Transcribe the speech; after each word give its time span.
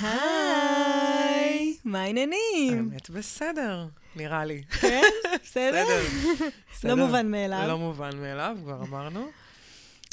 היי, 0.00 1.76
מה 1.84 2.00
העניינים? 2.00 2.90
האמת 2.90 3.10
בסדר, 3.10 3.86
נראה 4.16 4.44
לי. 4.44 4.62
כן? 4.80 5.02
בסדר? 5.44 5.84
לא 6.84 6.96
מובן 6.96 7.30
מאליו. 7.30 7.64
לא 7.68 7.78
מובן 7.78 8.16
מאליו, 8.16 8.56
כבר 8.62 8.82
אמרנו. 8.82 9.26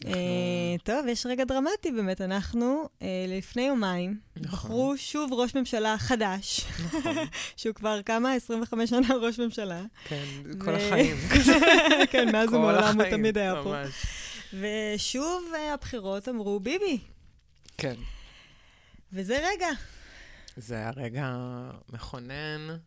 אה, 0.05 0.75
טוב, 0.83 1.07
יש 1.07 1.25
רגע 1.25 1.44
דרמטי 1.44 1.91
באמת. 1.91 2.21
אנחנו 2.21 2.89
אה, 3.02 3.07
לפני 3.28 3.62
יומיים 3.62 4.20
נכון. 4.36 4.49
בחרו 4.49 4.94
שוב 4.98 5.34
ראש 5.34 5.55
ממשלה 5.55 5.95
חדש, 5.98 6.66
נכון, 6.86 7.16
שהוא 7.57 7.75
כבר 7.75 8.02
כמה? 8.02 8.34
25 8.34 8.89
שנה 8.89 9.16
ראש 9.21 9.39
ממשלה. 9.39 9.82
כן, 10.04 10.23
כל 10.57 10.75
החיים. 10.75 11.16
כן, 12.11 12.32
מאז 12.32 12.54
ומעולם 12.54 13.02
הוא 13.02 13.09
תמיד 13.09 13.38
היה 13.38 13.54
פה. 13.63 13.75
ושוב 14.54 15.43
אה, 15.55 15.73
הבחירות 15.73 16.29
אמרו 16.29 16.59
ביבי, 16.59 16.98
כן. 17.77 17.95
וזה 19.14 19.48
רגע. 19.54 19.68
זה 20.58 20.76
היה 20.76 20.91
רגע 20.95 21.35
מכונן 21.90 22.77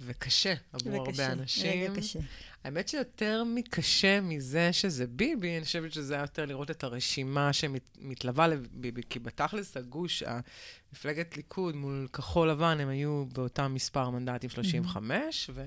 וקשה 0.00 0.54
עבור 0.72 0.96
הרבה 0.96 1.10
וקשה, 1.10 1.32
אנשים. 1.32 1.90
רגע 1.90 2.00
קשה. 2.00 2.18
האמת 2.64 2.88
שיותר 2.88 3.44
מקשה 3.46 4.20
מזה 4.20 4.72
שזה 4.72 5.06
ביבי, 5.06 5.56
אני 5.56 5.64
חושבת 5.64 5.92
שזה 5.92 6.14
היה 6.14 6.22
יותר 6.22 6.44
לראות 6.44 6.70
את 6.70 6.84
הרשימה 6.84 7.52
שמתלווה 7.52 8.48
לביבי, 8.48 9.02
כי 9.10 9.18
בתכלס 9.18 9.76
הגוש, 9.76 10.22
מפלגת 10.92 11.36
ליכוד 11.36 11.76
מול 11.76 12.08
כחול 12.12 12.50
לבן, 12.50 12.80
הם 12.80 12.88
היו 12.88 13.24
באותם 13.32 13.74
מספר 13.74 14.10
מנדטים 14.10 14.50
35, 14.50 15.50
ו... 15.54 15.64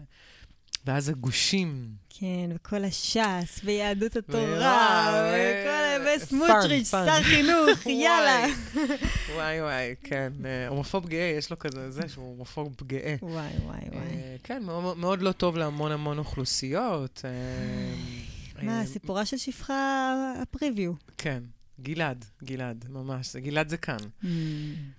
ואז 0.87 1.09
הגושים. 1.09 1.87
כן, 2.09 2.49
וכל 2.55 2.85
הש"ס, 2.85 3.61
ויהדות 3.63 4.15
התורה, 4.15 4.43
וואו, 4.43 5.13
וכל... 5.13 5.69
אה, 5.69 6.15
וסמוטריץ', 6.15 6.87
שר. 6.87 7.21
חינוך, 7.21 7.87
יאללה. 8.03 8.45
וואי 9.35 9.61
וואי, 9.61 9.95
כן. 10.03 10.33
אה, 10.45 10.67
הומופוב 10.67 11.07
גאה, 11.07 11.33
יש 11.37 11.51
לו 11.51 11.59
כזה, 11.59 11.91
זה 11.91 12.01
שהוא 12.09 12.25
הומופוב 12.25 12.75
גאה. 12.87 13.15
וואי, 13.21 13.33
וואי, 13.33 13.79
וואי. 13.91 14.01
אה, 14.01 14.35
כן, 14.43 14.63
מאוד, 14.97 15.21
לא 15.21 15.31
טוב 15.31 15.57
להמון 15.57 15.91
המון 15.91 16.17
אוכלוסיות. 16.17 17.21
אה, 17.25 18.65
מה, 18.65 18.79
אה, 18.79 18.85
סיפורה 18.85 19.25
של 19.25 19.37
שפחה 19.37 20.13
הפריוויו. 20.41 20.93
כן, 21.17 21.43
גלעד, 21.81 22.25
גלעד, 22.43 22.85
ממש. 22.89 23.35
גלעד 23.35 23.69
זה 23.69 23.77
כאן. 23.77 23.97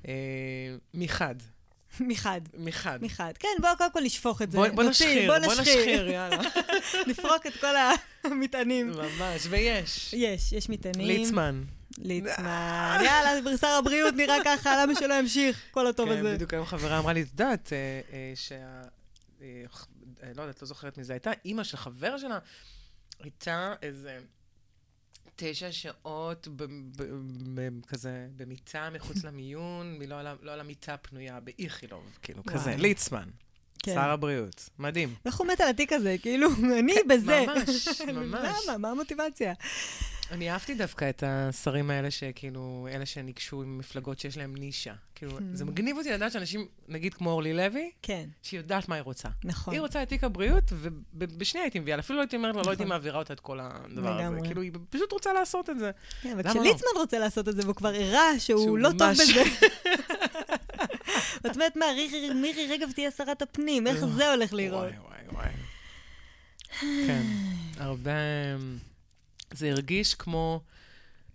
אה, 0.09 0.13
מחד, 0.95 1.35
מחד, 2.01 2.41
מחד. 2.59 2.99
מחד. 3.03 3.33
כן, 3.39 3.49
בואו 3.61 3.77
קודם 3.79 3.93
כל 3.93 4.01
נשפוך 4.01 4.43
את 4.43 4.51
זה. 4.51 4.59
בוא, 4.59 4.69
בוא 4.69 4.85
נשחיר, 4.85 5.33
בוא 5.33 5.53
נשחיר, 5.53 6.09
יאללה. 6.09 6.43
נפרוק 7.09 7.47
את 7.47 7.53
כל 7.61 7.75
המטענים. 8.25 8.91
ממש, 8.91 9.47
ויש. 9.51 10.15
יש, 10.15 10.53
יש 10.53 10.69
מטענים. 10.69 11.07
ליצמן. 11.07 11.63
ליצמן. 11.99 12.99
יאללה, 13.05 13.57
שר 13.61 13.67
הבריאות 13.67 14.15
נראה 14.15 14.37
ככה, 14.45 14.83
למה 14.83 14.95
שלא 14.95 15.15
ימשיך? 15.15 15.63
כל 15.71 15.87
הטוב 15.87 16.09
כן, 16.09 16.19
הזה. 16.19 16.35
בדיוק 16.35 16.55
היום 16.55 16.67
חברה 16.67 16.99
אמרה 16.99 17.13
לי, 17.13 17.23
את 17.23 17.27
יודעת, 17.31 17.73
אה, 17.73 18.01
אה, 18.13 18.33
שה... 18.35 18.83
אה, 19.43 19.65
לא 20.35 20.43
יודעת, 20.43 20.63
לא 20.63 20.69
זוכרת 20.69 20.99
מי 20.99 21.05
זה 21.05 21.13
הייתה, 21.13 21.31
אימא 21.45 21.65
של 21.65 21.77
חבר 21.77 22.19
שלה, 22.19 22.39
הייתה 23.21 23.75
איזה 23.83 24.19
תשע 25.41 25.73
שעות 25.73 26.49
ב- 26.57 26.63
ב- 26.97 27.03
ב- 27.55 27.85
כזה 27.87 28.27
במיטה 28.37 28.89
מחוץ 28.93 29.25
למיון, 29.25 29.99
לא 30.09 30.21
על 30.21 30.27
לא 30.43 30.53
על 30.53 30.61
המיטה 30.61 30.97
פנויה, 30.97 31.41
באיכילוב, 31.41 32.19
כאילו, 32.23 32.45
כזה. 32.45 32.75
ליצמן, 32.79 33.29
כן. 33.83 33.95
שר 33.95 34.11
הבריאות, 34.11 34.69
מדהים. 34.79 35.15
איך 35.25 35.37
הוא 35.37 35.47
מת 35.47 35.61
על 35.61 35.69
התיק 35.69 35.93
הזה? 35.93 36.17
כאילו, 36.23 36.49
אני 36.79 36.95
בזה. 37.09 37.45
ממש, 37.47 37.89
ממש. 38.15 38.51
למה? 38.69 38.79
מה 38.79 38.91
המוטיבציה? 38.91 39.53
אני 40.31 40.51
אהבתי 40.51 40.75
דווקא 40.75 41.11
את 41.11 41.23
השרים 41.27 41.91
האלה 41.91 42.11
שכאילו, 42.11 42.89
אלה 42.91 43.07
שניגשו 43.07 43.63
עם 43.63 43.79
מפלגות 43.79 44.19
שיש 44.19 44.37
להם 44.37 44.57
נישה. 44.57 44.95
כאילו, 45.15 45.39
זה 45.53 45.65
מגניב 45.65 45.97
אותי 45.97 46.13
לדעת 46.13 46.33
שאנשים, 46.33 46.67
נגיד 46.89 47.15
כמו 47.15 47.31
אורלי 47.31 47.55
לוי, 47.55 47.91
כן, 48.03 48.29
שהיא 48.43 48.61
יודעת 48.61 48.89
מה 48.89 48.95
היא 48.95 49.03
רוצה. 49.03 49.29
נכון. 49.45 49.75
היא 49.75 49.81
רוצה 49.81 50.03
את 50.03 50.09
תיק 50.09 50.25
הבריאות, 50.25 50.65
ובשנייה 51.15 51.65
הייתי 51.65 51.81
מביאה. 51.81 51.99
אפילו 51.99 52.17
לא 52.17 52.23
הייתי 52.23 52.37
אומרת 52.37 52.55
לה, 52.55 52.57
לא 52.57 52.63
נכון. 52.63 52.73
הייתי 52.73 52.85
מעבירה 52.85 53.19
אותה 53.19 53.33
את 53.33 53.41
כל 53.41 53.59
הדבר 53.63 54.15
הזה. 54.15 54.23
לגמרי. 54.23 54.47
כאילו, 54.47 54.63
היא 54.63 54.73
פשוט 54.91 55.13
רוצה 55.13 55.33
לעשות 55.33 55.71
את 55.71 55.79
זה. 55.79 55.91
כן, 56.23 56.37
וכשליצמן 56.39 56.91
רוצה 56.97 57.19
לעשות 57.19 57.49
את 57.49 57.57
זה, 57.57 57.63
והוא 57.63 57.75
כבר 57.75 57.89
הראה 57.89 58.39
שהוא 58.39 58.79
לא 58.79 58.91
טוב 58.99 59.11
בזה. 59.11 59.43
ואת 61.45 61.55
אומרת, 61.55 61.77
מה, 61.77 61.87
מירי 62.35 62.67
רגב 62.71 62.93
תהיה 62.93 63.11
שרת 63.11 63.43
הפנים, 63.43 63.87
איך 63.87 64.07
זה 64.07 64.31
הולך 64.31 64.53
להיראות? 64.53 64.85
וואי, 64.85 65.23
וואי, 65.33 65.49
וואי. 66.81 67.07
כן, 67.07 67.23
הרבה... 67.79 68.11
זה 69.53 69.71
הרגיש 69.71 70.15
כמו... 70.15 70.61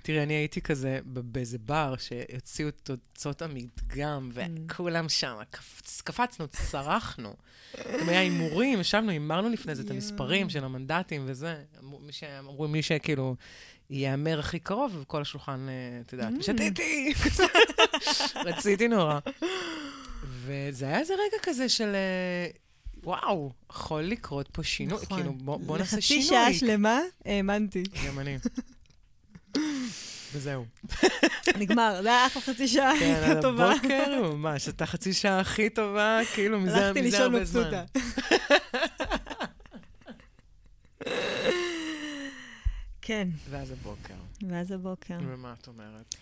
תראי, 0.05 0.23
אני 0.23 0.33
הייתי 0.33 0.61
כזה 0.61 0.99
באיזה 1.05 1.57
בר 1.57 1.95
שהוציאו 1.97 2.67
את 2.67 2.79
תוצאות 2.83 3.41
המדגם, 3.41 4.31
Mm. 4.35 4.39
וכולם 4.69 5.09
שם, 5.09 5.35
קפצ- 5.53 6.01
קפצנו, 6.03 6.47
צרחנו. 6.47 7.33
גם 8.01 8.09
היה 8.09 8.19
הימורים, 8.19 8.79
ישבנו, 8.79 9.09
הימרנו 9.11 9.49
לפני 9.49 9.75
זה 9.75 9.83
את. 9.83 9.91
המספרים 9.91 10.49
של 10.49 10.63
המנדטים 10.63 11.23
וזה. 11.27 11.55
מי 12.01 12.11
שאמרו, 12.11 12.67
מי 12.67 12.81
שכאילו 12.81 13.35
יהמר 13.89 14.39
הכי 14.39 14.59
קרוב, 14.59 14.97
וכל 15.01 15.21
השולחן, 15.21 15.65
אה, 15.69 16.01
את 16.05 16.13
יודעת, 16.13 16.33
Mm. 16.39 16.43
שתיתי. 16.43 17.13
רציתי 18.45 18.87
נורא. 18.87 19.19
וזה 20.23 20.85
היה 20.85 20.99
איזה 20.99 21.13
רגע 21.13 21.37
כזה 21.43 21.69
של, 21.69 21.95
אה, 21.95 22.47
וואו, 23.03 23.51
יכול 23.69 24.01
לקרות 24.03 24.47
פה 24.51 24.63
שינוי, 24.63 24.97
נכון. 25.03 25.17
כאילו, 25.17 25.33
בוא 25.33 25.57
בוא 25.57 25.77
נעשה 25.77 26.01
שינוי. 26.01 26.23
לחצי 26.23 26.29
שעה 26.29 26.53
שלמה 26.53 26.99
האמנתי. 27.25 27.83
גם 28.07 28.19
אני. 28.19 28.37
וזהו. 30.33 30.65
נגמר, 31.59 31.99
זה 32.03 32.09
היה 32.09 32.27
אחלה 32.27 32.41
חצי 32.41 32.67
שעה, 32.67 32.93
כן, 32.99 33.05
הייתה 33.05 33.31
על 33.35 33.41
טובה. 33.41 33.71
הבוקר, 33.71 34.21
ממש, 34.33 34.65
הייתה 34.65 34.85
חצי 34.85 35.13
שעה 35.13 35.39
הכי 35.39 35.69
טובה, 35.69 36.19
כאילו, 36.33 36.59
מזה 36.59 36.85
הלכתי 36.87 37.01
לישון 37.01 37.21
הרבה 37.21 37.45
זמן. 37.45 37.61
מבסוטה. 37.61 37.83
כן, 43.01 43.27
ואז 43.49 43.71
הבוקר. 43.71 44.13
ואז 44.49 44.71
הבוקר. 44.71 45.17
ומה 45.27 45.53
את 45.61 45.67
אומרת? 45.67 46.15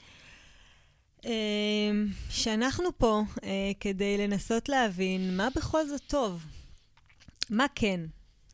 אמ, 1.25 2.07
שאנחנו 2.29 2.89
פה 2.97 3.21
אה, 3.43 3.49
כדי 3.79 4.17
לנסות 4.17 4.69
להבין 4.69 5.37
מה 5.37 5.47
בכל 5.55 5.87
זאת 5.87 6.01
טוב. 6.07 6.45
מה 7.51 7.65
כן. 7.75 7.99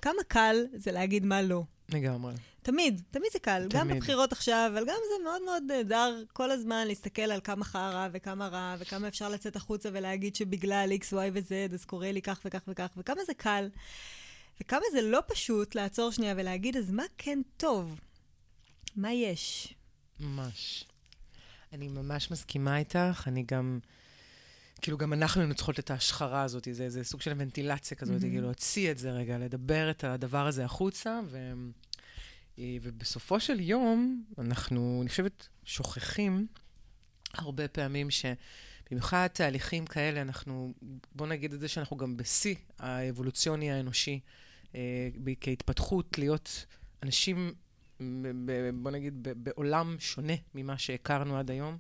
כמה 0.02 0.24
קל 0.28 0.66
זה 0.74 0.92
להגיד 0.92 1.26
מה 1.26 1.42
לא. 1.42 1.64
לגמרי. 1.90 2.34
תמיד, 2.62 3.02
תמיד 3.12 3.32
זה 3.34 3.40
קל. 3.40 3.68
גם 3.70 3.88
תמיד. 3.88 3.96
בבחירות 3.96 4.32
עכשיו, 4.32 4.72
אבל 4.74 4.82
גם 4.82 4.96
זה 5.08 5.24
מאוד 5.24 5.42
מאוד 5.46 5.64
נהדר 5.68 6.24
כל 6.34 6.52
הזמן 6.52 6.88
להסתכל 6.88 7.22
על 7.22 7.42
כמה 7.44 7.66
חרא 7.66 8.08
וכמה 8.12 8.48
רע, 8.48 8.76
וכמה 8.80 9.08
אפשר 9.08 9.30
לצאת 9.30 9.56
החוצה 9.56 9.90
ולהגיד 9.94 10.36
שבגלל 10.36 10.90
X, 11.02 11.14
Y 11.14 11.32
ו-Z, 11.34 11.74
אז 11.74 11.86
קורה 11.86 12.12
לי 12.12 12.22
כך 12.22 12.42
וכך 12.46 12.62
וכך, 12.68 12.88
וכמה 12.98 13.24
זה 13.24 13.34
קל. 13.34 13.70
וכמה 14.62 14.86
זה 14.92 15.02
לא 15.02 15.20
פשוט 15.28 15.76
לעצור 15.76 16.12
שנייה 16.12 16.34
ולהגיד, 16.38 16.78
אז 16.78 16.92
מה 16.92 17.04
כן 17.18 17.40
טוב? 17.58 18.00
מה 18.96 19.14
יש? 19.14 19.74
ממש. 20.20 20.86
אני 21.74 21.88
ממש 21.88 22.32
מסכימה 22.32 22.78
איתך, 22.78 23.24
אני 23.28 23.44
גם... 23.44 23.80
כאילו, 24.82 24.98
גם 24.98 25.14
אנחנו 25.14 25.42
היינו 25.42 25.56
צריכות 25.56 25.80
את 25.80 25.92
ההשחרה 25.92 26.42
הזאת, 26.42 26.68
זה, 26.72 26.90
זה 26.90 27.04
סוג 27.04 27.22
של 27.22 27.34
ונטילציה 27.38 27.98
כזאת, 27.98 28.16
מהמם. 28.16 28.30
כאילו, 28.30 28.42
להוציא 28.46 28.92
את 28.92 28.98
זה 28.98 29.12
רגע, 29.12 29.38
לדבר 29.38 29.92
את 29.92 30.04
הדבר 30.04 30.48
הזה 30.48 30.66
החוצה, 30.66 31.20
ו... 31.28 31.54
אה, 32.60 32.78
ובסופו 32.82 33.40
של 33.40 33.60
יום, 33.60 34.24
אנחנו, 34.38 35.00
אני 35.02 35.10
חושבת, 35.10 35.48
שוכחים 35.64 36.48
הרבה 37.34 37.68
פעמים 37.68 38.12
ש... 38.12 38.26
במיוחד 38.92 39.28
תהליכים 39.34 39.86
כאלה, 39.86 40.22
אנחנו, 40.22 40.74
בוא 41.16 41.28
נגיד 41.28 41.54
את 41.54 41.60
זה 41.60 41.68
שאנחנו 41.68 41.98
גם 41.98 42.18
בשיא 42.18 42.56
האבולוציוני 42.80 43.72
האנושי, 43.72 44.20
אה, 44.76 45.10
כהתפתחות, 45.42 46.18
להיות 46.18 46.66
אנשים, 47.04 47.54
ב- 48.00 48.32
ב- 48.46 48.70
בוא 48.74 48.92
נגיד, 48.92 49.14
ב- 49.22 49.44
בעולם 49.44 49.96
שונה 50.00 50.34
ממה 50.56 50.78
שהכרנו 50.78 51.38
עד 51.38 51.52
היום. 51.52 51.78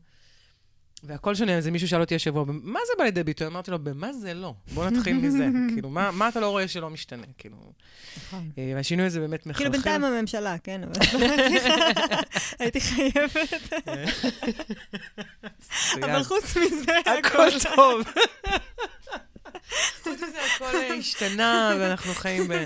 והכל 1.03 1.35
שונה, 1.35 1.57
אז 1.57 1.67
מישהו 1.67 1.87
שאל 1.87 2.01
אותי 2.01 2.15
השבוע, 2.15 2.45
מה 2.47 2.79
זה 2.87 2.93
בא 2.97 3.03
לידי 3.03 3.23
ביטוי? 3.23 3.47
אמרתי 3.47 3.71
לו, 3.71 3.79
במה 3.79 4.13
זה 4.13 4.33
לא? 4.33 4.53
בוא 4.73 4.89
נתחיל 4.89 5.17
מזה. 5.17 5.47
כאילו, 5.73 5.89
מה, 5.89 6.11
מה 6.11 6.29
אתה 6.29 6.39
לא 6.39 6.49
רואה 6.49 6.67
שלא 6.67 6.89
משתנה? 6.89 7.23
כאילו, 7.37 7.55
נכון. 8.17 8.49
אה, 8.57 8.71
והשינוי 8.75 9.05
הזה 9.05 9.19
באמת 9.19 9.45
מחלחל. 9.45 9.57
כאילו 9.57 9.71
בינתיים 9.71 10.03
הממשלה, 10.03 10.57
כן, 10.63 10.81
אבל 10.83 10.93
הייתי 12.59 12.81
חייבת, 12.81 13.73
אבל 16.03 16.23
חוץ 16.23 16.57
מזה, 16.57 16.91
הכל 17.19 17.49
טוב. 17.75 18.01
חוץ 20.03 20.13
מזה, 20.13 20.37
הכל 20.55 20.75
השתנה, 20.99 21.75
ואנחנו 21.79 22.13
חיים 22.13 22.47
ב... 22.47 22.65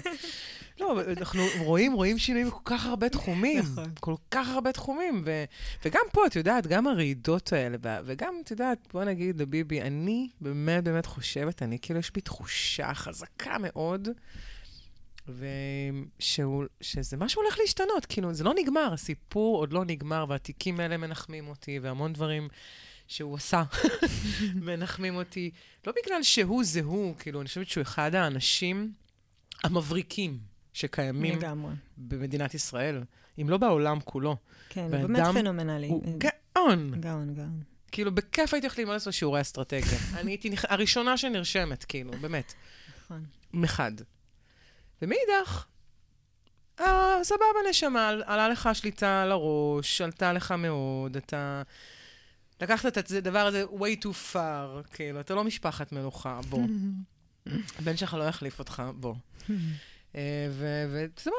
לא, 0.81 1.01
אנחנו 1.17 1.41
רואים, 1.59 1.93
רואים 1.93 2.17
שינויים 2.17 2.47
בכל 2.47 2.61
כך 2.65 2.85
הרבה 2.85 3.09
תחומים. 3.09 3.59
נכון. 3.59 3.91
כל 3.99 4.15
כך 4.31 4.49
הרבה 4.49 4.71
תחומים. 4.71 5.21
ו, 5.25 5.43
וגם 5.85 6.01
פה, 6.11 6.27
את 6.27 6.35
יודעת, 6.35 6.67
גם 6.67 6.87
הרעידות 6.87 7.53
האלה, 7.53 7.77
וגם, 8.05 8.33
את 8.43 8.51
יודעת, 8.51 8.87
בוא 8.93 9.03
נגיד 9.03 9.41
לביבי, 9.41 9.81
אני 9.81 10.29
באמת 10.41 10.83
באמת 10.83 11.05
חושבת, 11.05 11.63
אני 11.63 11.79
כאילו, 11.81 11.99
יש 11.99 12.11
בי 12.11 12.21
תחושה 12.21 12.93
חזקה 12.93 13.57
מאוד, 13.59 14.09
ושהוא, 15.27 16.65
שזה 16.81 17.17
משהו 17.17 17.41
הולך 17.41 17.59
להשתנות, 17.59 18.05
כאילו, 18.05 18.33
זה 18.33 18.43
לא 18.43 18.53
נגמר, 18.53 18.89
הסיפור 18.93 19.57
עוד 19.57 19.73
לא 19.73 19.85
נגמר, 19.85 20.25
והתיקים 20.29 20.79
האלה 20.79 20.97
מנחמים 20.97 21.47
אותי, 21.47 21.79
והמון 21.79 22.13
דברים 22.13 22.47
שהוא 23.07 23.35
עשה, 23.35 23.63
מנחמים 24.65 25.15
אותי. 25.15 25.51
לא 25.87 25.93
בגלל 26.03 26.23
שהוא 26.23 26.63
זה 26.63 26.81
הוא, 26.81 27.15
כאילו, 27.19 27.41
אני 27.41 27.47
חושבת 27.47 27.67
שהוא 27.67 27.81
אחד 27.81 28.15
האנשים 28.15 28.91
המבריקים 29.63 30.50
שקיימים 30.73 31.37
לגמרי. 31.37 31.73
במדינת 31.97 32.53
ישראל, 32.53 33.03
אם 33.41 33.49
לא 33.49 33.57
בעולם 33.57 33.99
כולו. 33.99 34.35
כן, 34.69 34.81
הוא 34.81 34.91
באמת 34.91 35.23
פנומנלי. 35.33 35.87
הוא 35.87 36.03
גאון. 36.17 37.01
גאון, 37.01 37.33
גאון. 37.33 37.61
כאילו, 37.91 38.15
בכיף 38.15 38.53
הייתי 38.53 38.67
הולכת 38.67 38.77
ללמוד 38.79 38.93
לעשות 38.93 39.13
שיעורי 39.13 39.41
אסטרטגיה. 39.41 39.99
אני 40.19 40.31
הייתי 40.31 40.49
נכ- 40.49 40.65
הראשונה 40.69 41.17
שנרשמת, 41.17 41.83
כאילו, 41.83 42.11
באמת. 42.21 42.53
נכון. 43.05 43.25
מחד. 43.53 43.91
ומאידך, 45.01 45.65
אה, 46.79 47.17
סבבה, 47.23 47.41
נשמה, 47.69 48.07
על- 48.07 48.23
עלה 48.25 48.49
לך 48.49 48.69
שליטה 48.73 49.21
על 49.21 49.31
הראש, 49.31 50.01
עלתה 50.01 50.33
לך 50.33 50.51
מאוד, 50.51 51.17
אתה... 51.17 51.61
לקחת 52.61 52.97
את 52.97 53.11
הדבר 53.11 53.39
הזה 53.39 53.63
way 53.63 54.03
too 54.05 54.33
far, 54.33 54.87
כאילו, 54.93 55.19
אתה 55.19 55.35
לא 55.35 55.43
משפחת 55.43 55.91
מלוכה, 55.91 56.39
בוא. 56.49 56.63
הבן 57.79 57.97
שלך 57.97 58.13
לא 58.13 58.23
יחליף 58.23 58.59
אותך, 58.59 58.83
בוא. 58.95 59.15
אה, 60.15 60.47
וסבבה, 60.91 61.35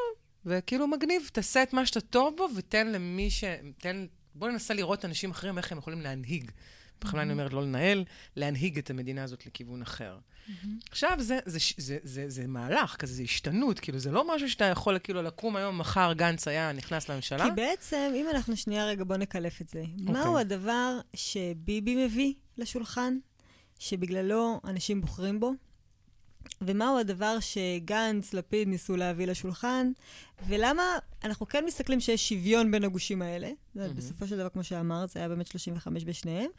וכאילו 0.46 0.86
מגניב, 0.86 1.30
תעשה 1.32 1.62
את 1.62 1.72
מה 1.72 1.86
שאתה 1.86 2.00
טוב 2.00 2.36
בו, 2.36 2.48
ותן 2.56 2.92
למי 2.92 3.30
ש... 3.30 3.44
תן... 3.78 4.06
בוא 4.34 4.48
ננסה 4.48 4.74
לראות 4.74 5.04
אנשים 5.04 5.30
אחרים, 5.30 5.58
איך 5.58 5.72
הם 5.72 5.78
יכולים 5.78 6.00
להנהיג. 6.00 6.50
בכוונה 7.00 7.22
אני 7.22 7.32
אומרת 7.32 7.52
לא 7.52 7.62
לנהל, 7.62 8.04
להנהיג 8.36 8.78
את 8.78 8.90
המדינה 8.90 9.22
הזאת 9.22 9.46
לכיוון 9.46 9.82
אחר. 9.82 10.18
עכשיו, 10.90 11.16
זה, 11.20 11.38
זה, 11.46 11.58
זה, 11.76 11.98
זה, 12.02 12.24
זה, 12.28 12.46
מהלך 12.46 12.96
כזה, 12.96 13.14
זה 13.14 13.22
השתנות, 13.22 13.80
כאילו, 13.80 13.98
זה 13.98 14.10
לא 14.10 14.34
משהו 14.34 14.50
שאתה 14.50 14.64
יכול 14.64 14.98
כאילו 14.98 15.22
לקום 15.22 15.56
היום, 15.56 15.78
מחר 15.78 16.12
גנץ 16.12 16.48
היה 16.48 16.72
נכנס 16.72 17.08
לממשלה. 17.08 17.44
כי 17.44 17.50
בעצם, 17.50 18.12
אם 18.14 18.26
אנחנו 18.30 18.56
שנייה 18.56 18.86
רגע, 18.86 19.04
בוא 19.04 19.16
נקלף 19.16 19.60
את 19.60 19.68
זה. 19.68 19.84
מהו 19.98 20.38
הדבר 20.38 21.00
שביבי 21.14 22.06
מביא 22.06 22.34
לשולחן, 22.58 23.18
שבגללו 23.78 24.60
אנשים 24.64 25.00
בוחרים 25.00 25.40
בו? 25.40 25.52
ומהו 26.60 26.98
הדבר 26.98 27.36
שגנץ, 27.40 28.34
לפיד 28.34 28.68
ניסו 28.68 28.96
להביא 28.96 29.26
לשולחן? 29.26 29.92
ולמה 30.48 30.98
אנחנו 31.24 31.48
כן 31.48 31.64
מסתכלים 31.64 32.00
שיש 32.00 32.28
שוויון 32.28 32.70
בין 32.70 32.84
הגושים 32.84 33.22
האלה? 33.22 33.50
זה 33.74 33.88
בסופו 33.96 34.26
של 34.26 34.38
דבר, 34.38 34.48
כמו 34.48 34.64
שאמרת, 34.64 35.10
זה 35.10 35.20
היה 35.20 35.28
באמת 35.28 35.46
35 35.46 36.04
בשניהם. 36.04 36.50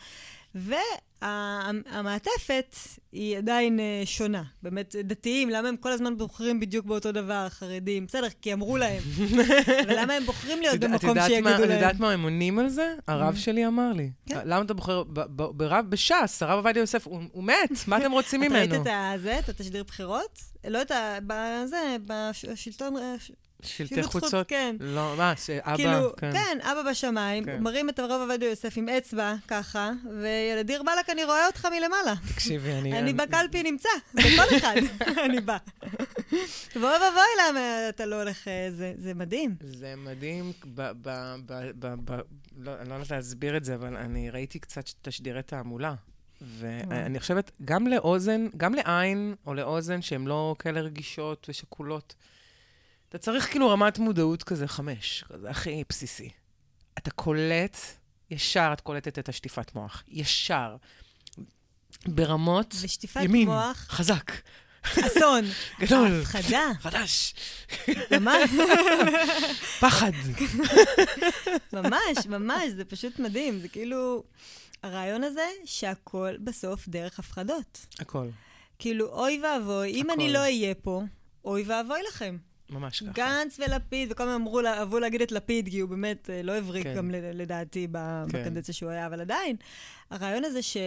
והמעטפת 1.21 2.75
היא 3.11 3.37
עדיין 3.37 3.79
אה, 3.79 4.01
שונה. 4.05 4.43
באמת, 4.63 4.95
דתיים, 5.03 5.49
למה 5.49 5.69
הם 5.69 5.77
כל 5.77 5.91
הזמן 5.91 6.17
בוחרים 6.17 6.59
בדיוק 6.59 6.85
באותו 6.85 7.11
דבר, 7.11 7.47
חרדים? 7.49 8.05
בסדר, 8.05 8.27
כי 8.41 8.53
אמרו 8.53 8.77
להם. 8.77 9.01
ולמה 9.87 10.13
הם 10.13 10.25
בוחרים 10.25 10.61
להיות 10.61 10.75
את 10.75 10.83
את 10.83 10.89
במקום 10.89 11.17
שיגידו 11.27 11.49
להם? 11.49 11.63
את 11.63 11.69
יודעת 11.69 11.99
מה 11.99 12.11
הם 12.11 12.23
עונים 12.23 12.59
על 12.59 12.69
זה? 12.69 12.95
הרב 13.07 13.35
שלי 13.35 13.67
אמר 13.67 13.93
לי. 13.93 14.11
כן. 14.25 14.39
למה 14.45 14.65
אתה 14.65 14.73
בוחר 14.73 15.03
ב- 15.03 15.19
ב- 15.19 15.57
ברב 15.57 15.85
בש"ס? 15.89 16.43
הרב 16.43 16.57
עובדיה 16.57 16.79
יוסף, 16.81 17.07
הוא 17.07 17.21
הוא 17.31 17.43
מת, 17.43 17.87
מה 17.87 17.97
אתם 17.97 18.11
רוצים 18.11 18.43
אתה 18.43 18.53
ראית 18.53 18.69
ממנו? 18.69 18.83
את 18.83 18.87
הזה, 19.13 19.39
את 19.39 19.49
התשדיר 19.49 19.83
בחירות? 19.83 20.39
לא 20.67 20.81
את 20.81 20.91
ה... 20.91 21.17
בזה, 21.27 21.95
בשלטון... 22.05 22.95
שלטי 23.63 24.03
חוצות? 24.03 24.47
כן. 24.47 24.75
לא, 24.79 25.13
מה, 25.17 25.33
שאבא, 25.37 25.75
כאילו, 25.75 26.15
כן. 26.17 26.31
כן, 26.33 26.57
אבא 26.61 26.89
בשמיים, 26.91 27.45
כן. 27.45 27.63
מרים 27.63 27.89
את 27.89 27.99
הרב 27.99 28.21
עובדיה 28.21 28.49
יוסף 28.49 28.73
עם 28.77 28.89
אצבע, 28.89 29.33
ככה, 29.47 29.91
וילדיר 30.21 30.83
בלק, 30.83 31.09
אני 31.09 31.23
רואה 31.25 31.47
אותך 31.47 31.65
מלמעלה. 31.65 32.13
תקשיבי, 32.33 32.71
אני... 32.73 32.99
אני 32.99 33.13
בקלפי 33.13 33.63
נמצא, 33.63 33.89
בכל 34.13 34.57
אחד 34.57 34.75
אני 35.25 35.41
בא. 35.41 35.57
ואוי 36.75 36.91
ואבוי 36.93 37.49
למה 37.49 37.59
אתה 37.89 38.05
לא 38.05 38.21
הולך, 38.21 38.47
אה, 38.47 38.67
זה- 38.71 38.93
זה 38.97 39.13
מדהים. 39.13 39.55
זה 39.61 39.93
מדהים, 39.97 40.51
ב, 40.75 40.81
ב, 41.01 41.09
ב, 41.45 41.71
ב, 41.79 41.93
ב, 42.05 42.19
לא, 42.57 42.71
אני 42.81 42.89
לא 42.89 42.93
יודעת 42.93 43.11
להסביר 43.11 43.57
את 43.57 43.63
זה, 43.65 43.75
אבל 43.75 43.95
אני 43.97 44.29
ראיתי 44.29 44.59
קצת 44.59 44.83
תשדירי 45.01 45.43
תעמולה. 45.43 45.93
ואני 46.59 47.19
חושבת, 47.19 47.51
גם 47.65 47.87
לאוזן, 47.87 48.47
גם 48.57 48.73
לעין 48.73 49.35
או 49.47 49.53
לאוזן 49.53 50.01
שהן 50.01 50.25
לא 50.25 50.55
כאלה 50.59 50.81
רגישות 50.81 51.45
ושקולות, 51.49 52.15
אתה 53.13 53.21
צריך 53.21 53.51
כאילו 53.51 53.69
רמת 53.69 53.99
מודעות 53.99 54.43
כזה 54.43 54.67
חמש, 54.67 55.23
כזה 55.27 55.49
הכי 55.49 55.83
בסיסי. 55.89 56.29
אתה 56.97 57.11
קולט, 57.11 57.77
ישר 58.31 58.69
את 58.73 58.81
קולטת 58.81 59.19
את 59.19 59.29
השטיפת 59.29 59.75
מוח. 59.75 60.03
ישר. 60.07 60.75
ברמות 62.07 62.75
ושטיפת 62.81 63.21
ימין, 63.23 63.47
מוח, 63.47 63.85
חזק, 63.89 64.31
אסון, 64.83 65.43
גדול, 65.81 66.21
הפחדה, 66.21 66.71
חדש, 66.79 67.33
ממש, 68.11 68.49
פחד. 69.81 70.11
ממש, 71.73 72.25
ממש, 72.29 72.69
זה 72.75 72.85
פשוט 72.85 73.19
מדהים. 73.19 73.59
זה 73.59 73.67
כאילו, 73.67 74.23
הרעיון 74.83 75.23
הזה 75.23 75.47
שהכל 75.65 76.35
בסוף 76.43 76.87
דרך 76.87 77.19
הפחדות. 77.19 77.85
הכל, 77.99 78.27
כאילו, 78.79 79.05
אוי 79.05 79.41
ואבוי, 79.43 79.91
אם 79.91 80.05
הכל. 80.09 80.13
אני 80.13 80.33
לא 80.33 80.39
אהיה 80.39 80.75
פה, 80.75 81.03
אוי 81.45 81.63
ואבוי 81.67 81.99
לכם. 82.09 82.37
ממש 82.69 83.03
ככה. 83.03 83.11
גנץ 83.11 83.59
ולפיד, 83.59 84.11
וכל 84.11 84.23
הזמן 84.23 84.35
אמרו, 84.35 84.59
אהבו 84.59 84.99
להגיד 84.99 85.21
את 85.21 85.31
לפיד, 85.31 85.69
כי 85.69 85.79
הוא 85.79 85.89
באמת 85.89 86.29
אה, 86.29 86.41
לא 86.41 86.51
הבריק 86.51 86.83
כן. 86.83 86.95
גם 86.95 87.11
לדעתי 87.11 87.87
כן. 87.87 87.91
בקדנציה 88.27 88.73
שהוא 88.73 88.89
היה, 88.89 89.05
אבל 89.05 89.21
עדיין, 89.21 89.55
הרעיון 90.09 90.45
הזה 90.45 90.61
ש... 90.61 90.77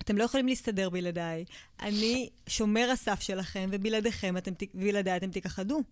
אתם 0.00 0.18
לא 0.18 0.24
יכולים 0.24 0.46
להסתדר 0.46 0.90
בלעדיי. 0.90 1.44
אני 1.80 2.30
שומר 2.46 2.90
הסף 2.90 3.20
שלכם, 3.20 3.68
ובלעדיכם 3.72 4.36
אתם, 4.36 4.52
בלעדיי 4.74 5.16
אתם 5.16 5.30
תיכחדו. 5.30 5.82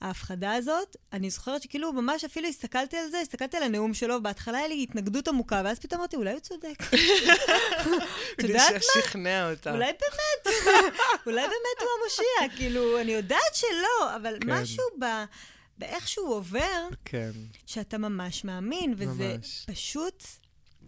ההפחדה 0.00 0.52
הזאת, 0.52 0.96
אני 1.12 1.30
זוכרת 1.30 1.62
שכאילו 1.62 1.92
ממש 1.92 2.24
אפילו 2.24 2.48
הסתכלתי 2.48 2.96
על 2.96 3.10
זה, 3.10 3.20
הסתכלתי 3.20 3.56
על 3.56 3.62
הנאום 3.62 3.94
שלו, 3.94 4.22
בהתחלה 4.22 4.58
היה 4.58 4.68
לי 4.68 4.82
התנגדות 4.82 5.28
עמוקה, 5.28 5.62
ואז 5.64 5.78
פתאום 5.78 6.00
אמרתי, 6.00 6.16
אולי 6.16 6.32
הוא 6.32 6.40
צודק. 6.40 6.82
את 8.34 8.42
יודעת 8.42 8.72
מה? 8.72 9.02
שכנע 9.02 9.50
אותה. 9.50 9.70
אולי 9.70 9.92
באמת, 9.92 10.56
אולי 11.26 11.42
באמת 11.42 11.80
הוא 11.80 11.88
המושיע, 12.00 12.56
כאילו, 12.58 13.00
אני 13.00 13.12
יודעת 13.12 13.54
שלא, 13.54 14.16
אבל 14.16 14.38
כן. 14.40 14.50
משהו 14.50 14.84
ב... 15.00 15.04
באיך 15.78 16.08
שהוא 16.08 16.34
עובר, 16.34 16.88
כן. 17.04 17.30
שאתה 17.66 17.98
ממש 17.98 18.44
מאמין, 18.44 18.94
וזה 18.96 19.34
ממש. 19.34 19.64
פשוט 19.66 20.24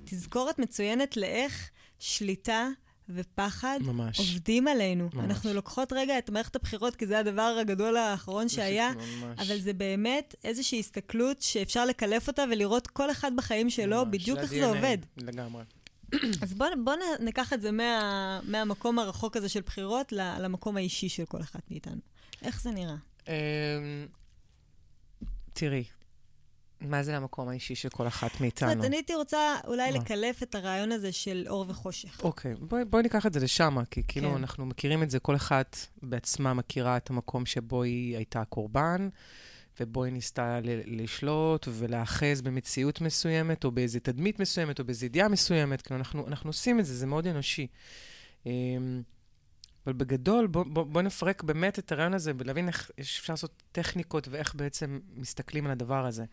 תזכורת 0.05 0.59
מצוינת 0.59 1.17
לאיך 1.17 1.71
שליטה 1.99 2.69
ופחד 3.09 3.79
ממש. 3.83 4.19
עובדים 4.19 4.69
עלינו. 4.69 5.09
ממש. 5.15 5.25
אנחנו 5.25 5.53
לוקחות 5.55 5.93
רגע 5.93 6.19
את 6.19 6.31
מערכת 6.31 6.57
הבחירות, 6.57 6.97
כי 6.97 7.07
זה 7.07 7.19
הדבר 7.19 7.57
הגדול 7.61 7.97
האחרון 7.97 8.49
שהיה, 8.49 8.93
ממש. 8.95 9.39
אבל 9.39 9.59
זה 9.59 9.73
באמת 9.73 10.35
איזושהי 10.45 10.81
הסתכלות 10.81 11.43
שאפשר 11.43 11.85
לקלף 11.85 12.29
אותה 12.29 12.45
ולראות 12.51 12.87
כל 12.87 13.11
אחד 13.11 13.33
בחיים 13.37 13.71
שלו, 13.71 13.97
ממש, 13.97 14.09
בדיוק 14.11 14.39
איך 14.39 14.51
זה 14.51 14.67
עובד. 14.67 14.99
לגמרי. 15.17 15.63
אז 16.43 16.55
בואו 16.55 16.71
בוא 16.85 16.95
ניקח 17.21 17.53
את 17.53 17.63
זה 17.63 17.71
מה, 17.73 18.41
מהמקום 18.45 18.99
הרחוק 18.99 19.37
הזה 19.37 19.49
של 19.49 19.61
בחירות 19.61 20.13
למקום 20.13 20.77
האישי 20.77 21.09
של 21.09 21.25
כל 21.25 21.41
אחד 21.41 21.61
מאיתנו. 21.71 22.01
איך 22.43 22.63
זה 22.63 22.71
נראה? 22.71 22.97
אמ, 23.29 23.33
תראי, 25.53 25.85
מה 26.81 27.03
זה 27.03 27.17
המקום 27.17 27.49
האישי 27.49 27.75
של 27.75 27.89
כל 27.89 28.07
אחת 28.07 28.33
זאת 28.33 28.41
מאיתנו? 28.41 28.73
אומרת, 28.73 28.85
אני 28.85 28.97
הייתי 28.97 29.15
רוצה 29.15 29.57
אולי 29.67 29.91
מה? 29.91 29.97
לקלף 29.99 30.43
את 30.43 30.55
הרעיון 30.55 30.93
הזה 30.93 31.13
של 31.13 31.47
אור 31.49 31.65
וחושך. 31.69 32.21
אוקיי, 32.25 32.55
בואי 32.91 33.03
ניקח 33.03 33.27
את 33.27 33.33
זה 33.33 33.41
לשם, 33.41 33.77
כי 33.91 34.03
כאילו 34.09 34.31
כן. 34.31 34.37
אנחנו 34.37 34.67
מכירים 34.67 35.03
את 35.03 35.11
זה, 35.11 35.19
כל 35.19 35.37
אחת 35.37 35.77
בעצמה 36.03 36.55
מכירה 36.55 36.97
את 36.97 37.11
המקום 37.11 37.47
שבו 37.47 37.83
היא 37.83 38.17
הייתה 38.17 38.45
קורבן, 38.45 39.09
ובו 39.81 40.05
היא 40.05 40.13
ניסתה 40.13 40.61
ל- 40.61 41.03
לשלוט 41.03 41.69
ולהאחז 41.73 42.43
במציאות 42.43 43.01
מסוימת, 43.01 43.65
או 43.65 43.71
באיזו 43.71 43.99
תדמית 44.03 44.41
מסוימת, 44.41 44.79
או 44.79 44.85
באיזו 44.85 45.07
ידיעה 45.07 45.29
מסוימת. 45.29 45.83
כאילו, 45.83 45.99
אנחנו, 45.99 46.27
אנחנו 46.27 46.49
עושים 46.51 46.81
את 46.81 46.85
זה, 46.85 46.95
זה 46.95 47.07
מאוד 47.07 47.27
אנושי. 47.27 47.67
אבל 49.87 49.95
בגדול, 49.95 50.47
בוא, 50.47 50.65
בוא, 50.69 50.85
בוא 50.85 51.03
נפרק 51.03 51.43
באמת 51.43 51.79
את 51.79 51.93
הרעיון 51.93 52.15
הזה 52.15 52.33
ולהבין 52.39 52.69
איך 52.69 52.91
אפשר 53.01 53.33
לעשות 53.33 53.63
טכניקות 53.73 54.29
ואיך 54.29 54.55
בעצם 54.55 55.01
מסתכלים 55.15 55.67
על 55.67 55.71
הדבר 55.71 56.07
הזה. 56.07 56.25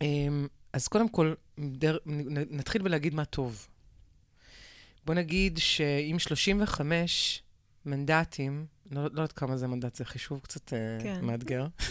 אמ, 0.00 0.46
אז 0.72 0.88
קודם 0.88 1.08
כל, 1.08 1.34
דר, 1.58 1.98
נתחיל 2.50 2.82
בלהגיד 2.82 3.14
מה 3.14 3.24
טוב. 3.24 3.66
בוא 5.04 5.14
נגיד 5.14 5.58
שאם 5.58 6.18
35 6.18 7.42
מנדטים, 7.86 8.66
לא, 8.90 9.02
לא 9.02 9.08
יודעת 9.08 9.32
כמה 9.32 9.56
זה 9.56 9.66
מנדט, 9.66 9.94
זה 9.94 10.04
חישוב 10.04 10.40
קצת 10.40 10.68
כן. 10.68 10.98
כן. 11.02 11.24
מאתגר. 11.24 11.66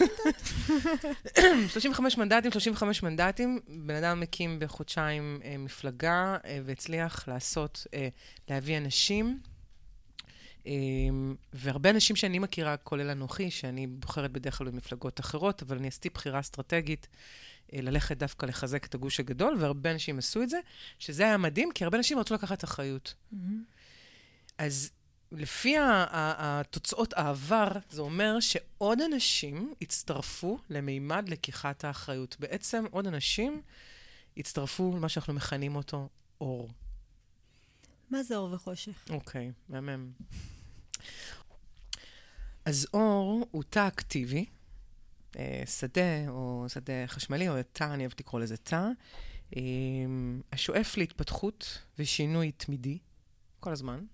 35 1.72 2.18
מנדטים, 2.18 2.50
35 2.50 3.02
מנדטים, 3.02 3.60
בן 3.68 3.94
אדם 3.94 4.20
מקים 4.20 4.58
בחודשיים 4.58 5.40
אה, 5.44 5.56
מפלגה 5.58 6.36
אה, 6.44 6.58
והצליח 6.64 7.28
לעשות, 7.28 7.86
אה, 7.94 8.08
להביא 8.48 8.78
אנשים. 8.78 9.40
אה, 10.66 10.72
והרבה 11.52 11.90
אנשים 11.90 12.16
שאני 12.16 12.38
מכירה, 12.38 12.76
כולל 12.76 13.10
אנוכי, 13.10 13.50
שאני 13.50 13.86
בוחרת 13.86 14.32
בדרך 14.32 14.58
כלל 14.58 14.70
במפלגות 14.70 15.20
אחרות, 15.20 15.62
אבל 15.62 15.76
אני 15.76 15.88
עשיתי 15.88 16.08
בחירה 16.08 16.40
אסטרטגית 16.40 17.08
אה, 17.72 17.80
ללכת 17.80 18.16
דווקא 18.16 18.46
לחזק 18.46 18.84
את 18.84 18.94
הגוש 18.94 19.20
הגדול, 19.20 19.56
והרבה 19.58 19.90
אנשים 19.90 20.18
עשו 20.18 20.42
את 20.42 20.50
זה, 20.50 20.58
שזה 20.98 21.22
היה 21.22 21.36
מדהים, 21.36 21.72
כי 21.74 21.84
הרבה 21.84 21.98
אנשים 21.98 22.18
רצו 22.18 22.34
לקחת 22.34 22.64
אחריות. 22.64 23.14
אז 24.58 24.90
לפי 25.32 25.76
התוצאות 25.78 27.14
העבר, 27.16 27.68
זה 27.90 28.02
אומר 28.02 28.40
שעוד 28.40 29.00
אנשים 29.00 29.74
הצטרפו 29.82 30.58
למימד 30.70 31.28
לקיחת 31.28 31.84
האחריות. 31.84 32.36
בעצם 32.40 32.84
עוד 32.90 33.06
אנשים 33.06 33.62
הצטרפו 34.36 34.96
למה 34.96 35.08
שאנחנו 35.08 35.34
מכנים 35.34 35.76
אותו 35.76 36.08
אור. 36.40 36.68
מה 38.10 38.22
זה 38.22 38.36
אור 38.36 38.52
וחושך? 38.52 39.04
אוקיי, 39.10 39.52
מהמם. 39.68 40.10
אז 42.64 42.86
אור 42.94 43.46
הוא 43.50 43.62
תא 43.70 43.88
אקטיבי, 43.88 44.46
אה, 45.38 45.62
שדה 45.66 46.28
או 46.28 46.64
שדה 46.68 46.92
חשמלי, 47.06 47.48
או 47.48 47.54
תא, 47.72 47.84
אני 47.84 48.02
אוהבת 48.02 48.20
לקרוא 48.20 48.40
לזה 48.40 48.56
תא, 48.56 48.88
השואף 50.52 50.96
להתפתחות 50.96 51.78
ושינוי 51.98 52.52
תמידי, 52.52 52.98
כל 53.60 53.72
הזמן. 53.72 54.04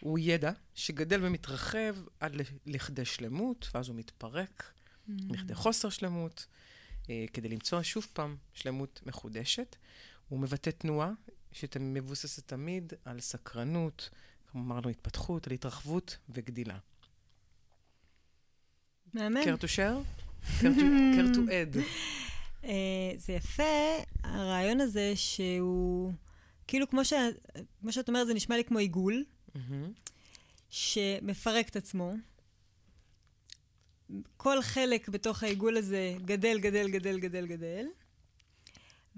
הוא 0.00 0.18
ידע 0.18 0.52
שגדל 0.74 1.24
ומתרחב 1.24 1.96
עד 2.20 2.36
לכדי 2.66 3.04
שלמות, 3.04 3.70
ואז 3.74 3.88
הוא 3.88 3.96
מתפרק 3.96 4.72
mm. 5.08 5.12
לכדי 5.28 5.54
חוסר 5.54 5.88
שלמות, 5.88 6.46
אה, 7.10 7.24
כדי 7.32 7.48
למצוא 7.48 7.82
שוב 7.82 8.06
פעם 8.12 8.36
שלמות 8.52 9.00
מחודשת. 9.06 9.76
הוא 10.28 10.38
מבטא 10.38 10.70
תנועה 10.70 11.12
שמבוססת 11.52 12.48
תמיד 12.48 12.92
על 13.04 13.20
סקרנות, 13.20 14.10
כמו 14.52 14.60
אמרנו, 14.62 14.88
התפתחות, 14.88 15.46
על 15.46 15.52
התרחבות 15.52 16.16
וגדילה. 16.28 16.78
מהמם. 19.14 19.36
care 19.36 19.62
to 19.62 19.66
share? 19.66 19.98
care 21.16 21.34
to 21.34 21.48
add. 21.48 21.78
Uh, 22.62 22.66
זה 23.16 23.32
יפה, 23.32 23.62
הרעיון 24.22 24.80
הזה 24.80 25.12
שהוא, 25.16 26.12
כאילו 26.66 26.88
כמו, 26.88 27.04
ש, 27.04 27.12
כמו 27.80 27.92
שאת 27.92 28.08
אומרת, 28.08 28.26
זה 28.26 28.34
נשמע 28.34 28.56
לי 28.56 28.64
כמו 28.64 28.78
עיגול, 28.78 29.24
mm-hmm. 29.56 29.60
שמפרק 30.70 31.68
את 31.68 31.76
עצמו. 31.76 32.14
כל 34.36 34.62
חלק 34.62 35.08
בתוך 35.08 35.42
העיגול 35.42 35.76
הזה 35.76 36.14
גדל, 36.24 36.58
גדל, 36.58 36.90
גדל, 36.90 37.18
גדל, 37.18 37.46
גדל. 37.46 37.86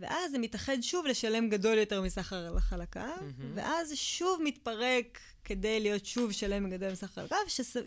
ואז 0.00 0.30
זה 0.30 0.38
מתאחד 0.38 0.76
שוב 0.80 1.07
לשלם 1.07 1.49
גדול 1.49 1.78
יותר 1.78 2.02
מסחר 2.02 2.52
לחלקיו, 2.52 3.16
mm-hmm. 3.19 3.45
ואז 3.54 3.92
שוב 3.95 4.40
מתפרק 4.45 5.21
כדי 5.45 5.80
להיות 5.80 6.07
שוב 6.07 6.33
שלם 6.33 6.64
וגדל 6.64 6.92
מסחר 6.92 7.23
חלקיו, 7.23 7.38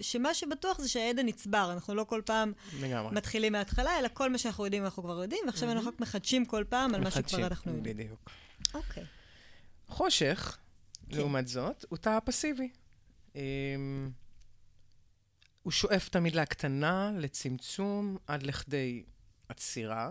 שמה 0.01 0.34
שבטוח 0.34 0.82
זה 0.82 0.89
שהידע 0.89 1.24
נצבר, 1.24 1.72
אנחנו 1.74 1.96
לא 1.96 2.03
כל 2.03 2.22
פעם 2.25 2.53
לגמרי. 2.82 3.15
מתחילים 3.15 3.51
מההתחלה, 3.51 4.00
אלא 4.00 4.08
כל 4.13 4.29
מה 4.29 4.38
שאנחנו 4.38 4.65
יודעים 4.65 4.84
אנחנו 4.84 5.03
כבר 5.03 5.22
יודעים, 5.22 5.41
ועכשיו 5.46 5.70
mm-hmm. 5.70 5.72
אנחנו 5.72 5.89
רק 5.89 6.00
מחדשים 6.00 6.46
כל 6.46 6.63
פעם 6.70 6.96
על 6.96 7.03
מה 7.03 7.12
שכבר 7.12 7.48
אנחנו 7.48 7.75
יודעים. 7.75 7.98
בדיוק. 7.98 8.29
אוקיי. 8.74 9.03
Okay. 9.03 9.05
חושך, 9.88 10.58
כן. 11.10 11.17
לעומת 11.17 11.48
זאת, 11.48 11.86
הוא 11.89 11.98
תא 11.98 12.20
פסיבי. 12.25 12.70
Um, 13.34 13.38
הוא 15.63 15.72
שואף 15.72 16.10
תמיד 16.10 16.36
להקטנה, 16.36 17.12
לצמצום, 17.17 18.17
עד 18.27 18.43
לכדי 18.43 19.03
עצירה. 19.50 20.10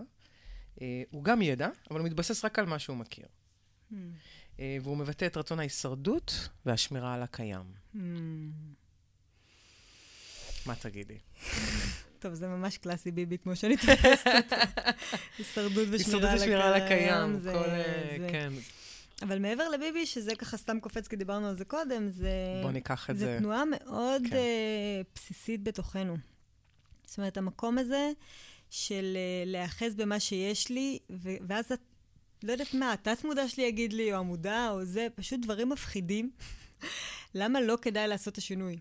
אה, 0.81 1.03
הוא 1.11 1.23
גם 1.23 1.41
ידע, 1.41 1.69
אבל 1.91 1.99
הוא 1.99 2.07
מתבסס 2.07 2.45
רק 2.45 2.59
על 2.59 2.65
מה 2.65 2.79
שהוא 2.79 2.97
מכיר. 2.97 3.25
Mm. 3.91 3.95
והוא 4.81 4.97
מבטא 4.97 5.25
את 5.25 5.37
רצון 5.37 5.59
ההישרדות 5.59 6.49
והשמירה 6.65 7.13
על 7.13 7.23
הקיים. 7.23 7.65
Mm. 7.95 7.99
מה 10.65 10.75
תגידי? 10.75 11.17
טוב, 12.19 12.33
זה 12.33 12.47
ממש 12.47 12.77
קלאסי 12.77 13.11
ביבי, 13.11 13.37
כמו 13.37 13.55
שאני 13.55 13.77
תופסת 13.77 14.27
אותו. 14.27 14.55
הישרדות 15.37 15.87
ושמירה 15.91 16.67
על 16.67 16.73
הקיים. 16.73 17.39
זה, 17.39 17.51
כל, 17.51 17.69
אה, 17.69 18.15
זה... 18.19 18.27
כן. 18.31 18.53
אבל 19.21 19.39
מעבר 19.39 19.69
לביבי, 19.69 20.05
שזה 20.05 20.35
ככה 20.35 20.57
סתם 20.57 20.79
קופץ, 20.79 21.07
כי 21.07 21.15
דיברנו 21.15 21.47
על 21.47 21.57
זה 21.57 21.65
קודם, 21.65 22.09
זה... 22.09 22.29
בוא 22.61 22.71
ניקח 22.71 23.09
את 23.09 23.17
זה. 23.17 23.25
זה 23.25 23.37
תנועה 23.39 23.63
מאוד 23.65 24.21
כן. 24.29 24.35
uh, 24.35 25.07
בסיסית 25.15 25.63
בתוכנו. 25.63 26.17
זאת 27.05 27.17
אומרת, 27.17 27.37
המקום 27.37 27.77
הזה... 27.77 28.11
של 28.73 29.17
uh, 29.17 29.49
להיאחז 29.49 29.95
במה 29.95 30.19
שיש 30.19 30.69
לי, 30.69 30.99
ו- 31.11 31.35
ואז 31.47 31.71
את, 31.71 31.79
לא 32.43 32.51
יודעת 32.51 32.73
מה, 32.73 32.93
התת-מודע 32.93 33.47
שלי 33.47 33.63
יגיד 33.63 33.93
לי, 33.93 34.13
או 34.13 34.19
המודע, 34.19 34.69
או 34.71 34.85
זה, 34.85 35.07
פשוט 35.15 35.39
דברים 35.39 35.69
מפחידים. 35.69 36.31
למה 37.35 37.61
לא 37.61 37.77
כדאי 37.81 38.07
לעשות 38.07 38.33
את 38.33 38.37
השינוי? 38.37 38.79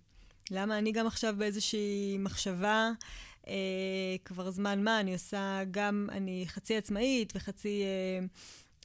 למה 0.50 0.78
אני 0.78 0.92
גם 0.92 1.06
עכשיו 1.06 1.34
באיזושהי 1.38 2.16
מחשבה, 2.18 2.90
אה, 3.49 3.54
כבר 4.25 4.50
זמן 4.50 4.84
מה, 4.84 5.00
אני 5.00 5.12
עושה 5.12 5.61
גם, 5.70 6.08
אני 6.12 6.44
חצי 6.49 6.76
עצמאית 6.76 7.32
וחצי, 7.37 7.82
אה, 7.82 8.25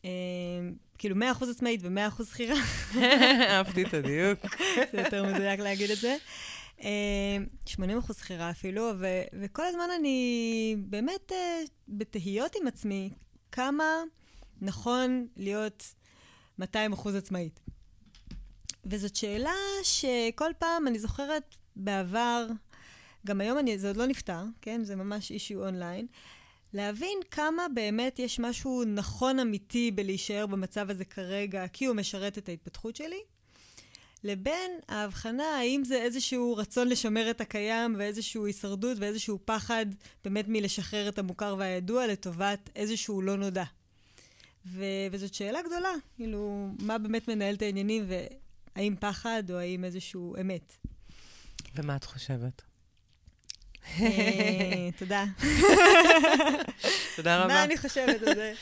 אה, 0.05 0.69
כאילו 0.97 1.15
100% 1.15 1.49
עצמאית 1.51 1.81
ו-100% 1.83 2.23
שכירה. 2.23 2.57
אהבתי 3.49 3.83
את 3.83 3.93
הדיוק. 3.93 4.39
זה 4.91 5.01
יותר 5.01 5.33
מדויק 5.33 5.59
להגיד 5.59 5.91
את 5.91 5.97
זה. 5.97 6.17
80 6.81 7.89
אה, 7.89 7.99
אחוז 7.99 8.17
שכירה 8.17 8.49
אפילו, 8.49 8.91
ו- 8.99 9.23
וכל 9.41 9.65
הזמן 9.65 9.87
אני 9.99 10.75
באמת 10.79 11.31
uh, 11.31 11.69
בתהיות 11.87 12.55
עם 12.61 12.67
עצמי, 12.67 13.09
כמה 13.51 13.83
נכון 14.61 15.27
להיות 15.37 15.83
200 16.59 16.93
אחוז 16.93 17.15
עצמאית. 17.15 17.59
וזאת 18.85 19.15
שאלה 19.15 19.53
שכל 19.83 20.51
פעם, 20.59 20.87
אני 20.87 20.99
זוכרת 20.99 21.55
בעבר, 21.75 22.47
גם 23.25 23.41
היום 23.41 23.57
אני, 23.57 23.79
זה 23.79 23.87
עוד 23.87 23.97
לא 23.97 24.05
נפתר, 24.05 24.43
כן? 24.61 24.83
זה 24.83 24.95
ממש 24.95 25.31
אישיו 25.31 25.65
אונליין. 25.65 26.07
להבין 26.73 27.17
כמה 27.31 27.65
באמת 27.73 28.19
יש 28.19 28.39
משהו 28.39 28.83
נכון 28.83 29.39
אמיתי 29.39 29.91
בלהישאר 29.91 30.45
במצב 30.45 30.89
הזה 30.89 31.05
כרגע, 31.05 31.67
כי 31.67 31.85
הוא 31.85 31.95
משרת 31.95 32.37
את 32.37 32.49
ההתפתחות 32.49 32.95
שלי, 32.95 33.19
לבין 34.23 34.71
ההבחנה 34.87 35.43
האם 35.43 35.83
זה 35.83 35.95
איזשהו 35.95 36.55
רצון 36.57 36.87
לשמר 36.87 37.29
את 37.29 37.41
הקיים 37.41 37.95
ואיזשהו 37.97 38.45
הישרדות 38.45 38.97
ואיזשהו 38.99 39.39
פחד 39.45 39.85
באמת 40.25 40.45
מלשחרר 40.47 41.09
את 41.09 41.19
המוכר 41.19 41.55
והידוע 41.59 42.07
לטובת 42.07 42.69
איזשהו 42.75 43.21
לא 43.21 43.37
נודע. 43.37 43.63
ו- 44.65 45.07
וזאת 45.11 45.33
שאלה 45.33 45.61
גדולה, 45.61 45.91
כאילו, 46.15 46.69
מה 46.79 46.97
באמת 46.97 47.27
מנהל 47.27 47.55
את 47.55 47.61
העניינים 47.61 48.05
והאם 48.07 48.95
פחד 48.99 49.43
או 49.49 49.55
האם 49.55 49.83
איזשהו 49.83 50.35
אמת. 50.41 50.75
ומה 51.75 51.95
את 51.95 52.03
חושבת? 52.03 52.61
אה, 53.99 54.89
תודה. 54.97 55.25
תודה 57.15 57.37
רבה. 57.37 57.47
מה 57.47 57.63
אני 57.63 57.77
חושבת 57.77 58.21
על 58.21 58.35
זה? 58.35 58.53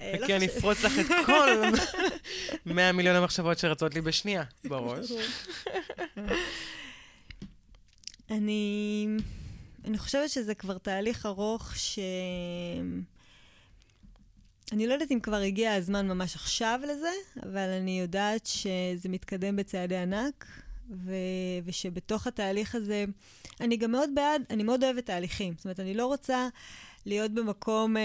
אה, 0.00 0.14
לא 0.20 0.26
כי 0.26 0.36
אני 0.36 0.46
אפרוץ 0.46 0.84
לך 0.84 0.92
את 0.98 1.26
כל 1.26 1.62
100 2.74 2.92
מיליון 2.92 3.16
המחשבות 3.16 3.58
שרצות 3.58 3.94
לי 3.94 4.00
בשנייה 4.00 4.44
בראש. 4.64 5.12
אני, 8.30 9.06
אני 9.84 9.98
חושבת 9.98 10.30
שזה 10.30 10.54
כבר 10.54 10.78
תהליך 10.78 11.26
ארוך 11.26 11.72
ש... 11.76 11.98
אני 14.72 14.86
לא 14.86 14.92
יודעת 14.92 15.12
אם 15.12 15.20
כבר 15.20 15.36
הגיע 15.36 15.74
הזמן 15.74 16.08
ממש 16.08 16.34
עכשיו 16.34 16.80
לזה, 16.82 17.12
אבל 17.42 17.68
אני 17.80 18.00
יודעת 18.00 18.46
שזה 18.46 19.08
מתקדם 19.08 19.56
בצעדי 19.56 19.96
ענק, 19.96 20.46
ו... 20.90 21.14
ושבתוך 21.64 22.26
התהליך 22.26 22.74
הזה, 22.74 23.04
אני 23.60 23.76
גם 23.76 23.90
מאוד 23.90 24.10
בעד, 24.14 24.42
אני 24.50 24.62
מאוד 24.62 24.84
אוהבת 24.84 25.06
תהליכים. 25.06 25.54
זאת 25.56 25.64
אומרת, 25.64 25.80
אני 25.80 25.94
לא 25.94 26.06
רוצה 26.06 26.48
להיות 27.06 27.30
במקום... 27.30 27.96
אה, 27.96 28.02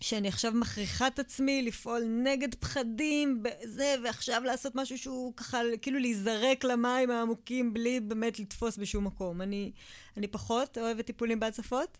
שאני 0.00 0.28
עכשיו 0.28 0.52
מכריחה 0.52 1.06
את 1.06 1.18
עצמי 1.18 1.62
לפעול 1.62 2.02
נגד 2.06 2.54
פחדים, 2.54 3.42
בזה, 3.42 3.94
ועכשיו 4.04 4.42
לעשות 4.44 4.74
משהו 4.74 4.98
שהוא 4.98 5.32
ככה, 5.36 5.58
כאילו 5.82 5.98
להיזרק 5.98 6.64
למים 6.64 7.10
העמוקים 7.10 7.74
בלי 7.74 8.00
באמת 8.00 8.38
לתפוס 8.38 8.76
בשום 8.76 9.04
מקום. 9.04 9.42
אני, 9.42 9.72
אני 10.16 10.26
פחות 10.26 10.78
אוהבת 10.78 11.06
טיפולים 11.06 11.40
בהצפות. 11.40 11.98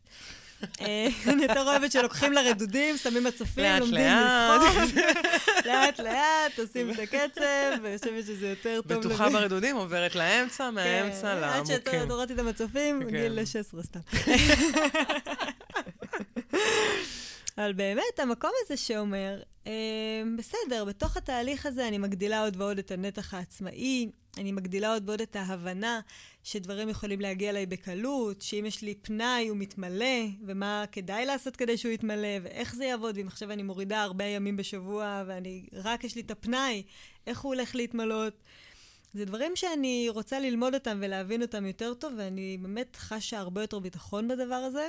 אה, 0.80 1.08
אני 1.32 1.42
יותר 1.42 1.62
אוהבת 1.62 1.92
שלוקחים 1.92 2.32
לרדודים, 2.32 2.96
שמים 2.96 3.24
מצופים, 3.24 3.80
לומדים 3.80 4.06
לשחוק. 4.06 5.04
לאט 5.66 6.00
לאט, 6.00 6.58
עושים 6.58 6.90
את 6.90 6.98
הקצב, 6.98 7.82
ואני 7.82 7.98
חושבת 7.98 8.26
שזה 8.26 8.48
יותר 8.48 8.80
טוב. 8.88 8.98
בטוחה 8.98 9.30
ברדודים, 9.30 9.76
עוברת 9.76 10.14
לאמצע, 10.14 10.64
כן, 10.64 10.74
מהאמצע 10.74 11.34
לעמוקים. 11.34 11.76
עד 11.76 12.06
שהורדתי 12.08 12.34
את 12.34 12.38
המצופים, 12.38 13.02
כן. 13.02 13.10
גיל 13.10 13.44
16 13.44 13.82
סתם. 13.82 14.00
אבל 17.66 17.74
באמת, 17.74 18.18
המקום 18.18 18.50
הזה 18.64 18.76
שאומר, 18.76 19.42
אה, 19.66 19.72
בסדר, 20.38 20.84
בתוך 20.84 21.16
התהליך 21.16 21.66
הזה 21.66 21.88
אני 21.88 21.98
מגדילה 21.98 22.44
עוד 22.44 22.56
ועוד 22.56 22.78
את 22.78 22.90
הנתח 22.90 23.34
העצמאי, 23.34 24.10
אני 24.36 24.52
מגדילה 24.52 24.92
עוד 24.92 25.08
ועוד 25.08 25.20
את 25.20 25.36
ההבנה 25.36 26.00
שדברים 26.44 26.88
יכולים 26.88 27.20
להגיע 27.20 27.50
אליי 27.50 27.66
בקלות, 27.66 28.42
שאם 28.42 28.64
יש 28.66 28.82
לי 28.82 28.94
פנאי 28.94 29.48
הוא 29.48 29.56
מתמלא, 29.56 30.26
ומה 30.46 30.84
כדאי 30.92 31.26
לעשות 31.26 31.56
כדי 31.56 31.76
שהוא 31.76 31.92
יתמלא, 31.92 32.38
ואיך 32.42 32.74
זה 32.74 32.84
יעבוד, 32.84 33.16
ואם 33.18 33.26
עכשיו 33.26 33.52
אני 33.52 33.62
מורידה 33.62 34.02
הרבה 34.02 34.24
ימים 34.24 34.56
בשבוע, 34.56 35.24
ואני, 35.26 35.66
רק 35.72 36.04
יש 36.04 36.14
לי 36.14 36.20
את 36.20 36.30
הפנאי, 36.30 36.82
איך 37.26 37.40
הוא 37.40 37.54
הולך 37.54 37.74
להתמלות. 37.74 38.34
זה 39.14 39.24
דברים 39.24 39.56
שאני 39.56 40.06
רוצה 40.08 40.40
ללמוד 40.40 40.74
אותם 40.74 40.98
ולהבין 41.00 41.42
אותם 41.42 41.66
יותר 41.66 41.94
טוב, 41.94 42.12
ואני 42.16 42.58
באמת 42.62 42.96
חשה 42.96 43.38
הרבה 43.38 43.60
יותר 43.60 43.78
ביטחון 43.78 44.28
בדבר 44.28 44.54
הזה. 44.54 44.88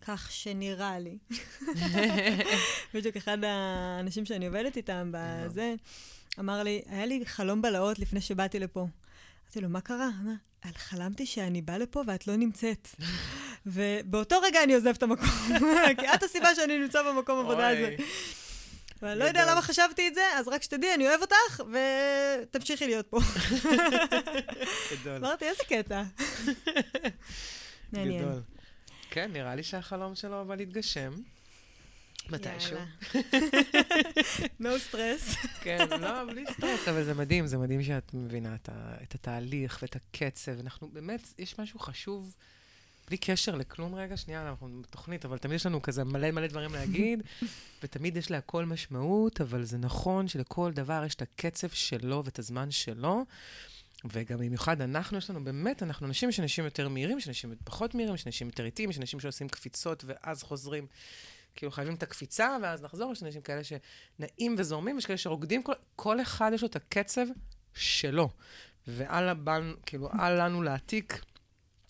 כך 0.00 0.32
שנראה 0.32 0.98
לי. 0.98 1.18
בדיוק 2.94 3.16
אחד 3.16 3.38
האנשים 3.44 4.24
שאני 4.24 4.46
עובדת 4.46 4.76
איתם 4.76 5.12
בזה, 5.12 5.74
אמר 6.38 6.62
לי, 6.62 6.82
היה 6.86 7.06
לי 7.06 7.26
חלום 7.26 7.62
בלהות 7.62 7.98
לפני 7.98 8.20
שבאתי 8.20 8.58
לפה. 8.58 8.86
אמרתי 9.44 9.60
לו, 9.60 9.68
מה 9.68 9.80
קרה? 9.80 10.08
אמר, 10.22 10.72
חלמתי 10.76 11.26
שאני 11.26 11.62
באה 11.62 11.78
לפה 11.78 12.02
ואת 12.06 12.26
לא 12.26 12.36
נמצאת. 12.36 12.88
ובאותו 13.66 14.40
רגע 14.40 14.62
אני 14.64 14.74
עוזב 14.74 14.88
את 14.88 15.02
המקום, 15.02 15.28
כי 15.98 16.14
את 16.14 16.22
הסיבה 16.22 16.54
שאני 16.54 16.78
נמצא 16.78 17.02
במקום 17.02 17.38
עבודה 17.38 17.68
הזה. 17.68 17.96
ואני 19.02 19.18
לא 19.18 19.24
יודע 19.24 19.50
למה 19.50 19.62
חשבתי 19.62 20.08
את 20.08 20.14
זה, 20.14 20.22
אז 20.36 20.48
רק 20.48 20.62
שתדעי, 20.62 20.94
אני 20.94 21.08
אוהב 21.08 21.20
אותך, 21.20 21.62
ותמשיכי 22.44 22.86
להיות 22.86 23.06
פה. 23.06 23.18
גדול. 24.92 25.16
אמרתי, 25.16 25.44
איזה 25.44 25.62
קטע. 25.68 26.02
מעניין. 27.92 28.28
כן, 29.18 29.32
נראה 29.32 29.54
לי 29.54 29.62
שהחלום 29.62 30.14
שלו 30.14 30.40
אבל 30.40 30.60
התגשם. 30.60 31.12
מתישהו. 32.30 32.78
no 34.62 34.74
stress. 34.90 35.46
כן, 35.64 35.88
לא, 36.00 36.24
בלי 36.24 36.44
סטרס, 36.52 36.88
אבל 36.88 37.04
זה 37.04 37.14
מדהים, 37.14 37.46
זה 37.46 37.58
מדהים 37.58 37.82
שאת 37.82 38.14
מבינה 38.14 38.54
את, 38.54 38.68
ה, 38.68 38.94
את 39.02 39.14
התהליך 39.14 39.78
ואת 39.82 39.96
הקצב. 39.96 40.60
אנחנו 40.60 40.88
באמת, 40.88 41.20
יש 41.38 41.58
משהו 41.58 41.78
חשוב, 41.78 42.34
בלי 43.08 43.16
קשר 43.16 43.54
לכלום 43.54 43.94
רגע, 43.94 44.16
שנייה, 44.16 44.48
אנחנו 44.48 44.82
בתוכנית, 44.82 45.24
אבל 45.24 45.38
תמיד 45.38 45.54
יש 45.54 45.66
לנו 45.66 45.82
כזה 45.82 46.04
מלא 46.04 46.30
מלא 46.30 46.46
דברים 46.46 46.72
להגיד, 46.72 47.22
ותמיד 47.82 48.16
יש 48.16 48.30
להכל 48.30 48.64
משמעות, 48.64 49.40
אבל 49.40 49.64
זה 49.64 49.78
נכון 49.78 50.28
שלכל 50.28 50.72
דבר 50.72 51.02
יש 51.06 51.14
את 51.14 51.22
הקצב 51.22 51.68
שלו 51.68 52.22
ואת 52.24 52.38
הזמן 52.38 52.70
שלו. 52.70 53.24
וגם 54.04 54.38
במיוחד 54.38 54.80
אנחנו, 54.80 55.18
יש 55.18 55.30
לנו 55.30 55.44
באמת, 55.44 55.82
אנחנו 55.82 56.06
אנשים, 56.06 56.28
יש 56.28 56.40
אנשים 56.40 56.64
יותר 56.64 56.88
מהירים, 56.88 57.18
יש 57.18 57.28
אנשים 57.28 57.54
פחות 57.64 57.94
מהירים, 57.94 58.14
יש 58.14 58.26
אנשים 58.26 58.46
יותר 58.46 58.64
איטיים, 58.64 58.90
יש 58.90 58.98
אנשים 58.98 59.20
שעושים 59.20 59.48
קפיצות 59.48 60.04
ואז 60.06 60.42
חוזרים. 60.42 60.86
כאילו 61.54 61.72
חייבים 61.72 61.94
את 61.94 62.02
הקפיצה, 62.02 62.56
ואז 62.62 62.82
נחזור, 62.82 63.12
יש 63.12 63.22
אנשים 63.22 63.40
כאלה 63.40 63.62
שנעים 63.64 64.54
וזורמים, 64.58 64.98
יש 64.98 65.06
כאלה 65.06 65.18
שרוקדים, 65.18 65.62
כל, 65.62 65.72
כל 65.96 66.20
אחד 66.20 66.50
יש 66.54 66.62
לו 66.62 66.68
את 66.68 66.76
הקצב 66.76 67.26
שלו. 67.74 68.30
ואל 68.86 69.28
הבן, 69.28 69.72
כאילו, 69.86 70.08
אל 70.12 70.44
לנו 70.44 70.62
להעתיק 70.62 71.24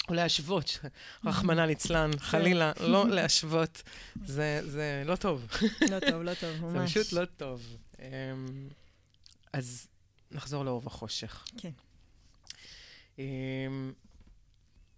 או 0.09 0.15
להשוות, 0.15 0.79
רחמנא 1.25 1.61
ליצלן, 1.61 2.11
חלילה, 2.19 2.73
לא 2.81 3.09
להשוות. 3.09 3.83
זה, 4.25 4.61
זה 4.65 5.03
לא 5.07 5.17
טוב. 5.17 5.47
לא 5.91 6.01
טוב, 6.01 6.23
לא 6.23 6.35
טוב, 6.35 6.61
ממש. 6.61 6.95
זה 6.95 7.03
פשוט 7.03 7.13
לא 7.13 7.25
טוב. 7.25 7.77
אמ, 7.99 8.69
אז 9.53 9.89
נחזור 10.31 10.65
לאור 10.65 10.83
וחושך. 10.85 11.45
כן. 11.57 11.71
אמ, 13.19 13.93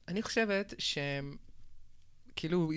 אני 0.09 0.23
חושבת 0.23 0.75
ש... 0.79 0.99
כאילו, 2.37 2.71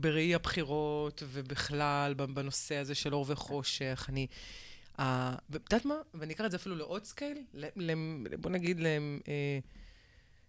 בראי 0.00 0.34
הבחירות 0.34 1.22
ובכלל, 1.26 2.14
בנושא 2.14 2.76
הזה 2.76 2.94
של 2.94 3.14
אור 3.14 3.24
וחושך, 3.28 4.06
אני... 4.08 4.26
Uh, 4.98 5.02
ואת 5.50 5.72
יודעת 5.72 5.84
מה? 5.84 5.94
ואני 6.14 6.32
אקרא 6.34 6.46
את 6.46 6.50
זה 6.50 6.56
אפילו 6.56 6.76
לעוד 6.76 7.04
scale, 7.04 7.38
בוא 8.40 8.50
נגיד 8.50 8.78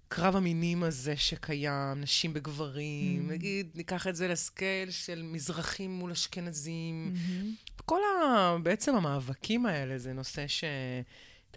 לקרב 0.07 0.35
המינים 0.35 0.83
הזה 0.83 1.17
שקיים, 1.17 2.01
נשים 2.01 2.33
בגברים, 2.33 3.29
Mm. 3.29 3.31
נגיד, 3.31 3.71
ניקח 3.75 4.07
את 4.07 4.15
זה 4.15 4.27
לסקייל 4.27 4.91
של 4.91 5.21
מזרחים 5.23 5.91
מול 5.91 6.11
אשכנזים. 6.11 7.13
מהמם. 7.13 7.53
כל 7.85 7.99
ה... 8.03 8.57
בעצם 8.63 8.95
המאבקים 8.95 9.65
האלה 9.65 9.97
זה 9.97 10.13
נושא 10.13 10.47
ש... 10.47 10.63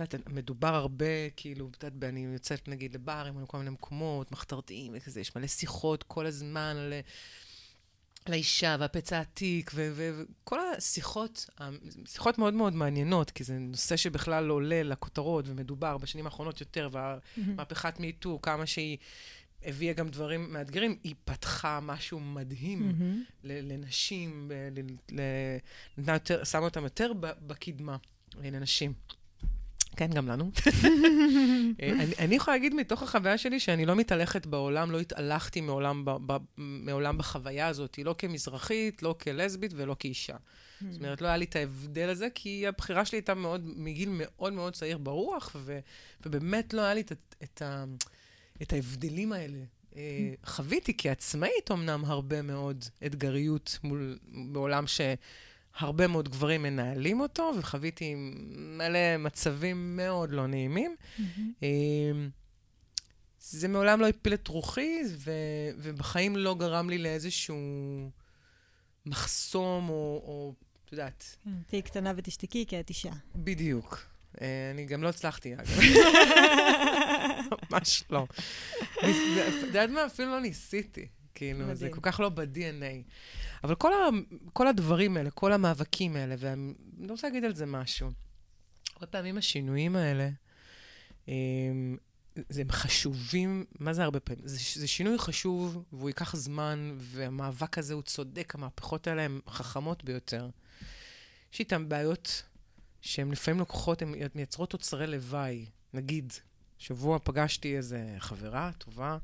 את 0.04 0.14
יודעת, 0.14 0.30
מדובר 0.30 0.74
הרבה, 0.74 1.30
כאילו, 1.36 1.70
את 1.70 1.82
יודעת, 1.84 2.10
אני 2.10 2.20
יוצאת 2.20 2.68
נגיד 2.68 2.94
לברים 2.94 3.42
לכל 3.42 3.58
מיני 3.58 3.70
מקומות, 3.70 4.32
מחתרתיים 4.32 4.92
וכזה, 4.96 5.20
יש 5.20 5.36
מלא 5.36 5.46
שיחות 5.46 6.02
כל 6.02 6.26
הזמן 6.26 6.76
על, 6.76 6.92
האישה 8.26 8.76
והפצע 8.80 9.18
העתיק, 9.18 9.70
וכל 9.74 10.58
השיחות, 10.76 11.50
שיחות 12.06 12.38
מאוד 12.38 12.54
מאוד 12.54 12.72
מעניינות, 12.74 13.30
כי 13.30 13.44
זה 13.44 13.58
נושא 13.58 13.96
שבכלל 13.96 14.48
עולה 14.48 14.82
לכותרות 14.82 15.44
ומדובר 15.48 15.98
בשנים 15.98 16.24
האחרונות 16.24 16.60
יותר, 16.60 16.88
והמהפכת 16.92 18.00
מיטו, 18.00 18.38
כמה 18.42 18.66
שהיא 18.66 18.98
הביאה 19.62 19.92
גם 19.92 20.08
דברים 20.08 20.52
מאתגרים, 20.52 20.98
היא 21.04 21.14
פתחה 21.24 21.80
משהו 21.82 22.20
מדהים. 22.20 22.88
ל- 23.44 23.72
לנשים, 23.72 24.50
ל- 24.70 25.20
ל- 25.20 26.12
יותר, 26.14 26.44
שמה 26.44 26.64
אותם 26.64 26.84
יותר 26.84 27.12
בקדמה, 27.46 27.96
לנשים. 28.42 28.92
כן, 29.96 30.10
גם 30.10 30.28
לנו. 30.28 30.50
אה, 31.82 31.90
אני, 31.92 32.14
אני 32.18 32.34
יכולה 32.34 32.56
להגיד 32.56 32.74
מתוך 32.74 33.02
החוויה 33.02 33.38
שלי 33.38 33.60
שאני 33.60 33.86
לא 33.86 33.96
מתהלכת 33.96 34.46
בעולם, 34.46 34.90
לא 34.90 35.00
התהלכתי 35.00 35.60
מעולם, 35.60 36.04
ב, 36.04 36.10
ב, 36.26 36.36
מעולם 36.56 37.18
בחוויה 37.18 37.66
הזאת, 37.66 37.98
לא 37.98 38.14
כמזרחית, 38.18 39.02
לא 39.02 39.14
כלסבית 39.22 39.72
ולא 39.76 39.96
כאישה. 39.98 40.36
זאת 40.90 41.00
אומרת, 41.00 41.20
לא 41.20 41.26
היה 41.26 41.36
לי 41.36 41.44
את 41.44 41.56
ההבדל 41.56 42.08
הזה, 42.08 42.28
כי 42.34 42.66
הבחירה 42.66 43.04
שלי 43.04 43.18
הייתה 43.18 43.34
מאוד, 43.34 43.62
מגיל 43.76 44.08
מאוד 44.12 44.52
מאוד 44.52 44.72
צעיר 44.72 44.98
ברוח, 44.98 45.56
ו, 45.56 45.78
ובאמת 46.26 46.74
לא 46.74 46.80
היה 46.82 46.94
לי 46.94 47.00
את, 47.00 47.12
את, 47.42 47.62
ה- 47.62 47.84
את 48.62 48.72
ההבדלים 48.72 49.32
האלה. 49.32 49.58
אה, 49.96 50.02
חוויתי 50.44 50.92
כעצמאית 50.98 51.70
אמנם 51.70 52.04
הרבה 52.04 52.42
מאוד 52.42 52.84
אתגריות 53.06 53.78
מול, 53.84 54.18
בעולם 54.52 54.84
שהרבה 55.80 56.06
מאוד 56.06 56.28
גברים 56.28 56.62
מנהלים 56.62 57.20
אותו, 57.20 57.52
וחוויתי 57.58 58.14
מלא 58.56 59.16
מצבים 59.18 59.96
מאוד 59.96 60.30
לא 60.30 60.46
נעימים. 60.46 60.96
מהמם. 61.18 61.52
אה, 61.62 62.28
זה 63.40 63.68
מעולם 63.68 64.00
לא 64.00 64.08
הפיל 64.08 64.34
את 64.34 64.48
רוחי, 64.48 65.00
ו, 65.08 65.32
ובחיים 65.76 66.36
לא 66.36 66.54
גרם 66.54 66.90
לי 66.90 66.98
לאיזשהו 66.98 67.56
מחסום, 69.06 69.88
או, 69.88 70.22
או 70.24 70.54
את 70.84 70.92
יודעת, 70.92 71.36
כן, 71.44 71.50
תהיי 71.66 71.82
קטנה 71.82 72.12
ותשתקי, 72.16 72.66
כי 72.66 72.80
את 72.80 72.88
אישה. 72.88 73.12
בדיוק. 73.34 74.06
אה, 74.40 74.70
אני 74.74 74.84
גם 74.84 75.02
לא 75.02 75.08
הצלחתי, 75.08 75.54
אגב. 75.54 75.78
ממש 77.70 78.04
לא. 78.10 78.26
את 78.94 79.62
יודעת 79.62 79.90
מה? 79.90 80.06
אפילו 80.06 80.30
לא 80.30 80.40
ניסיתי. 80.40 81.08
כאילו, 81.38 81.58
זה 81.66 81.72
מדהים. 81.72 81.92
כל 81.92 82.00
כך 82.02 82.20
לא 82.20 82.28
ב-DNA. 82.28 83.02
אבל 83.64 83.74
כל, 83.74 83.92
ה, 83.92 83.96
כל 84.52 84.68
הדברים 84.68 85.16
האלה, 85.16 85.30
כל 85.30 85.52
המאבקים 85.52 86.16
האלה, 86.16 86.34
ואני 86.38 86.74
לא 86.98 87.12
רוצה 87.12 87.26
להגיד 87.28 87.44
על 87.44 87.54
זה 87.54 87.66
משהו. 87.66 88.10
הרבה 88.94 89.06
פעמים 89.06 89.38
השינויים 89.38 89.96
האלה, 89.96 90.28
הם, 91.28 91.96
זה- 92.48 92.60
הם 92.60 92.70
חשובים, 92.70 93.64
מה 93.78 93.92
זה 93.92 94.04
הרבה 94.04 94.20
פעמים? 94.20 94.42
זה, 94.46 94.80
זה 94.80 94.86
שינוי 94.86 95.18
חשוב, 95.18 95.84
והוא 95.92 96.08
ייקח 96.08 96.36
זמן, 96.36 96.94
והמאבק 96.98 97.78
הזה 97.78 97.94
הוא 97.94 98.02
צודק, 98.02 98.54
המהפכות 98.54 99.06
האלה 99.06 99.22
הן 99.22 99.40
חכמות 99.48 100.04
ביותר. 100.04 100.48
יש 101.52 101.60
איתן 101.60 101.88
בעיות 101.88 102.42
שהן 103.00 103.30
לפעמים 103.30 103.60
לוקחות, 103.60 104.02
הן 104.02 104.14
מייצרות 104.34 104.70
תוצרי 104.70 105.06
לוואי. 105.06 105.66
נגיד, 105.94 106.32
שבוע 106.78 107.18
פגשתי 107.24 107.76
איזה 107.76 108.14
חברה 108.18 108.70
טובה, 108.78 109.18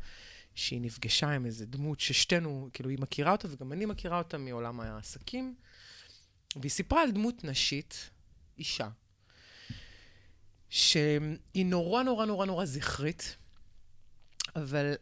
שהיא 0.55 0.81
נפגשה 0.81 1.31
עם 1.31 1.47
איזה 1.47 1.67
דמות 1.67 2.01
ששתינו, 2.01 2.69
כאילו, 2.73 2.91
היא 2.91 2.99
מכירה 2.99 3.33
אותה, 3.33 3.49
וגם 3.51 3.73
אני 3.73 3.87
מכירה 3.87 4.19
אותה 4.19 4.39
מעולם 4.39 4.81
העסקים, 4.81 5.55
והיא 6.57 6.71
סיפרה 6.71 7.03
על 7.03 7.11
דמות 7.11 7.45
נשית, 7.45 8.11
אישה, 8.59 8.89
שהיא 10.71 11.67
נורא 11.67 12.03
נורא 12.03 12.27
נורא 12.27 12.47
נורא 12.47 12.65
זכרית, 12.65 13.37
אבל 14.57 14.95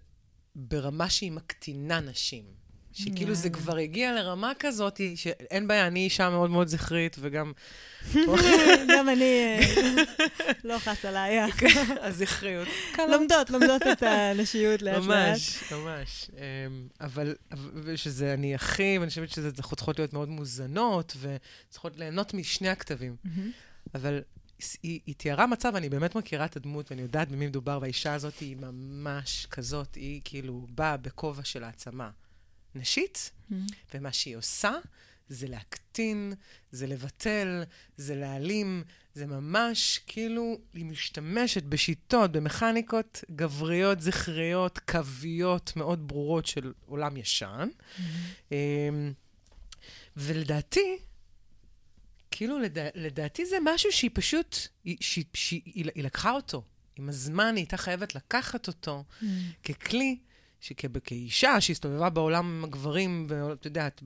ברמה 0.55 1.11
שהיא 1.11 1.33
מקטינה 1.33 2.01
נשים. 2.01 2.62
שכאילו 2.93 3.35
זה 3.35 3.49
יאללה. 3.49 3.63
כבר 3.63 3.77
הגיע 3.77 4.13
לרמה 4.13 4.53
כזאת, 4.59 5.01
שאין 5.15 5.69
בעיה, 5.69 5.87
אני 5.87 6.05
אישה 6.05 6.31
מאוד 6.31 6.51
מאוד 6.51 6.69
זכרית, 6.69 7.17
וגם 7.21 7.53
גם 8.97 9.09
אני 9.09 9.59
אה, 9.59 9.61
לא 10.65 10.79
חס 10.79 11.05
עליי. 11.05 11.39
הזכריות. 12.01 12.69
לומדות, 13.13 13.51
לומדות 13.51 13.83
את 13.93 14.03
הנשיות 14.03 14.83
לאט 14.83 14.95
לאט. 14.95 15.05
ממש, 15.05 15.73
ממש. 15.73 16.31
אמ, 16.33 16.89
אבל, 17.01 17.35
שזה 17.97 18.35
אני 18.35 18.55
הכי, 18.55 18.97
ואני 18.99 19.09
חושבת 19.09 19.31
שזה 19.31 19.53
צריכות 19.53 19.99
להיות 19.99 20.13
מאוד 20.13 20.29
מוזנות, 20.29 21.17
וצריכות 21.21 21.97
ליהנות 21.97 22.35
משני 22.35 22.69
הכתבים. 22.69 23.17
אבל 23.95 24.23
היא, 24.83 25.01
היא 25.07 25.15
תיארה 25.15 25.47
מצב, 25.47 25.77
אני 25.77 25.89
באמת 25.89 26.15
מכירה 26.15 26.45
את 26.45 26.57
הדמות, 26.57 26.91
ואני 26.91 27.03
יודעת 27.03 27.29
במי 27.29 27.47
מדובר, 27.47 27.79
והאישה 27.81 28.15
הזאת 28.15 28.39
היא 28.39 28.57
ממש 28.57 29.47
כזאת, 29.51 29.95
היא 29.95 30.21
כאילו 30.25 30.67
באה 30.71 30.97
בכובע 30.97 31.45
של 31.45 31.65
העצמה 31.65 32.11
נשית, 32.75 33.31
מהמם. 33.51 33.67
ומה 33.95 34.13
שהיא 34.13 34.37
עושה 34.37 34.73
זה 35.29 35.49
להקטין, 35.49 36.33
זה 36.71 36.87
לבטל, 36.87 37.63
זה 37.97 38.15
להעלים, 38.15 38.85
זה 39.15 39.27
ממש 39.27 40.01
כאילו, 40.07 40.59
היא 40.75 40.85
משתמשת 40.85 41.63
בשיטות, 41.63 42.33
במכניקות 42.33 43.25
גבריות, 43.31 44.01
זכריות, 44.01 44.79
קוויות 44.79 45.73
מאוד 45.77 46.09
ברורות 46.09 46.47
של 46.47 46.73
עולם 46.87 47.17
ישן. 47.17 47.69
אמ, 48.53 49.13
ולדעתי, 50.17 50.99
כאילו, 52.31 52.59
לדע, 52.59 52.89
לדעתי 52.95 53.47
זה 53.47 53.57
משהו 53.65 53.93
שהיא 53.93 54.11
פשוט, 54.15 54.57
היא, 54.85 54.97
שהיא, 55.01 55.25
שהיא, 55.35 55.61
היא, 55.65 55.91
היא 55.95 56.05
לקחה 56.05 56.31
אותו. 56.33 56.63
עם 56.97 57.09
הזמן 57.09 57.57
היא 57.57 57.63
הייתה 57.63 57.77
חייבת 57.77 58.15
לקחת 58.15 58.69
אותו 58.69 59.05
מהמם. 59.23 59.51
ככלי, 59.65 60.19
שכאישה 60.63 61.61
שהסתובבה 61.61 62.11
בעולם 62.11 62.65
הגברים, 62.65 63.27
ואת 63.31 63.65
יודעת, 63.65 64.01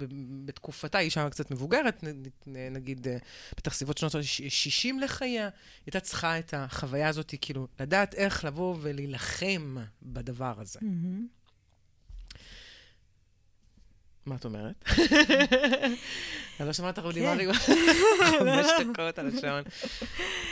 בתקופתה, 0.44 0.98
אישה 0.98 1.30
קצת 1.30 1.50
מבוגרת, 1.50 2.04
נגיד, 2.46 3.08
אה, 3.08 3.16
בטח 3.56 3.74
סביבות 3.74 3.98
שנות 3.98 4.14
ה-60 4.14 4.94
לחייה, 5.02 5.42
היא 5.44 5.50
הייתה 5.86 6.00
צריכה 6.00 6.38
את 6.38 6.54
החוויה 6.56 7.08
הזאת, 7.08 7.34
כאילו, 7.40 7.66
לדעת 7.80 8.14
איך 8.14 8.44
לבוא 8.44 8.76
ולהילחם 8.80 9.76
בדבר 10.02 10.54
הזה. 10.60 10.78
מהמם. 10.82 11.26
מה 14.26 14.36
את 14.36 14.44
אומרת? 14.44 14.84
אני 16.60 16.66
לא 16.66 16.72
שומעת 16.72 16.98
אותך 16.98 17.14
כן. 17.14 17.36
דיברתי 17.38 17.46
חמש 18.38 18.66
דקות 18.92 19.18
על 19.18 19.26
השעון. 19.38 19.62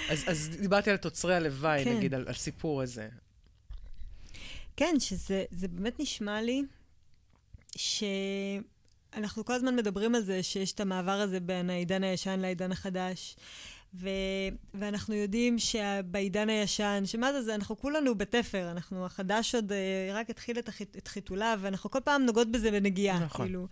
אז- 0.09 0.25
אז 0.27 0.51
דיברתי 0.61 0.91
על 0.91 0.97
תוצרי 0.97 1.35
הלוואי, 1.35 1.85
כן. 1.85 1.97
נגיד, 1.97 2.15
על 2.15 2.25
הסיפור 2.29 2.83
הזה. 2.83 3.09
כן, 4.77 4.95
שזה 4.99 5.45
זה 5.51 5.69
באמת 5.69 6.01
נשמע 6.01 6.43
לי 6.43 6.63
שאנחנו 7.77 9.45
כל 9.45 9.53
הזמן 9.53 9.77
מדברים 9.77 10.15
על 10.15 10.23
זה 10.23 10.43
שיש 10.43 10.73
את 10.73 10.81
המעבר 10.81 11.21
הזה 11.21 11.41
בין 11.41 11.71
העידן 11.71 12.05
הישן 12.05 12.41
לעידן 12.41 12.73
החדש. 12.73 13.37
ו... 13.95 14.09
ואנחנו 14.75 15.15
יודעים 15.15 15.59
שבעידן 15.59 16.49
הישן, 16.49 17.03
שמה 17.07 17.33
זה 17.33 17.43
זה, 17.43 17.55
אנחנו 17.55 17.79
כולנו 17.79 18.15
בתפר, 18.15 18.71
אנחנו, 18.71 19.07
החדש 19.07 19.55
עוד 19.55 19.73
אה, 19.73 20.11
רק 20.15 20.31
התחיל 20.31 20.59
את, 20.59 20.69
החיט... 20.69 20.97
את 20.97 21.09
חיתוליו, 21.09 21.59
ואנחנו 21.63 21.91
כל 21.91 22.01
פעם 22.05 22.23
נוגעות 22.23 22.51
בזה 22.51 22.71
בנגיעה, 22.71 23.19
נכון. 23.19 23.47
כאילו. 23.47 23.67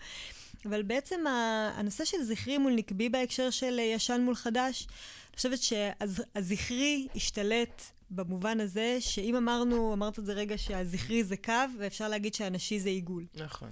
אבל 0.65 0.83
בעצם 0.83 1.27
ה... 1.27 1.31
הנושא 1.77 2.05
של 2.05 2.23
זכרי 2.23 2.59
מול 2.59 2.75
נקבי 2.75 3.09
בהקשר 3.09 3.51
של 3.51 3.79
אה, 3.79 3.85
ישן 3.85 4.21
מול 4.21 4.35
חדש, 4.35 4.87
אני 5.31 5.37
חושבת 5.37 5.59
שהזכרי 5.63 7.09
השתלט 7.15 7.83
במובן 8.15 8.61
הזה, 8.61 8.97
שאם 9.01 9.37
אמרנו, 9.37 9.93
אמרת 9.93 10.19
את 10.19 10.27
זה 10.27 10.33
רגע 10.33 10.59
שהזכרי 10.59 11.25
זה 11.25 11.37
קו, 11.37 11.53
ואפשר 11.79 12.09
להגיד 12.09 12.35
שהנשי 12.35 12.81
זה 12.81 12.89
עיגול. 12.89 13.27
נכון. 13.35 13.69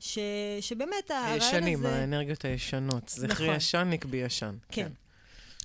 ש... 0.00 0.18
שבאמת 0.60 1.10
הרעיון 1.10 1.36
הזה... 1.36 1.46
הישנים, 1.46 1.86
האנרגיות 1.86 2.44
הישנות. 2.44 3.08
זכרי 3.08 3.46
נכון. 3.46 3.56
ישן, 3.56 3.88
נקבי 3.90 4.16
ישן. 4.16 4.54
כן. 4.70 4.92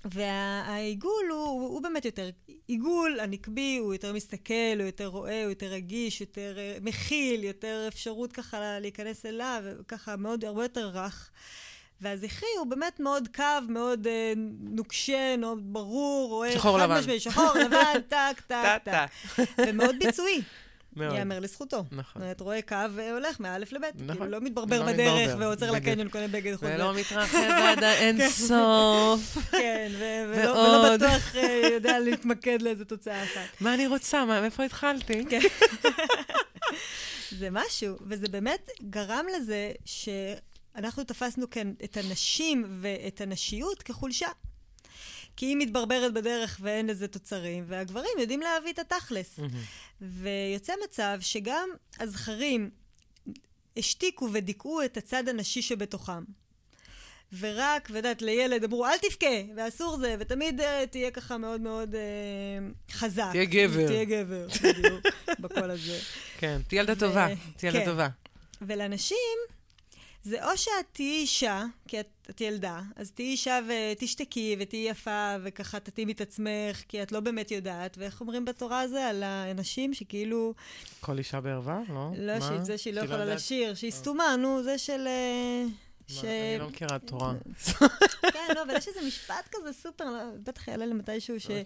והעיגול 0.05 1.25
הוא, 1.29 1.39
הוא, 1.39 1.61
הוא 1.61 1.81
באמת 1.81 2.05
יותר, 2.05 2.29
עיגול 2.67 3.19
הנקבי 3.19 3.77
הוא 3.77 3.93
יותר 3.93 4.13
מסתכל, 4.13 4.53
הוא 4.77 4.85
יותר 4.85 5.07
רואה, 5.07 5.43
הוא 5.43 5.49
יותר 5.49 5.65
רגיש, 5.65 6.21
יותר 6.21 6.57
uh, 6.57 6.83
מכיל, 6.83 7.43
יותר 7.43 7.85
אפשרות 7.87 8.31
ככה 8.31 8.79
להיכנס 8.79 9.25
אליו, 9.25 9.63
ככה 9.87 10.15
מאוד, 10.15 10.45
הרבה 10.45 10.63
יותר 10.63 10.87
רך. 10.87 11.31
והזכרי 12.01 12.49
הוא 12.59 12.67
באמת 12.67 12.99
מאוד 12.99 13.27
קו, 13.35 13.43
מאוד 13.69 14.07
uh, 14.07 14.09
נוקשה, 14.59 15.35
מאוד 15.37 15.59
ברור, 15.73 16.29
רואה 16.29 16.51
שחור 16.51 16.77
לבן. 16.77 16.99
משמעי, 16.99 17.19
שחור 17.19 17.53
לבן, 17.65 17.99
טק, 18.07 18.41
טק. 18.47 18.77
טק. 18.83 19.07
ומאוד 19.57 19.95
ביצועי, 19.99 20.41
מאוד. 20.95 21.13
ייאמר 21.15 21.39
לזכותו. 21.39 21.83
נכון. 21.91 22.21
אומרת, 22.21 22.41
רואה 22.41 22.61
קו 22.61 22.75
והולך 22.95 23.39
מאלף 23.39 23.71
לבית. 23.73 23.89
נכון. 23.95 24.07
כאילו, 24.15 24.25
לא 24.25 24.39
מתברבר 24.41 24.79
לא 24.85 24.91
בדרך 24.91 25.21
מתברבר, 25.29 25.45
ועוצר 25.47 25.65
בדיוק. 25.71 25.87
לקניון, 25.87 26.09
קונה 26.09 26.27
בגד 26.27 26.55
חוזר. 26.55 26.71
ולא 26.75 26.93
מתרחב 26.99 27.37
עד 27.51 27.83
האינסוף. 27.83 29.37
כן, 29.51 29.91
ו- 29.99 30.23
ולא, 30.35 30.95
בטוח 30.95 31.35
אה, 31.35 31.69
יודע 31.73 31.99
להתמקד 31.99 32.61
לאיזו 32.61 32.83
תוצאה 32.83 33.23
אחת. 33.23 33.61
מה 33.61 33.73
אני 33.73 33.87
רוצה? 33.87 34.25
מה- 34.25 34.41
מאיפה 34.41 34.63
התחלתי? 34.63 35.25
כן. 35.29 35.39
זה 37.31 37.47
משהו, 37.51 37.95
וזה 38.01 38.27
באמת 38.27 38.69
גרם 38.89 39.25
לזה 39.37 39.71
שאנחנו 40.77 41.03
תפסנו 41.03 41.49
כאן 41.49 41.73
את 41.83 41.97
הנשים 41.97 42.65
ואת 42.81 43.21
הנשיות 43.21 43.83
כחולשה. 43.83 44.27
כי 45.35 45.45
היא 45.45 45.57
מתברברת 45.57 46.13
בדרך 46.13 46.59
ואין 46.61 46.87
לזה 46.87 47.07
תוצרים, 47.07 47.63
והגברים 47.67 48.09
יודעים 48.19 48.41
להביא 48.41 48.71
את 48.71 48.79
התכלס. 48.79 49.39
מהמם. 49.39 49.59
ויוצא 50.01 50.73
מצב 50.83 51.17
שגם 51.21 51.69
הזכרים 51.99 52.69
השתיקו 53.77 54.29
ודיכאו 54.33 54.85
את 54.85 54.97
הצד 54.97 55.27
הנשי 55.27 55.61
שבתוכם. 55.61 56.23
ורק, 57.39 57.89
ואת 57.93 58.21
לילד 58.21 58.63
אמרו, 58.63 58.85
אל 58.85 58.97
תבכה, 58.97 59.53
ואסור 59.55 59.97
זה, 59.97 60.15
ותמיד 60.19 60.61
uh, 60.61 60.63
תהיה 60.89 61.11
ככה 61.11 61.37
מאוד 61.37 61.61
מאוד 61.61 61.95
uh, 61.95 62.93
חזק. 62.93 63.29
תהיה 63.31 63.45
גבר. 63.45 63.87
תהיה 63.87 64.05
גבר, 64.05 64.47
בדיוק, 64.63 65.05
בקול 65.39 65.71
הזה. 65.71 65.99
כן, 66.39 66.61
תהיה 66.67 66.79
ילדה 66.79 66.95
טובה. 66.95 67.27
תהיה 67.57 67.69
ילדה 67.69 67.79
כן. 67.79 67.91
טובה. 67.91 68.07
ולנשים, 68.61 69.37
זה 70.27 70.45
או 70.45 70.57
שאת 70.57 70.85
תהיי 70.91 71.19
אישה, 71.21 71.63
כי 71.87 71.99
את, 71.99 72.07
את 72.29 72.41
ילדה, 72.41 72.81
אז 72.95 73.11
תהיי 73.11 73.27
אישה 73.27 73.59
ותשתקי 73.67 74.55
ותהיי 74.59 74.89
יפה, 74.89 75.35
וככה 75.43 75.79
תתאימי 75.79 76.11
את 76.11 76.21
עצמך, 76.21 76.83
כי 76.87 77.03
את 77.03 77.11
לא 77.11 77.19
באמת 77.19 77.51
יודעת. 77.51 77.97
ואיך 77.97 78.21
אומרים 78.21 78.45
בתורה 78.45 78.81
הזה 78.81 79.07
על 79.07 79.23
האנשים 79.23 79.93
שכאילו, 79.93 80.53
כל 80.99 81.17
אישה 81.17 81.41
בערווה? 81.41 81.79
לא? 81.89 82.09
לא, 82.17 82.33
מה? 82.39 82.47
שהיא 82.47 82.59
זה 82.59 82.77
שהיא 82.77 82.93
לא 82.93 83.01
שהיא 83.01 83.09
יכולה? 83.09 83.25
לשיר, 83.25 83.75
שהיא 83.75 83.91
סתומה, 83.91 84.35
נו, 84.35 84.63
זה 84.63 84.77
של... 84.77 85.07
אה, 85.07 85.63
מה, 86.09 86.15
ש... 86.15 86.23
אני 86.23 86.59
לא 86.59 86.67
מכירה 86.67 86.99
תורה. 86.99 87.33
כן, 88.33 88.53
לא, 88.55 88.63
אבל 88.63 88.75
יש 88.77 88.87
איזה 88.87 88.99
משפט 89.07 89.47
כזה 89.51 89.73
סופר, 89.73 90.05
לא, 90.05 90.19
בטח 90.43 90.67
יעלה 90.67 90.85
לי 90.85 90.93
מתישהו, 90.93 91.39
שכאילו 91.39 91.59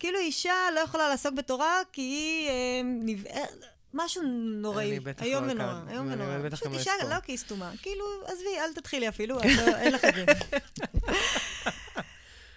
אוקיי. 0.00 0.20
אישה 0.20 0.54
לא 0.74 0.80
יכולה 0.80 1.08
לעסוק 1.08 1.34
בתורה 1.34 1.80
כי 1.92 2.02
היא 2.02 2.48
אה, 2.48 2.80
נבערת, 2.84 3.75
משהו 3.94 4.22
נוראי, 4.62 5.00
בטח 5.00 5.22
איום 5.24 5.44
לא 5.46 5.52
ונורא. 5.52 5.74
איום 5.90 6.12
ונורא. 6.12 6.50
פשוט 6.50 6.66
לא 6.66 6.78
אישה 6.78 6.90
אזכור. 6.94 7.10
לא 7.10 7.20
כי 7.20 7.32
היא 7.32 7.38
סתומה, 7.38 7.72
כאילו, 7.82 8.04
עזבי, 8.26 8.58
אל 8.58 8.72
תתחילי 8.74 9.08
אפילו, 9.08 9.36
לא- 9.36 9.76
אין 9.76 9.92
לך 9.92 10.04
את 10.04 10.14
זה. 10.14 10.24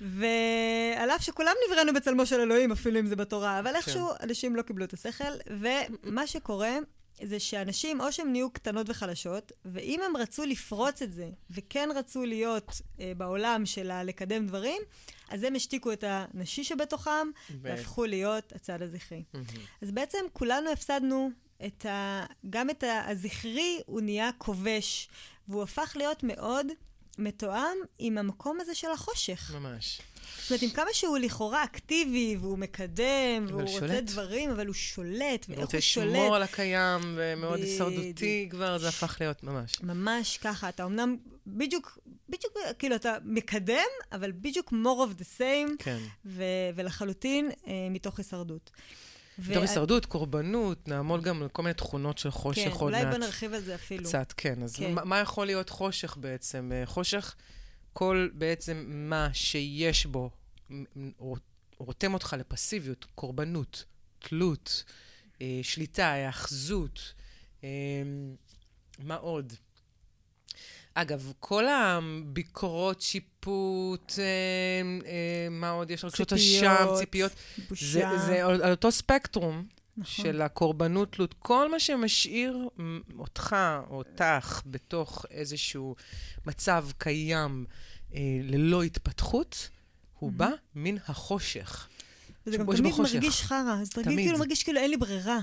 ועל 0.01 1.09
אף 1.09 1.23
שכולם 1.23 1.53
נבראנו 1.67 1.93
בצלמו 1.93 2.25
של 2.25 2.39
אלוהים, 2.39 2.71
אפילו 2.71 2.99
אם 2.99 3.07
זה 3.07 3.15
בתורה, 3.15 3.59
אבל 3.59 3.75
איכשהו 3.75 4.09
אנשים 4.23 4.55
לא 4.55 4.61
קיבלו 4.61 4.85
את 4.85 4.93
השכל, 4.93 5.33
ומה 6.03 6.27
שקורה 6.27 6.77
זה 7.23 7.39
שאנשים, 7.39 8.01
או 8.01 8.11
שהם 8.11 8.31
נהיו 8.31 8.49
קטנות 8.49 8.89
וחלשות, 8.89 9.51
ואם 9.65 9.99
הם 10.05 10.17
רצו 10.17 10.45
לפרוץ 10.45 11.01
את 11.01 11.13
זה, 11.13 11.29
וכן 11.49 11.89
רצו 11.95 12.25
להיות 12.25 12.71
אה, 12.99 13.11
בעולם 13.17 13.65
של 13.65 14.03
לקדם 14.03 14.47
דברים, 14.47 14.81
אז 15.29 15.43
הם 15.43 15.55
השתיקו 15.55 15.91
את 15.93 16.03
הנשי 16.07 16.63
שבתוכם, 16.63 17.27
ו- 17.51 17.53
והפכו 17.61 18.05
להיות 18.05 18.53
הצד 18.55 18.81
הזכרי. 18.81 19.23
מהמם. 19.33 19.45
אז 19.81 19.91
בעצם 19.91 20.19
כולנו 20.33 20.69
הפסדנו 20.71 21.31
את 21.65 21.85
ה... 21.85 22.25
גם 22.49 22.69
את 22.69 22.83
ה- 22.83 23.09
הזכרי, 23.09 23.79
הוא 23.85 24.01
נהיה 24.01 24.29
כובש, 24.37 25.09
והוא 25.47 25.63
הפך 25.63 25.93
להיות 25.95 26.23
מאוד 26.23 26.67
מתואם 27.19 27.77
עם 27.99 28.17
המקום 28.17 28.59
הזה 28.61 28.75
של 28.75 28.91
החושך. 28.91 29.51
ממש. 29.53 30.01
זאת 30.41 30.51
אומרת, 30.51 30.63
עם 30.63 30.69
כמה 30.69 30.89
שהוא 30.93 31.17
לכאורה 31.17 31.63
אקטיבי, 31.63 32.37
והוא 32.41 32.57
מקדם, 32.57 33.45
והוא 33.47 33.61
רוצה 33.61 33.73
שולט. 33.79 34.03
דברים, 34.03 34.49
אבל 34.49 34.67
הוא 34.67 34.73
שולט, 34.73 35.45
הוא 35.45 35.55
ואיך 35.55 35.59
רוצה 35.59 35.77
הוא 35.77 35.81
שולט. 35.81 36.07
לשמור 36.07 36.35
על 36.35 36.43
הקיים, 36.43 37.01
ומאוד. 37.17 37.59
הישרדותי 37.59 38.47
כבר, 38.51 38.77
זה 38.77 38.87
הפך 38.87 39.17
להיות 39.19 39.43
ממש. 39.43 39.81
ממש 39.83 40.37
ככה, 40.37 40.69
אתה 40.69 40.85
אמנם 40.85 41.17
בדיוק, 41.47 41.99
בדיוק, 42.29 42.53
כאילו, 42.79 42.95
אתה 42.95 43.17
מקדם, 43.23 43.87
אבל 44.11 44.31
בדיוק 44.31 44.73
more 44.73 45.09
of 45.09 45.21
the 45.21 45.39
same, 45.39 45.83
כן. 45.83 45.99
ולחלוטין 46.75 47.51
אה, 47.67 47.73
מתוך 47.91 48.17
הישרדות. 48.17 48.71
ו- 49.41 49.61
הישרדות, 49.61 50.05
קורבנות, 50.05 50.87
נעמוד 50.87 51.23
גם 51.23 51.41
על 51.41 51.49
כל 51.49 51.61
מיני 51.63 51.73
תכונות 51.73 52.17
של 52.17 52.31
חושך 52.31 52.61
כן, 52.63 52.69
עוד 52.71 52.81
אולי 52.81 53.01
בוא 53.03 53.11
מעט. 53.11 53.19
נרחיב 53.21 53.53
על 53.53 53.61
זה 53.61 53.75
אפילו. 53.75 54.03
קצת, 54.03 54.33
כן. 54.37 54.63
אז 54.63 54.75
כן. 54.75 54.93
מה- 54.93 55.03
מה 55.03 55.19
יכול 55.19 55.45
להיות 55.45 55.69
חושך 55.69 56.17
בעצם? 56.17 56.71
אה, 56.73 56.85
חושך, 56.85 57.35
כל 57.93 58.29
בעצם 58.33 58.85
מה 58.89 59.29
שיש 59.33 60.05
בו, 60.05 60.29
רותם 61.77 62.13
אותך 62.13 62.35
לפסיביות, 62.39 63.05
קורבנות, 63.15 63.83
תלות, 64.19 64.83
אה, 65.41 65.59
שליטה, 65.63 66.11
היאחזות. 66.11 67.13
אה, 67.63 67.69
מה 68.99 69.15
עוד? 69.15 69.53
אגב, 71.01 71.33
כל 71.39 71.63
הביקורות, 71.67 73.01
שיפוט, 73.01 74.13
אה, 74.19 74.23
אה, 75.05 75.47
מה 75.51 75.69
עוד 75.69 75.91
יש? 75.91 76.05
רגשות 76.05 76.33
אשם, 76.33 76.85
ציפיות. 76.97 77.31
בושה. 77.69 77.85
זה, 77.85 78.25
זה 78.25 78.45
על 78.45 78.61
על 78.61 78.71
אותו 78.71 78.91
ספקטרום 78.91 79.65
נכון. 79.97 80.25
של 80.25 80.41
הקורבנות 80.41 81.11
תלות. 81.11 81.35
כל 81.39 81.71
מה 81.71 81.79
שמשאיר 81.79 82.67
אותך 83.19 83.55
או 83.89 83.97
אותך 83.97 84.61
בתוך 84.65 85.25
איזשהו 85.31 85.95
מצב 86.45 86.87
קיים 86.97 87.65
אה, 88.13 88.19
ללא 88.43 88.83
התפתחות, 88.83 89.69
הוא 90.19 90.31
בא 90.31 90.49
מן 90.75 90.95
החושך. 91.07 91.87
וזה 92.47 92.57
גם 92.57 92.75
תמיד 92.75 92.93
בחושך. 92.93 93.15
מרגיש 93.15 93.43
חרא, 93.43 93.75
אז 93.81 93.89
תמיד. 93.89 94.19
כאילו 94.19 94.37
מרגיש 94.37 94.63
כאילו 94.63 94.79
אין 94.79 94.89
לי 94.89 94.97
ברירה. 94.97 95.39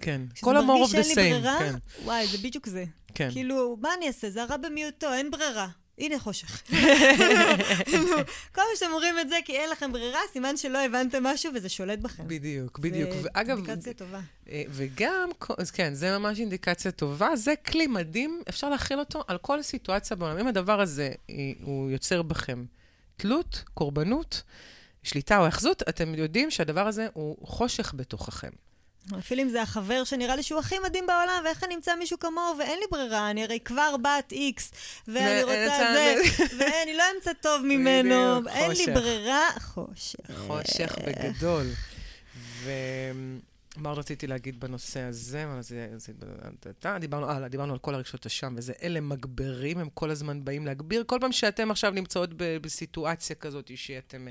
כן. 0.00 0.20
כשזה 0.34 0.44
כל 0.44 0.56
המור 0.56 0.80
מרגיש 0.80 0.94
of 0.94 1.10
the 1.10 1.14
שאין 1.14 1.32
לי 1.32 1.38
same. 1.38 1.40
ברירה, 1.40 1.58
כן, 1.58 1.74
וואי, 2.04 2.26
זה 2.26 2.38
בדיוק 2.38 2.66
זה. 2.66 2.84
כן. 3.14 3.28
כאילו, 3.32 3.76
מה 3.80 3.88
אני 3.98 4.08
אעשה? 4.08 4.30
זה 4.30 4.42
הרע 4.42 4.56
במיעוטו, 4.56 5.12
אין 5.12 5.30
ברירה. 5.30 5.68
הנה 5.98 6.18
חושך. 6.18 6.62
כל 7.92 8.24
פעם 8.52 8.64
שאתם 8.74 8.92
אומרים 8.92 9.18
את 9.18 9.28
זה 9.28 9.36
כי 9.44 9.52
אין 9.52 9.70
לכם 9.70 9.92
ברירה, 9.92 10.20
סימן 10.32 10.56
שלא 10.56 10.78
הבנתם 10.84 11.22
משהו 11.22 11.52
וזה 11.54 11.68
שולט 11.68 11.98
בכם. 11.98 12.22
בדיוק, 12.26 12.78
בדיוק. 12.78 13.10
ואגב, 13.22 13.56
אינדיקציה 13.56 13.92
טובה. 13.92 14.20
אה, 14.48 14.62
וגם, 14.70 15.30
אז 15.58 15.70
כן, 15.70 15.94
זה 15.94 16.18
ממש 16.18 16.40
אינדיקציה 16.40 16.90
טובה. 16.90 17.36
זה 17.36 17.54
כלי 17.66 17.86
מדהים, 17.86 18.42
אפשר 18.48 18.68
להכיל 18.68 18.98
אותו 18.98 19.22
על 19.28 19.38
כל 19.38 19.62
סיטואציה 19.62 20.16
בעולם. 20.16 20.38
אם 20.38 20.46
הדבר 20.46 20.80
הזה, 20.80 21.12
אה, 21.30 21.34
הוא 21.62 21.90
יוצר 21.90 22.22
בכם 22.22 22.64
תלות, 23.16 23.62
קורבנות, 23.74 24.42
שליטה 25.02 25.38
או 25.38 25.42
היאחזות, 25.42 25.82
אתם 25.88 26.14
יודעים 26.14 26.50
שהדבר 26.50 26.86
הזה 26.86 27.06
הוא 27.12 27.36
חושך 27.46 27.94
בתוככם. 27.96 28.50
אפילו 29.18 29.42
אם 29.42 29.48
זה 29.48 29.62
החבר 29.62 30.04
שנראה 30.04 30.36
לי 30.36 30.42
שהוא 30.42 30.60
הכי 30.60 30.78
מדהים 30.78 31.06
בעולם, 31.06 31.42
ואיך 31.44 31.64
אני 31.64 31.74
אמצא 31.74 31.94
מישהו 31.94 32.18
כמוהו, 32.18 32.58
ואין 32.58 32.78
לי 32.78 32.84
ברירה, 32.90 33.30
אני 33.30 33.44
הרי 33.44 33.60
כבר 33.60 33.96
בת 33.96 34.32
איקס, 34.32 34.70
ואני 35.08 35.42
רוצה 35.42 35.92
זה, 35.94 36.14
ואני 36.58 36.96
לא 36.96 37.04
אמצא 37.16 37.32
טוב 37.32 37.62
ממנו, 37.64 38.48
אין 38.48 38.70
לי. 38.70 38.94
ברירה, 38.94 39.48
חושך. 39.60 40.18
חושך 40.46 40.96
בגדול. 41.06 41.66
ו... 42.36 42.70
מה 43.76 43.92
רציתי 43.92 44.26
להגיד 44.26 44.60
בנושא 44.60 45.00
הזה? 45.00 45.46
זה, 45.60 45.88
זה, 45.96 46.12
דיברנו, 47.00 47.30
אה, 47.30 47.48
דיברנו 47.48 47.72
על 47.72 47.78
כל 47.78 47.94
הרגשות 47.94 48.26
אשם, 48.26 48.54
וזה 48.58 48.72
אלה 48.82 49.00
מגברים, 49.00 49.78
הם 49.78 49.88
כל 49.94 50.10
הזמן 50.10 50.44
באים 50.44 50.66
להגביר. 50.66 51.04
כל 51.06 51.18
פעם 51.20 51.32
שאתם 51.32 51.70
עכשיו 51.70 51.90
נמצאות 51.90 52.30
ב, 52.36 52.56
בסיטואציה 52.62 53.36
כזאת 53.36 53.70
שאתם 53.76 54.28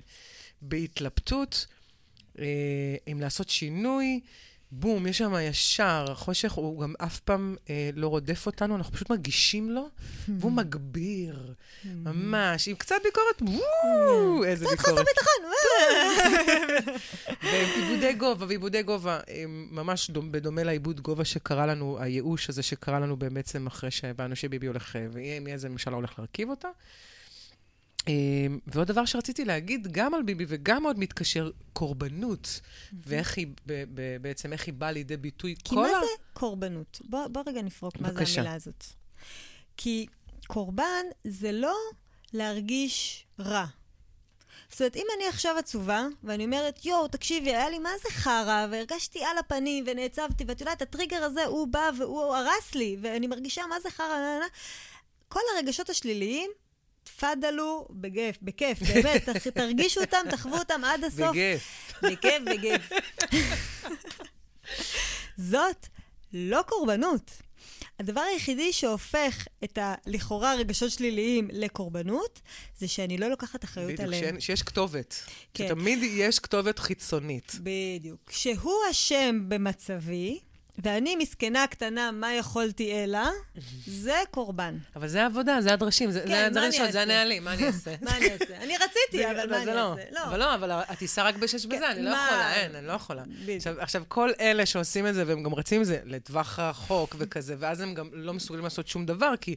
בהתלבטות, 0.61 1.65
אה, 2.39 2.45
אם 3.11 3.21
לעשות 3.21 3.49
שינוי, 3.49 4.21
בום, 4.79 5.07
יש 5.07 5.17
שם 5.17 5.33
ישר, 5.41 6.05
החושך 6.11 6.51
הוא 6.51 6.81
גם 6.81 6.93
אף 6.97 7.19
פעם 7.19 7.55
אה, 7.69 7.89
לא 7.95 8.07
רודף 8.07 8.45
אותנו, 8.45 8.75
אנחנו 8.75 8.93
פשוט 8.93 9.09
מרגישים 9.09 9.71
לו, 9.71 9.89
והוא 10.39 10.51
מגביר, 10.51 11.53
ממש, 11.85 12.67
עם 12.67 12.75
קצת 12.75 12.95
ביקורת, 13.03 13.41
וואו, 13.41 14.43
איזה 14.43 14.65
ביקורת. 14.65 14.79
קצת 14.79 14.89
חוסר 14.89 15.03
ביטחון, 15.03 15.43
ועיבודי 17.43 18.13
גובה, 18.19 18.45
ועיבודי 18.45 18.83
גובה, 18.83 19.19
ממש 19.47 20.09
דומ, 20.09 20.31
בדומה 20.31 20.63
לעיבוד 20.63 21.01
גובה 21.01 21.25
שקרה 21.25 21.65
לנו, 21.65 21.97
הייאוש 21.99 22.49
הזה 22.49 22.63
שקרה 22.63 22.99
לנו 22.99 23.17
בעצם 23.17 23.67
אחרי 23.67 23.91
שהבנו 23.91 24.35
שביבי 24.35 24.67
הולך, 24.67 24.95
ויהיה 25.11 25.41
איזה 25.47 25.69
ממשלה 25.69 25.95
הולך 25.95 26.19
להרכיב 26.19 26.49
אותה. 26.49 26.69
אמ, 28.07 28.59
ועוד 28.67 28.87
דבר 28.87 29.05
שרציתי 29.05 29.45
להגיד, 29.45 29.87
גם 29.91 30.13
על 30.13 30.23
ביבי 30.23 30.45
וגם 30.47 30.83
מאוד 30.83 30.99
מתקשר, 30.99 31.51
קורבנות, 31.73 32.59
ואיך 33.05 33.37
היא, 33.37 33.47
בעצם, 34.21 34.53
איך 34.53 34.65
היא 34.65 34.73
באה 34.73 34.91
לידי 34.91 35.17
ביטוי. 35.17 35.55
כי 35.63 35.75
מה 35.75 35.87
ה... 35.87 35.89
זה 35.89 36.23
קורבנות? 36.33 37.01
בוא, 37.03 37.27
בוא 37.27 37.43
רגע 37.47 37.61
נפרוק 37.61 37.99
מה 37.99 38.13
זה 38.13 38.39
המילה 38.39 38.53
הזאת. 38.53 38.83
כי 39.77 40.05
קורבן 40.47 41.05
זה 41.23 41.51
לא 41.51 41.75
להרגיש 42.33 43.25
רע. 43.39 43.65
זאת 44.69 44.81
אומרת, 44.81 44.95
אם 44.95 45.05
אני 45.17 45.27
עכשיו 45.27 45.57
עצובה, 45.57 46.07
ואני 46.23 46.45
אומרת, 46.45 46.85
יואו, 46.85 47.07
תקשיבי, 47.07 47.49
היה 47.49 47.69
לי 47.69 47.79
מה 47.79 47.89
זה 48.03 48.09
חרא, 48.09 48.67
והרגשתי 48.71 49.23
על 49.23 49.37
הפנים, 49.37 49.83
ונעצבתי, 49.87 50.43
ואת 50.47 50.61
יודעת, 50.61 50.81
הטריגר 50.81 51.23
הזה, 51.23 51.45
הוא 51.45 51.67
בא 51.67 51.89
והוא 51.97 52.35
הרס 52.35 52.75
לי, 52.75 52.97
ואני 53.01 53.27
מרגישה 53.27 53.61
מה 53.69 53.79
זה 53.79 53.89
חרא, 53.89 54.39
כל 55.27 55.39
הרגשות 55.55 55.89
השליליים 55.89 56.51
תפדלו 57.05 57.87
בגף, 57.91 58.37
בכיף, 58.41 58.79
באמת, 58.81 59.29
תרגישו 59.53 60.01
אותם, 60.01 60.25
תחוו 60.29 60.57
אותם 60.57 60.81
עד 60.83 61.03
הסוף. 61.03 61.35
בגף. 61.35 61.93
בכיף, 62.03 62.43
בגף. 62.45 62.89
זאת 65.37 65.87
לא 66.33 66.61
קורבנות. 66.67 67.31
הדבר 67.99 68.21
היחידי 68.21 68.73
שהופך 68.73 69.47
את 69.63 69.79
הלכאורה 69.81 70.55
רגשות 70.55 70.91
שליליים 70.91 71.47
לקורבנות, 71.51 72.41
זה 72.77 72.87
שאני 72.87 73.17
לא 73.17 73.27
לוקחת 73.27 73.63
אחריות 73.63 73.99
עליהם. 73.99 74.25
בדיוק, 74.25 74.39
שיש 74.39 74.61
כתובת. 74.63 75.15
כן. 75.53 75.67
שתמיד 75.67 75.99
יש 76.03 76.39
כתובת 76.39 76.79
חיצונית. 76.79 77.55
בדיוק. 77.63 78.31
שהוא 78.31 78.79
אשם 78.91 79.39
במצבי, 79.47 80.39
ואני 80.77 81.15
מסכנה 81.15 81.67
קטנה, 81.67 82.11
מה 82.11 82.33
יכולתי 82.33 83.03
אלא, 83.03 83.19
זה 83.87 84.17
קורבן. 84.31 84.77
אבל 84.95 85.07
זה 85.07 85.23
העבודה, 85.23 85.61
זה 85.61 85.73
הדרשים, 85.73 86.11
זה, 86.11 86.21
כן, 86.21 86.27
זה 86.27 86.45
הדברים 86.45 86.71
שלך, 86.71 86.91
זה 86.91 87.01
הנהלים, 87.01 87.43
מה 87.43 87.53
אני 87.53 87.67
אעשה? 87.67 87.95
מה 88.01 88.17
אני 88.17 88.31
אעשה? 88.31 88.57
אני 88.57 88.73
רציתי, 88.77 89.31
אבל 89.31 89.49
מה 89.49 89.57
אני 89.57 89.65
לא. 89.65 89.91
אעשה? 89.91 90.03
לא. 90.11 90.23
אבל 90.23 90.39
לא, 90.39 90.55
אבל 90.55 90.71
את 90.71 90.97
תיסע 90.97 91.23
רק 91.23 91.35
בשש 91.35 91.65
בזה, 91.65 91.91
אני 91.91 92.01
לא 92.01 92.09
יכולה, 92.09 92.53
אין, 92.53 92.75
אני 92.75 92.87
לא 92.87 92.93
יכולה. 92.93 93.23
עכשיו, 93.79 94.03
כל 94.07 94.29
אלה 94.39 94.65
שעושים 94.65 95.07
את 95.07 95.15
זה, 95.15 95.23
והם 95.27 95.43
גם 95.43 95.53
רצים 95.53 95.81
את 95.81 95.85
זה 95.85 95.99
לטווח 96.03 96.59
רחוק 96.59 97.15
וכזה, 97.19 97.55
ואז 97.59 97.81
הם 97.81 97.93
גם 97.93 98.09
לא 98.13 98.33
מסוגלים 98.33 98.63
לעשות 98.63 98.87
שום 98.87 99.05
דבר, 99.05 99.33
כי... 99.41 99.55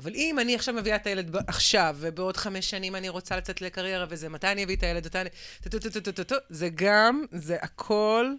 אבל 0.00 0.14
אם 0.14 0.38
אני 0.38 0.54
עכשיו 0.54 0.74
מביאה 0.74 0.96
את 0.96 1.06
הילד 1.06 1.36
עכשיו, 1.46 1.96
ובעוד 2.00 2.36
חמש 2.36 2.70
שנים 2.70 2.96
אני 2.96 3.08
רוצה 3.08 3.36
לצאת 3.36 3.62
לקריירה 3.62 4.06
וזה, 4.08 4.28
מתי 4.28 4.46
אני 4.46 4.64
אביא 4.64 4.76
את 4.76 4.82
הילד, 4.82 5.06
מתי 5.06 5.20
אני... 5.20 5.30
זה 6.50 6.68
גם, 6.74 7.24
זה 7.32 7.56
הכל 7.62 8.32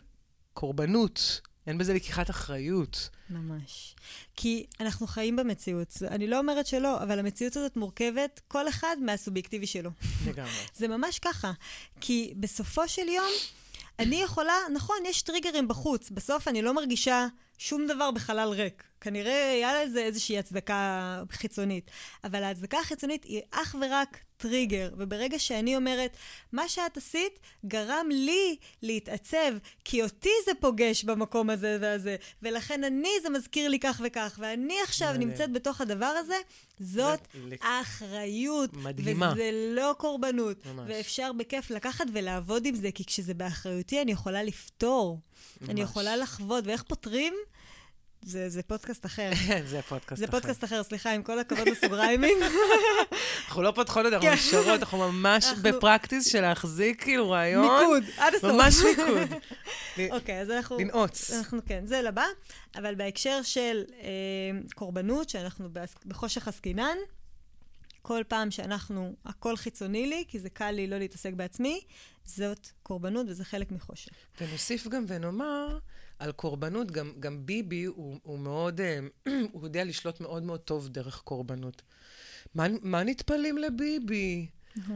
קורבנות. 0.53 1.41
אין 1.69 1.77
בזה 1.77 1.93
לקיחת 1.93 2.29
אחריות. 2.29 3.09
ממש. 3.29 3.95
כי 4.35 4.65
אנחנו 4.79 5.07
חיים 5.07 5.35
במציאות. 5.35 5.93
אני 6.07 6.27
לא 6.27 6.39
אומרת 6.39 6.67
שלא, 6.67 7.03
אבל 7.03 7.19
המציאות 7.19 7.55
הזאת 7.55 7.77
מורכבת 7.77 8.41
כל 8.47 8.69
אחד 8.69 8.97
מהסובייקטיבי 9.01 9.67
שלו. 9.67 9.89
לגמרי. 10.27 10.51
זה 10.79 10.87
ממש 10.87 11.19
ככה. 11.19 11.51
כי 12.01 12.33
בסופו 12.37 12.87
של 12.87 13.07
יום, 13.07 13.31
אני 13.99 14.15
יכולה, 14.15 14.53
נכון, 14.73 14.97
יש 15.05 15.21
טריגרים 15.21 15.67
בחוץ. 15.67 16.09
בסוף 16.09 16.47
אני 16.47 16.61
לא 16.61 16.73
מרגישה 16.73 17.27
שום 17.59 17.87
דבר 17.87 18.11
בחלל 18.11 18.49
ריק. 18.49 18.83
כנראה 19.01 19.51
היה 19.51 19.83
לזה 19.83 19.99
איזושהי 19.99 20.39
הצדקה 20.39 21.23
חיצונית. 21.31 21.91
אבל 22.23 22.43
ההצדקה 22.43 22.79
החיצונית 22.79 23.23
היא 23.23 23.41
אך 23.51 23.75
ורק 23.81 24.17
טריגר. 24.37 24.89
וברגע 24.97 25.39
שאני 25.39 25.75
אומרת, 25.75 26.17
מה 26.51 26.67
שאת 26.67 26.97
עשית 26.97 27.39
גרם 27.65 28.07
לי 28.09 28.55
להתעצב, 28.81 29.51
כי 29.85 30.03
אותי 30.03 30.29
זה 30.45 30.51
פוגש 30.59 31.03
במקום 31.03 31.49
הזה 31.49 31.77
והזה, 31.81 32.15
ולכן 32.43 32.83
אני, 32.83 33.09
זה 33.23 33.29
מזכיר 33.29 33.69
לי 33.69 33.79
כך 33.79 34.01
וכך, 34.03 34.39
ואני 34.41 34.75
עכשיו 34.83 35.13
נמצאת 35.13 35.51
בתוך 35.51 35.81
הדבר 35.81 36.05
הזה, 36.05 36.37
זאת 36.79 37.27
אחריות. 37.59 38.73
מדהימה. 38.73 39.31
וזה 39.33 39.49
לא 39.53 39.95
קורבנות. 39.97 40.65
ממש. 40.65 40.85
ואפשר 40.87 41.31
בכיף 41.33 41.71
לקחת 41.71 42.05
ולעבוד 42.13 42.65
עם 42.65 42.75
זה, 42.75 42.91
כי 42.91 43.05
כשזה 43.05 43.33
באחריותי 43.33 44.01
אני 44.01 44.11
יכולה 44.11 44.43
לפתור. 44.43 45.19
ממש. 45.61 45.69
אני 45.69 45.81
יכולה 45.81 46.17
לחוות, 46.17 46.67
ואיך 46.67 46.83
פותרים? 46.83 47.33
זה, 48.21 48.49
זה 48.49 48.63
פודקאסט 48.63 49.05
אחר. 49.05 49.31
כן, 49.47 49.63
זה 49.67 49.81
פודקאסט 49.81 50.13
אחר. 50.13 50.15
זה 50.15 50.27
פודקאסט 50.27 50.63
אחר, 50.63 50.83
סליחה, 50.83 51.11
עם 51.11 51.23
כל 51.23 51.39
הכבוד 51.39 51.67
לסוגריימים. 51.67 52.37
אנחנו 53.47 53.61
לא 53.61 53.71
פותחות 53.71 54.05
את 54.05 54.11
זה, 54.11 54.17
אנחנו 54.17 54.33
נשארות, 54.33 54.79
אנחנו 54.79 54.97
ממש 54.97 55.45
בפרקטיס 55.61 56.27
של 56.27 56.41
להחזיק 56.41 57.03
כאילו 57.03 57.29
רעיון. 57.29 57.79
מיקוד, 57.79 58.03
עד 58.17 58.35
הסוף. 58.35 58.51
ממש 58.51 58.75
מיקוד. 58.83 59.39
אוקיי, 60.15 60.41
אז 60.41 60.49
אנחנו... 60.49 60.77
לנעוץ. 60.79 61.31
אנחנו, 61.31 61.59
כן, 61.65 61.85
זה 61.85 62.01
לבא. 62.01 62.25
אבל 62.75 62.95
בהקשר 62.95 63.41
של 63.43 63.83
אה, 64.01 64.07
קורבנות, 64.75 65.29
שאנחנו 65.29 65.69
בחושך 66.05 66.47
עסקינן, 66.47 66.97
כל 68.01 68.21
פעם 68.27 68.51
שאנחנו, 68.51 69.15
הכל 69.25 69.55
חיצוני 69.55 70.07
לי, 70.07 70.23
כי 70.27 70.39
זה 70.39 70.49
קל 70.49 70.71
לי 70.71 70.87
לא 70.87 70.97
להתעסק 70.97 71.33
בעצמי, 71.33 71.81
זאת 72.25 72.67
קורבנות 72.83 73.25
וזה 73.29 73.45
חלק 73.45 73.71
מחושך. 73.71 74.11
ונוסיף 74.41 74.87
גם 74.87 75.05
ונאמר, 75.07 75.79
על 76.19 76.31
קורבנות, 76.31 76.91
גם, 76.91 77.11
גם 77.19 77.45
ביבי 77.45 77.83
הוא, 77.83 78.19
הוא 78.23 78.39
מאוד, 78.39 78.81
אה, 78.81 78.99
הוא 79.51 79.63
יודע 79.63 79.83
לשלוט 79.83 80.19
מאוד 80.19 80.43
מאוד 80.43 80.59
טוב 80.59 80.87
דרך 80.87 81.21
קורבנות. 81.21 81.81
מה, 82.55 82.67
מה 82.81 83.03
נתפלים 83.03 83.57
לביבי? 83.57 84.47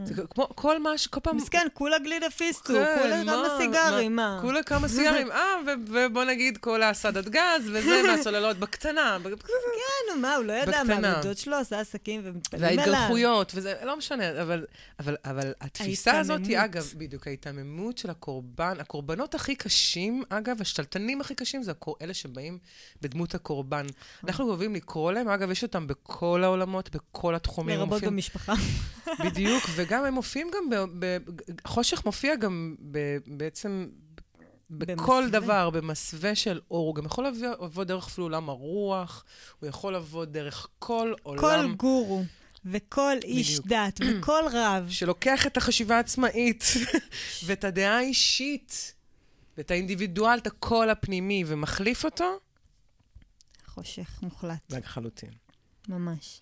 זה 0.04 0.14
כמו 0.30 0.50
כל 0.56 0.80
מה 0.80 0.98
ש... 0.98 1.08
כל 1.08 1.20
פעם... 1.24 1.38
מסכן, 1.38 1.68
כולה 1.74 2.00
גלידה 2.00 2.30
פיסטו, 2.30 2.74
כן, 2.74 2.96
כולה 3.02 3.24
כמה 3.26 3.48
סיגרים, 3.58 4.16
מה? 4.16 4.40
כולה 4.42 4.64
כמה 4.64 4.88
סיגרים, 4.88 5.32
אה, 5.32 5.56
ובוא 5.88 6.24
נגיד 6.24 6.58
כל 6.58 6.84
הסדת 6.84 7.30
גז, 7.30 7.70
וזה, 7.74 8.02
מהסוללות 8.08 8.58
בקטנה. 8.58 9.18
כן, 9.24 10.22
מה, 10.22 10.36
הוא 10.36 10.46
לא 10.46 10.54
ידע 10.54 10.84
מה, 10.84 11.12
הדוד 11.20 11.38
שלו 11.38 11.56
עשה 11.56 11.80
עסקים 11.80 12.22
ומתפלאים 12.24 12.80
אליו. 12.80 12.94
וההתגלחויות, 12.94 13.52
וזה 13.56 13.74
לא 13.84 13.98
משנה, 13.98 14.42
אבל, 14.42 14.66
אבל, 15.00 15.16
אבל 15.26 15.54
התפיסה 15.62 16.20
הזאת 16.20 16.46
היא, 16.46 16.60
אגב, 16.60 16.94
בדיוק, 16.98 17.28
ההיתממות 17.28 17.98
של 17.98 18.10
הקורבן, 18.10 18.76
הקורבנות 18.80 19.36
הכי 19.36 19.56
קשים, 19.56 20.24
אגב, 20.30 20.62
השתלטנים 20.62 21.22
הכי 21.22 21.36
קשים, 21.36 21.64
זה 21.64 21.72
אלה 22.02 22.14
שבאים 22.14 22.58
בדמות 23.02 23.36
הקורבן. 23.36 23.86
אנחנו 24.24 24.48
אוהבים 24.48 24.76
לקרוא 24.76 25.12
להם, 25.12 25.30
אגב, 25.30 25.52
יש 25.52 25.64
אותם 25.64 25.88
בכל 25.88 26.44
העולמות, 26.44 26.96
בכל 26.96 27.36
התחומים. 27.36 27.80
לרבות 27.80 28.04
במשפחה. 28.04 28.54
בדיוק, 29.26 29.63
וגם 29.76 30.06
הם 30.06 30.14
מופיעים 30.14 30.48
גם, 30.56 30.70
ב, 30.70 30.76
ב, 31.00 31.18
חושך 31.68 32.06
מופיע 32.06 32.36
גם 32.36 32.76
ב, 32.92 33.18
בעצם 33.28 33.88
בכל 34.70 35.22
במסווה. 35.24 35.40
דבר, 35.40 35.70
במסווה 35.70 36.36
של 36.36 36.62
אור. 36.72 36.88
הוא 36.88 36.96
גם 36.96 37.06
יכול 37.06 37.28
לבוא, 37.28 37.66
לבוא 37.66 37.84
דרך 37.84 38.08
אפילו 38.08 38.26
עולם 38.26 38.50
הרוח, 38.50 39.24
הוא 39.60 39.70
יכול 39.70 39.96
לבוא 39.96 40.26
דרך 40.26 40.68
כל 40.80 41.14
עולם... 41.24 41.42
כל 41.42 41.74
גורו. 41.76 42.24
וכל 42.66 43.18
איש 43.24 43.50
בדיוק. 43.50 43.68
דת, 43.68 44.00
וכל 44.20 44.44
רב. 44.52 44.90
שלוקח 44.90 45.48
את 45.48 45.58
החשיבה 45.58 45.96
העצמאית, 45.98 46.64
ואת 47.46 47.64
הדעה 47.64 47.98
האישית, 47.98 48.94
ואת 49.58 49.72
האינדיבידואל, 49.72 50.38
את 50.38 50.48
הקול 50.48 50.90
הפנימי, 50.90 51.44
ומחליף 51.48 52.06
אותו. 52.06 52.40
חושך 53.66 54.20
מוחלט. 54.22 54.74
לחלוטין. 54.74 55.32
ממש. 55.90 56.40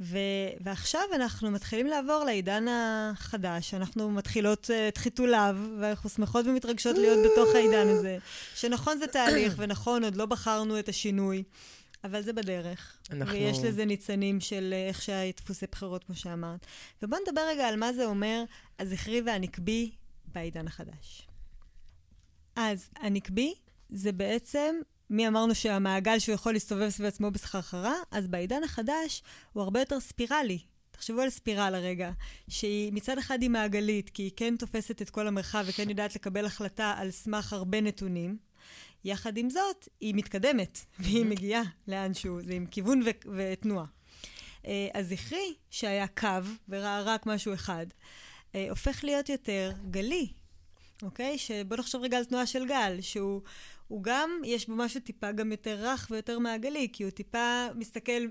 ו- 0.00 0.18
ועכשיו 0.60 1.02
אנחנו 1.14 1.50
מתחילים 1.50 1.86
לעבור 1.86 2.24
לעידן 2.24 2.64
החדש, 2.70 3.74
אנחנו 3.74 4.10
מתחילות 4.10 4.70
uh, 4.70 4.88
את 4.88 4.96
חיתוליו, 4.96 5.56
ואנחנו 5.80 6.10
שמחות 6.10 6.46
ומתרגשות 6.46 6.98
להיות 6.98 7.18
בתוך 7.32 7.54
העידן 7.54 7.88
הזה. 7.88 8.18
שנכון 8.54 8.98
זה 8.98 9.06
תהליך, 9.06 9.54
ונכון, 9.56 10.04
עוד 10.04 10.16
לא 10.16 10.26
בחרנו 10.26 10.78
את 10.78 10.88
השינוי, 10.88 11.42
אבל 12.04 12.22
זה 12.22 12.32
בדרך. 12.32 12.98
אנחנו... 13.10 13.34
ויש 13.34 13.58
לזה 13.58 13.84
ניצנים 13.84 14.40
של 14.40 14.74
uh, 14.74 14.88
איך 14.88 15.02
שהיה 15.02 15.32
דפוסי 15.36 15.66
בחירות, 15.72 16.04
כמו 16.04 16.14
שאמרת. 16.14 16.66
ובואו 17.02 17.20
נדבר 17.26 17.42
רגע 17.48 17.68
על 17.68 17.76
מה 17.76 17.92
זה 17.92 18.06
אומר 18.06 18.44
הזכרי 18.78 19.20
והנקבי 19.20 19.90
בעידן 20.26 20.66
החדש. 20.66 21.28
אז 22.56 22.88
הנקבי 22.96 23.54
זה 23.90 24.12
בעצם 24.12 24.74
מי 25.12 25.28
אמרנו 25.28 25.54
שהמעגל 25.54 26.18
שהוא 26.18 26.34
יכול 26.34 26.52
להסתובב 26.52 26.88
סביב 26.88 27.06
עצמו 27.06 27.30
בסחרחרה? 27.30 27.94
אז 28.10 28.28
בעידן 28.28 28.64
החדש 28.64 29.22
הוא 29.52 29.62
הרבה 29.62 29.80
יותר 29.80 30.00
ספירלי. 30.00 30.58
תחשבו 30.90 31.20
על 31.20 31.30
ספירלה 31.30 31.78
רגע, 31.78 32.10
שהיא 32.48 32.92
מצד 32.92 33.18
אחד 33.18 33.42
היא 33.42 33.50
מעגלית, 33.50 34.10
כי 34.10 34.22
היא 34.22 34.30
כן 34.36 34.56
תופסת 34.56 35.02
את 35.02 35.10
כל 35.10 35.26
המרחב 35.26 35.64
וכן 35.66 35.90
יודעת 35.90 36.14
לקבל 36.14 36.46
החלטה 36.46 36.94
על 36.96 37.10
סמך 37.10 37.52
הרבה 37.52 37.80
נתונים. 37.80 38.36
יחד 39.04 39.36
עם 39.36 39.50
זאת, 39.50 39.88
היא 40.00 40.14
מתקדמת, 40.14 40.78
והיא 40.98 41.24
מגיעה 41.24 41.62
לאנשהו, 41.88 42.42
זה 42.42 42.52
עם 42.52 42.66
כיוון 42.66 43.02
ו- 43.02 43.30
ותנועה. 43.36 43.86
אה, 44.66 44.88
הזכרי, 44.94 45.54
שהיה 45.70 46.06
קו 46.06 46.28
וראה 46.68 47.02
רק 47.02 47.26
משהו 47.26 47.54
אחד, 47.54 47.86
אה, 48.54 48.66
הופך 48.70 49.04
להיות 49.04 49.28
יותר 49.28 49.72
גלי, 49.90 50.28
אוקיי? 51.02 51.38
שבוא 51.38 51.76
נחשוב 51.76 52.02
רגע 52.02 52.18
על 52.18 52.24
תנועה 52.24 52.46
של 52.46 52.66
גל, 52.66 52.98
שהוא 53.00 53.40
הוא 53.92 54.02
גם, 54.02 54.30
יש 54.44 54.68
בו 54.68 54.74
משהו 54.76 55.00
טיפה 55.00 55.32
גם 55.32 55.50
יותר 55.50 55.78
רך 55.80 56.08
ויותר 56.10 56.38
מעגלי, 56.38 56.88
כי 56.92 57.02
הוא 57.02 57.10
טיפה 57.10 57.66
מסתכל 57.74 58.26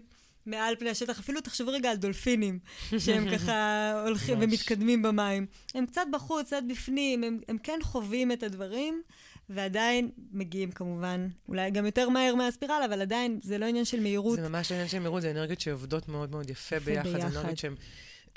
מעל 0.45 0.75
פני 0.75 0.89
השטח. 0.89 1.19
אפילו 1.19 1.41
תחשבו 1.41 1.71
רגע 1.71 1.91
על 1.91 1.97
דולפינים, 1.97 2.59
שהם 2.97 3.25
ככה 3.33 3.91
הולכים 4.05 4.37
ומתקדמים 4.41 5.01
במים. 5.01 5.45
הם 5.75 5.85
קצת 5.85 6.01
בחוץ, 6.11 6.47
קצת 6.47 6.63
בפנים, 6.69 7.23
הם, 7.23 7.39
הם 7.47 7.57
כן 7.57 7.79
חווים 7.81 8.31
את 8.31 8.43
הדברים. 8.43 9.01
ועדיין 9.49 10.09
מגיעים 10.31 10.71
כמובן, 10.71 11.27
אולי 11.47 11.71
גם 11.71 11.85
יותר 11.85 12.09
מהר 12.09 12.35
מהספירלה, 12.35 12.85
אבל 12.85 13.01
עדיין 13.01 13.39
זה 13.43 13.57
לא 13.57 13.65
עניין 13.65 13.85
של 13.85 13.99
מהירות. 13.99 14.35
זה 14.39 14.49
ממש 14.49 14.71
לא 14.71 14.75
עניין 14.75 14.89
של 14.89 14.99
מהירות, 14.99 15.21
זה 15.21 15.31
אנרגיות 15.31 15.59
שעובדות 15.59 16.09
מאוד 16.09 16.31
מאוד 16.31 16.49
יפה 16.49 16.79
ביחד. 16.79 17.07
ביחד. 17.07 17.19
זה 17.19 17.39
אנרגיות 17.39 17.57
שהן 17.57 17.75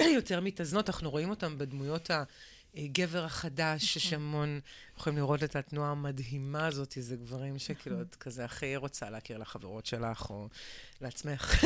יותר 0.18 0.40
מתאזנות, 0.40 0.88
אנחנו 0.88 1.10
רואים 1.10 1.30
אותן 1.30 1.58
בדמויות 1.58 2.10
הגבר 2.76 3.24
החדש, 3.24 3.84
שיש 3.84 4.06
נכון. 4.06 4.18
המון, 4.18 4.60
יכולים 4.98 5.18
לראות 5.18 5.42
את 5.42 5.56
התנועה 5.56 5.90
המדהימה 5.90 6.66
הזאת, 6.66 6.94
זה 7.00 7.16
גברים 7.16 7.58
שכאילו 7.58 8.02
את 8.02 8.14
כזה 8.14 8.44
הכי 8.44 8.76
רוצה 8.76 9.10
להכיר 9.10 9.38
לחברות 9.38 9.86
שלך, 9.86 10.30
או 10.30 10.48
לעצמך. 11.00 11.64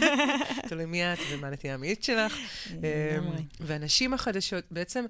תלוי 0.68 0.84
מי 0.84 1.12
את 1.12 1.18
ומה 1.30 1.46
הנטייה 1.46 1.74
המאית 1.74 2.02
שלך. 2.02 2.34
אמ, 2.70 2.80
והנשים 3.60 4.14
החדשות, 4.14 4.64
בעצם... 4.70 5.04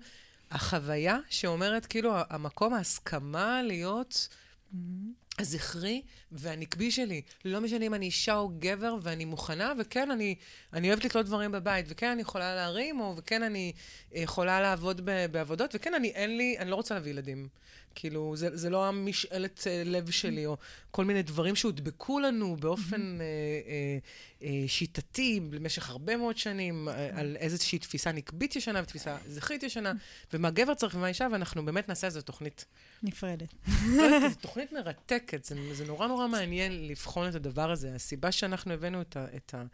החוויה 0.51 1.19
שאומרת, 1.31 1.87
כאילו, 1.87 2.15
המקום, 2.31 2.75
ההסכמה 2.75 3.63
להיות 3.63 4.29
mm-hmm. 4.73 5.26
הזכרי 5.39 6.03
והנקבי 6.33 6.91
שלי. 6.91 7.23
לא 7.45 7.61
משנה 7.61 7.87
אם 7.87 7.95
אני 7.95 8.07
אישה 8.07 8.37
או 8.37 8.51
גבר, 8.59 8.97
ואני 9.03 9.25
מוכנה, 9.25 9.73
וכן, 9.79 10.11
אני, 10.11 10.35
אני 10.73 10.89
אוהבת 10.89 11.05
לקלוט 11.05 11.27
דברים 11.27 11.53
בבית, 11.53 11.87
וכן, 11.89 12.11
אני 12.11 12.23
יכולה 12.23 12.55
להרים, 12.55 13.01
או 13.01 13.15
וכן, 13.17 13.43
אני 13.43 13.73
יכולה 14.13 14.61
לעבוד 14.61 15.01
בעבודות, 15.31 15.75
וכן, 15.75 15.95
אני, 15.95 16.09
אין 16.09 16.37
לי, 16.37 16.57
אני 16.59 16.71
לא 16.71 16.77
רוצה 16.77 16.95
להביא 16.95 17.11
ילדים. 17.11 17.49
כאילו, 17.97 18.37
זה, 18.37 18.57
זה 18.57 18.71
לא 18.71 18.89
המשאלת 18.89 19.67
אה, 19.67 19.83
לב 19.85 20.11
שלי, 20.11 20.47
או 20.47 20.57
כל 20.91 21.05
מיני 21.05 21.23
דברים 21.23 21.57
שהודבקו 21.57 22.21
לנו 22.21 22.57
באופן 22.57 23.19
אה, 23.21 23.25
אה, 23.69 23.99
אה, 24.43 24.65
שיטתי 24.69 25.41
במשך 25.51 25.91
הרבה 25.91 26.17
מאוד 26.17 26.39
שנים, 26.39 26.89
אה, 26.89 27.11
על 27.13 27.37
איזושהי 27.37 27.79
תפיסה 27.79 28.13
נקבית 28.13 28.57
ישנה 28.57 28.81
ותפיסה 28.83 29.17
זכרית 29.29 29.63
ישנה, 29.63 29.93
ומה 30.33 30.51
גבר 30.51 30.75
צריך 30.75 30.95
ומה 30.95 31.09
אישה, 31.09 31.27
ואנחנו 31.33 31.65
באמת 31.65 31.89
נעשה 31.89 32.07
איזו 32.07 32.23
תוכנית. 32.23 32.65
נפרדת. 33.03 33.55
תוכנית 34.41 34.73
מרתקת, 34.73 35.26
זה, 35.43 35.75
זה 35.75 35.85
נורא 35.85 36.07
נורא 36.07 36.29
מעניין 36.29 36.87
לבחון 36.87 37.29
את 37.29 37.35
הדבר 37.35 37.71
הזה. 37.71 37.95
הסיבה 37.95 38.33
שאנחנו 38.33 38.73
הבאנו 38.73 39.01
את, 39.01 39.17
ה, 39.17 39.27
את, 39.37 39.55
ה, 39.55 39.65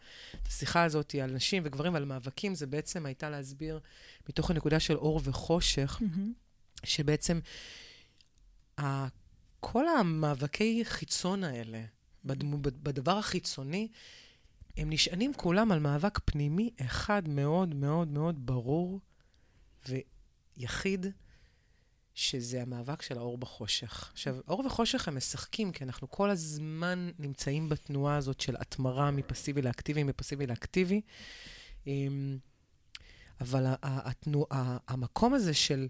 את 0.41 0.47
השיחה 0.47 0.83
הזאת 0.83 1.15
על 1.23 1.31
נשים 1.31 1.63
וגברים 1.65 1.93
ועל 1.93 2.05
מאבקים, 2.05 2.55
זה 2.55 2.67
בעצם 2.67 3.05
הייתה 3.05 3.29
להסביר 3.29 3.79
מתוך 4.29 4.51
הנקודה 4.51 4.79
של 4.79 4.97
אור 4.97 5.21
וחושך, 5.23 6.01
שבעצם... 6.83 7.39
כל 9.59 9.87
המאבקי 9.87 10.85
חיצון 10.85 11.43
האלה, 11.43 11.83
בדבר 12.23 13.17
החיצוני, 13.17 13.87
הם 14.77 14.89
נשענים 14.89 15.33
כולם 15.33 15.71
על 15.71 15.79
מאבק 15.79 16.19
פנימי 16.25 16.69
אחד 16.81 17.29
מאוד 17.29 17.75
מאוד 17.75 18.07
מאוד 18.07 18.45
ברור 18.45 18.99
ויחיד, 19.87 21.05
שזה 22.13 22.61
המאבק 22.61 23.01
של 23.01 23.17
האור 23.17 23.37
בחושך. 23.37 24.09
עכשיו, 24.11 24.35
אור 24.47 24.65
וחושך 24.65 25.07
הם 25.07 25.17
משחקים, 25.17 25.71
כי 25.71 25.83
אנחנו 25.83 26.09
כל 26.11 26.29
הזמן 26.29 27.11
נמצאים 27.19 27.69
בתנועה 27.69 28.17
הזאת 28.17 28.41
של 28.41 28.55
התמרה 28.59 29.11
מפסיבי 29.11 29.61
לאקטיבי, 29.61 30.03
מפסיבי 30.03 30.47
לאקטיבי. 30.47 31.01
אמ, 31.87 32.37
אבל 33.41 33.65
התנועה, 33.81 34.77
המקום 34.87 35.33
הזה 35.33 35.53
של 35.53 35.87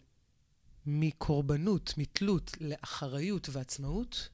מקורבנות, 0.86 1.94
מתלות, 1.98 2.52
לאחריות 2.62 3.50
ועצמאות, 3.52 4.30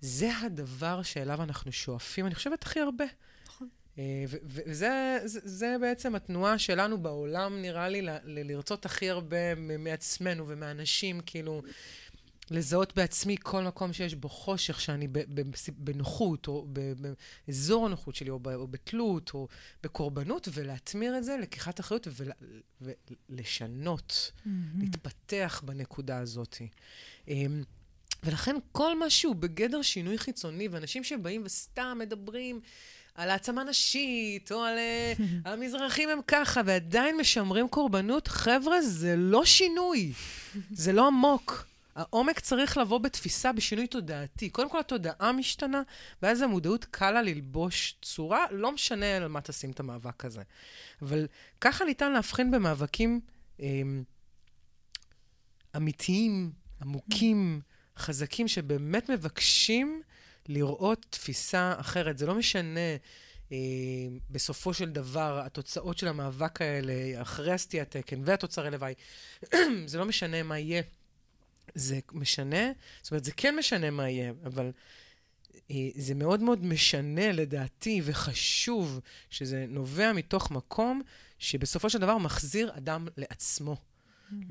זה 0.00 0.38
הדבר 0.38 1.02
שאליו 1.02 1.42
אנחנו 1.42 1.72
שואפים, 1.72 2.26
אני 2.26 2.34
חושבת, 2.34 2.62
הכי 2.62 2.80
הרבה. 2.80 3.04
אה, 3.98 4.24
וזה 4.28 5.18
זה, 5.24 5.40
זה 5.44 5.76
בעצם 5.80 6.14
התנועה 6.14 6.58
שלנו 6.58 6.98
בעולם, 7.02 7.62
נראה 7.62 7.88
לי, 7.88 8.02
ל- 8.02 8.10
ל- 8.10 8.52
לרצות 8.52 8.86
הכי 8.86 9.10
הרבה 9.10 9.54
מעצמנו 9.54 10.48
ומאנשים, 10.48 11.20
כאילו, 11.26 11.62
לזהות 12.50 12.96
בעצמי 12.96 13.36
כל 13.42 13.62
מקום 13.62 13.92
שיש 13.92 14.14
בו 14.14 14.28
חושך, 14.28 14.80
שאני 14.80 15.08
בנוחות, 15.78 16.48
או 16.48 16.66
באזור 17.46 17.86
הנוחות 17.86 18.14
שלי, 18.14 18.30
או, 18.30 18.40
או 18.54 18.68
בתלות, 18.68 19.30
או 19.34 19.48
בקורבנות, 19.82 20.48
ולהטמיר 20.52 21.18
את 21.18 21.24
זה, 21.24 21.36
לקיחת 21.42 21.80
אחריות 21.80 22.08
ולשנות, 22.80 24.32
mm-hmm. 24.36 24.48
להתפתח 24.80 25.62
בנקודה 25.64 26.18
הזאת. 26.18 26.56
אמ, 27.28 27.62
ולכן 28.22 28.56
כל 28.72 28.98
מה 28.98 29.10
שהוא 29.10 29.34
בגדר 29.34 29.82
שינוי 29.82 30.18
חיצוני, 30.18 30.68
ואנשים 30.68 31.04
שבאים 31.04 31.42
וסתם 31.44 31.98
מדברים 32.00 32.60
על 33.18 33.30
העצמה 33.30 33.64
נשית, 33.64 34.52
או 34.52 34.62
על, 34.62 34.78
אה, 34.78 35.12
המזרחים 35.52 36.08
הם 36.08 36.18
ככה, 36.26 36.60
ועדיין 36.64 37.16
משמרים 37.16 37.68
קורבנות, 37.68 38.28
חבר'ה, 38.28 38.82
זה 38.82 39.16
לא 39.16 39.44
שינוי, 39.44 40.12
זה 40.70 40.92
לא 40.92 41.06
עמוק. 41.06 41.66
העומק 41.94 42.40
צריך 42.40 42.76
לבוא 42.76 42.98
בתפיסה, 42.98 43.52
בשינוי 43.52 43.86
תודעתי. 43.86 44.50
קודם 44.50 44.70
כל 44.70 44.80
התודעה 44.80 45.32
משתנה, 45.32 45.82
ואז 46.22 46.42
המודעות 46.42 46.84
קל 46.84 47.10
לה 47.10 47.22
ללבוש 47.22 47.96
צורה, 48.02 48.46
לא 48.50 48.72
משנה 48.72 49.16
על 49.16 49.28
מה 49.28 49.40
תשים 49.40 49.70
את 49.70 49.80
המאבק 49.80 50.24
הזה. 50.24 50.42
אבל 51.02 51.26
ככה 51.60 51.84
ניתן 51.84 52.12
להבחין 52.12 52.50
במאבקים 52.50 53.20
אה, 53.60 53.66
אמיתיים, 55.76 56.52
עמוקים, 56.82 57.60
חזקים, 57.96 58.48
שבאמת 58.48 59.08
מבקשים 59.08 60.02
לראות 60.48 61.06
תפיסה 61.10 61.74
אחרת. 61.78 62.18
זה 62.18 62.26
לא 62.26 62.34
משנה 62.34 62.96
אה, 63.52 63.56
בסופו 64.30 64.74
של 64.74 64.90
דבר, 64.90 65.40
התוצאות 65.44 65.98
של 65.98 66.08
המאבק 66.08 66.62
האלה, 66.62 67.22
אחרי 67.22 67.52
הסטיית 67.52 67.96
תקן 67.96 68.20
והתוצרי 68.24 68.70
לוואי, 68.70 68.94
זה 69.86 69.98
לא 69.98 70.04
משנה 70.04 70.42
מה 70.42 70.58
יהיה. 70.58 70.82
זה 71.74 71.98
משנה, 72.12 72.72
זאת 73.02 73.10
אומרת, 73.10 73.24
זה 73.24 73.32
כן 73.32 73.56
משנה 73.56 73.90
מה 73.90 74.10
יהיה, 74.10 74.32
אבל 74.44 74.70
אה, 75.70 75.88
זה 75.94 76.14
מאוד 76.14 76.40
מאוד 76.40 76.64
משנה 76.64 77.32
לדעתי, 77.32 78.00
וחשוב 78.04 79.00
שזה 79.30 79.64
נובע 79.68 80.12
מתוך 80.12 80.50
מקום 80.50 81.02
שבסופו 81.38 81.90
של 81.90 81.98
דבר 81.98 82.18
מחזיר 82.18 82.72
אדם 82.76 83.06
לעצמו. 83.16 83.76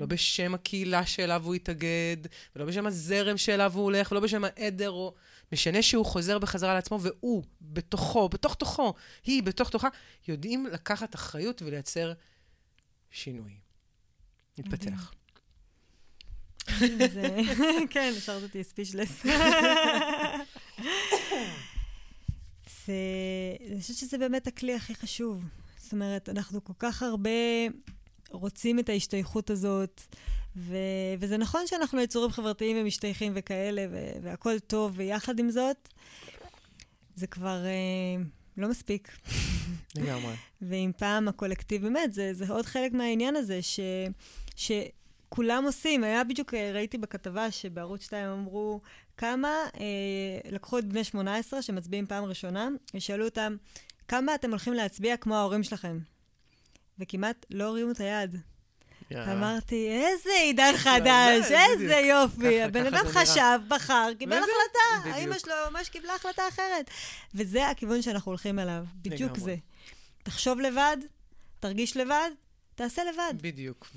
לא 0.00 0.06
בשם 0.06 0.54
הקהילה 0.54 1.06
שאליו 1.06 1.44
הוא 1.44 1.54
יתאגד, 1.54 2.16
ולא 2.56 2.64
בשם 2.64 2.86
הזרם 2.86 3.36
שאליו 3.36 3.72
הוא 3.74 3.82
הולך, 3.82 4.12
ולא 4.12 4.20
בשם 4.20 4.44
העדר, 4.44 4.90
או... 4.90 5.14
משנה 5.52 5.82
שהוא 5.82 6.06
חוזר 6.06 6.38
בחזרה 6.38 6.74
לעצמו, 6.74 7.00
והוא, 7.00 7.42
בתוכו, 7.60 8.28
בתוך 8.28 8.54
תוכו, 8.54 8.94
היא, 9.24 9.42
בתוך 9.42 9.70
תוכה, 9.70 9.88
יודעים 10.28 10.66
לקחת 10.66 11.14
אחריות 11.14 11.62
ולייצר 11.62 12.12
שינוי. 13.10 13.52
להתפתח. 14.58 15.12
כן, 17.90 18.12
השארת 18.16 18.42
אותי 18.42 18.64
ספישלס. 18.64 19.22
אני 22.88 23.80
חושבת 23.80 23.96
שזה 23.96 24.18
באמת 24.18 24.46
הכלי 24.46 24.74
הכי 24.74 24.94
חשוב. 24.94 25.44
זאת 25.76 25.92
אומרת, 25.92 26.28
אנחנו 26.28 26.64
כל 26.64 26.72
כך 26.78 27.02
הרבה 27.02 27.30
רוצים 28.30 28.78
את 28.78 28.88
ההשתייכות 28.88 29.50
הזאת, 29.50 30.02
ו- 30.56 30.76
וזה 31.18 31.36
נכון 31.36 31.66
שאנחנו 31.66 32.00
יצורים 32.00 32.30
חברתיים 32.30 32.76
ומשתייכים 32.80 33.32
וכאלה, 33.34 33.86
ו- 33.90 34.12
והכול 34.22 34.58
טוב, 34.58 34.92
ויחד 34.96 35.38
עם 35.38 35.50
זאת, 35.50 35.88
זה 37.14 37.26
כבר 37.26 37.62
uh, 37.64 38.24
לא 38.56 38.68
מספיק. 38.68 39.18
לגמרי. 39.96 40.34
ואם 40.62 40.90
פעם 40.96 41.28
הקולקטיב, 41.28 41.82
באמת, 41.82 42.12
זה, 42.12 42.34
זה 42.34 42.52
עוד 42.52 42.66
חלק 42.66 42.92
מהעניין 42.92 43.36
הזה, 43.36 43.62
ש... 43.62 43.80
ש- 44.56 44.72
כולם 45.28 45.64
עושים. 45.64 46.04
היה 46.04 46.24
בדיוק, 46.24 46.54
אה, 46.54 46.70
ראיתי 46.74 46.98
בכתבה 46.98 47.50
שבערוץ 47.50 48.02
2 48.02 48.26
אמרו 48.26 48.80
כמה 49.16 49.48
אה, 49.80 50.50
לקחו 50.50 50.78
את 50.78 50.84
בני 50.84 51.04
18 51.04 51.62
שמצביעים 51.62 52.06
פעם 52.06 52.24
ראשונה, 52.24 52.68
ושאלו 52.94 53.24
אותם, 53.24 53.56
כמה 54.08 54.34
אתם 54.34 54.50
הולכים 54.50 54.72
להצביע 54.72 55.16
כמו 55.16 55.36
ההורים 55.36 55.62
שלכם? 55.62 55.98
וכמעט 56.98 57.46
לא 57.50 57.64
הורימו 57.64 57.90
את 57.90 58.00
היד. 58.00 58.36
אמרתי, 59.12 59.88
איזה 59.90 60.30
עידן 60.42 60.72
חדש, 60.76 61.50
איזה 61.50 61.94
יופי. 61.94 62.62
הבן 62.62 62.86
אדם 62.86 63.04
חשב, 63.08 63.58
בחר, 63.68 64.10
קיבל 64.18 64.36
החלטה. 64.36 65.10
האמא 65.10 65.38
שלו 65.38 65.54
ממש 65.70 65.88
קיבלה 65.88 66.14
החלטה 66.14 66.42
אחרת. 66.48 66.90
וזה 67.34 67.68
הכיוון 67.68 68.02
שאנחנו 68.02 68.30
הולכים 68.32 68.58
אליו, 68.58 68.84
בדיוק 69.02 69.38
זה. 69.38 69.56
תחשוב 70.22 70.60
לבד, 70.60 70.96
תרגיש 71.60 71.96
לבד, 71.96 72.30
תעשה 72.74 73.02
לבד. 73.04 73.34
בדיוק. 73.42 73.90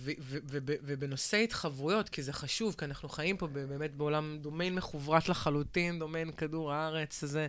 ובנושא 0.63 1.37
התחברויות, 1.37 2.09
כי 2.09 2.23
זה 2.23 2.33
חשוב, 2.33 2.75
כי 2.77 2.85
אנחנו 2.85 3.09
חיים 3.09 3.37
פה 3.37 3.47
באמת 3.47 3.95
בעולם 3.95 4.37
דומיין 4.41 4.75
מחוברש 4.75 5.29
לחלוטין, 5.29 5.99
דומיין 5.99 6.31
כדור 6.31 6.73
הארץ, 6.73 7.23
הזה. 7.23 7.47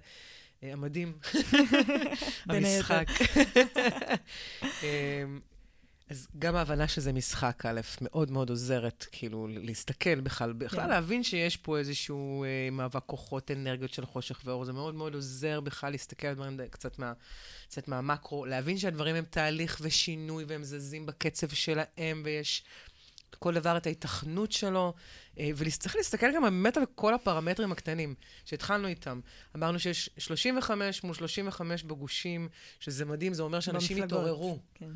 אה, 0.62 0.72
המדהים, 0.72 1.12
המשחק. 2.48 3.06
אמ, 4.82 5.40
אז 6.10 6.28
גם 6.38 6.56
ההבנה 6.56 6.88
שזה 6.88 7.12
משחק, 7.12 7.66
א', 7.66 7.80
מאוד 8.00 8.30
מאוד 8.30 8.50
עוזרת, 8.50 9.06
כאילו, 9.12 9.48
להסתכל 9.50 10.20
בכלל, 10.20 10.52
בכלל 10.52 10.80
yeah. 10.80 10.82
כן. 10.82 10.88
להבין 10.90 11.22
שיש 11.22 11.56
פה 11.56 11.78
איזשהו 11.78 12.44
אה, 12.44 12.68
מאבק 12.72 13.02
כוחות, 13.06 13.50
אנרגיות 13.50 13.92
של 13.92 14.06
חושך 14.06 14.40
ואור, 14.44 14.64
זה 14.64 14.72
מאוד 14.72 14.94
מאוד 14.94 15.14
עוזר 15.14 15.60
בכלל 15.60 15.90
להסתכל 15.90 16.26
על 16.26 16.34
דברים 16.34 16.60
קצת, 16.70 16.98
מה, 16.98 17.12
קצת 17.68 17.88
מהמקרו, 17.88 18.46
להבין 18.46 18.78
שהדברים 18.78 19.16
הם 19.16 19.24
תהליך 19.30 19.78
ושינוי, 19.80 20.44
והם 20.48 20.64
זזים 20.64 21.06
בקצב 21.06 21.48
שלהם, 21.48 22.22
ויש 22.24 22.64
כל 23.34 23.54
דבר 23.54 23.76
את 23.76 23.86
ההיתכנות 23.86 24.52
שלו, 24.52 24.94
אה, 25.38 25.50
וצריך 25.56 25.96
להסתכל 25.96 26.34
גם 26.34 26.42
באמת 26.42 26.76
על 26.76 26.84
כל 26.94 27.14
הפרמטרים 27.14 27.72
הקטנים 27.72 28.14
שהתחלנו 28.44 28.88
איתם. 28.88 29.20
אמרנו 29.56 29.78
שיש 29.78 30.10
35 30.18 31.04
מול 31.04 31.14
35 31.14 31.82
בגושים, 31.82 32.48
שזה 32.80 33.04
מדהים, 33.04 33.34
זה 33.34 33.42
אומר 33.42 33.60
שאנשים 33.60 34.02
התעוררו. 34.02 34.58
כן. 34.74 34.90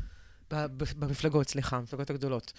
במפלגות, 0.50 1.48
סליחה, 1.48 1.76
המפלגות 1.76 2.10
הגדולות. 2.10 2.52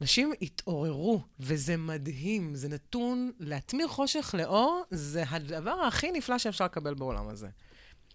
נשים 0.00 0.32
התעוררו, 0.42 1.22
וזה 1.40 1.76
מדהים, 1.76 2.54
זה 2.54 2.68
נתון, 2.68 3.32
להתמיר 3.40 3.88
חושך 3.88 4.34
לאור, 4.38 4.82
זה 4.90 5.24
הדבר 5.28 5.80
הכי 5.88 6.12
נפלא 6.12 6.38
שאפשר 6.38 6.64
לקבל 6.64 6.94
בעולם 6.94 7.28
הזה. 7.28 7.48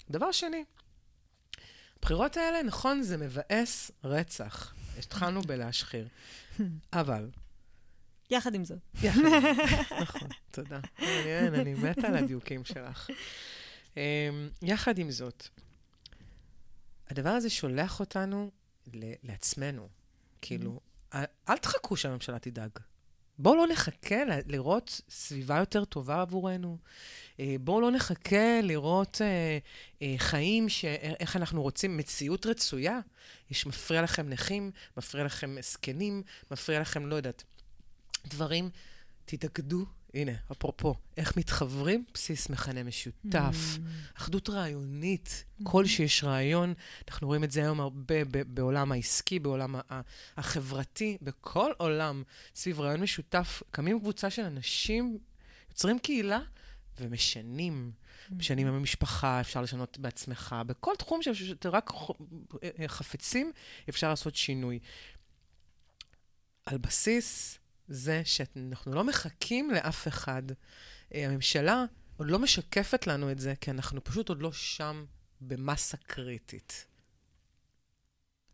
דבר 0.10 0.32
שני, 0.32 0.64
הבחירות 1.98 2.38
האלה, 2.38 2.64
נכון, 2.64 3.02
זה 3.02 3.18
מבאס 3.18 3.92
רצח. 4.04 4.74
התחלנו 4.98 5.42
בלהשחיר. 5.42 6.08
אבל... 6.94 7.30
יחד 8.30 8.56
עם 8.56 8.66
זאת. 8.66 8.78
יחד 9.04 9.20
עם 9.20 9.30
זאת, 9.30 9.92
נכון, 10.02 10.30
תודה. 10.52 10.80
מעניין, 11.00 11.56
אני 11.56 11.74
מתה 11.74 12.08
על 12.08 12.16
הדיוקים 12.16 12.66
שלך. 12.66 13.10
אמ, 13.98 14.02
יחד 14.62 14.98
עם 14.98 15.12
זאת, 15.12 15.48
הדבר 17.10 17.30
הזה 17.30 17.50
שולח 17.50 18.00
אותנו 18.00 18.52
לעצמנו. 19.24 19.90
כאילו, 20.42 20.80
mm-hmm. 21.14 21.18
אל 21.50 21.58
תחכו 21.58 21.98
שהממשלה 21.98 22.40
תדאג. 22.40 22.72
בואו 23.40 23.56
לא 23.56 23.68
נחכה 23.68 24.24
לראות 24.46 25.02
סביבה 25.10 25.58
יותר 25.58 25.86
טובה 25.86 26.22
עבורנו. 26.22 26.78
אה, 27.40 27.56
בואו 27.62 27.82
לא 27.82 27.92
נחכה 27.92 28.62
לראות 28.64 29.22
אה, 29.22 29.58
אה, 30.02 30.16
חיים, 30.18 30.70
ש... 30.70 30.86
איך 31.20 31.36
אנחנו 31.36 31.62
רוצים, 31.62 31.98
מציאות 31.98 32.46
רצויה. 32.46 33.00
יש, 33.52 33.66
מפריע 33.66 34.02
לכם 34.02 34.30
נכים, 34.30 34.72
מפריע 34.98 35.24
לכם 35.24 35.56
זקנים, 35.62 36.24
מפריע 36.52 36.80
לכם, 36.80 37.06
לא 37.06 37.16
יודעת, 37.16 37.44
דברים. 38.28 38.70
תתאגדו 39.26 39.86
הנה, 40.14 40.32
אפרופו, 40.52 40.96
איך 41.18 41.38
מתחברים? 41.38 42.06
בסיס 42.14 42.50
מכנה 42.50 42.84
משותף, 42.84 43.56
mm. 43.76 44.18
אחדות 44.18 44.50
רעיונית, 44.50 45.44
mm. 45.60 45.64
כל 45.64 45.86
שיש 45.86 46.24
רעיון, 46.24 46.74
אנחנו 47.10 47.28
רואים 47.28 47.44
את 47.44 47.52
זה 47.52 47.62
היום 47.62 47.80
הרבה 47.80 48.16
בעולם 48.48 48.92
העסקי, 48.92 49.40
בעולם 49.40 49.76
החברתי, 50.38 51.18
בכל 51.22 51.72
עולם, 51.78 52.24
סביב 52.56 52.80
רעיון 52.80 53.02
משותף, 53.02 53.64
קמים 53.72 54.00
קבוצה 54.00 54.30
של 54.30 54.42
אנשים, 54.42 55.18
יוצרים 55.70 56.00
קהילה 56.00 56.40
ומשנים. 57.00 57.92
Mm. 57.92 58.36
משנים 58.36 58.68
עם 58.68 58.74
המשפחה, 58.74 59.42
אפשר 59.42 59.62
לשנות 59.62 59.98
בעצמך. 59.98 60.56
בכל 60.66 60.94
תחום 60.98 61.22
שאתם 61.22 61.70
רק 61.70 61.92
חפצים, 62.88 63.52
אפשר 63.90 64.10
לעשות 64.10 64.36
שינוי. 64.36 64.80
על 66.66 66.78
בסיס 66.78 67.60
זה 67.92 68.22
שאנחנו 68.26 68.94
לא 68.94 69.04
מחכים 69.04 69.72
לאף 69.72 70.08
אחד. 70.08 70.44
אה, 71.14 71.26
הממשלה 71.26 71.86
עוד 72.18 72.28
לא 72.28 72.40
משקפת 72.40 73.08
לנו 73.08 73.32
את 73.32 73.40
זה, 73.40 73.54
כי 73.62 73.72
אנחנו 73.72 74.04
פשוט 74.04 74.30
עוד 74.30 74.42
לא 74.42 74.52
שם 74.52 75.06
במסה 75.42 75.98
קריטית. 75.98 76.86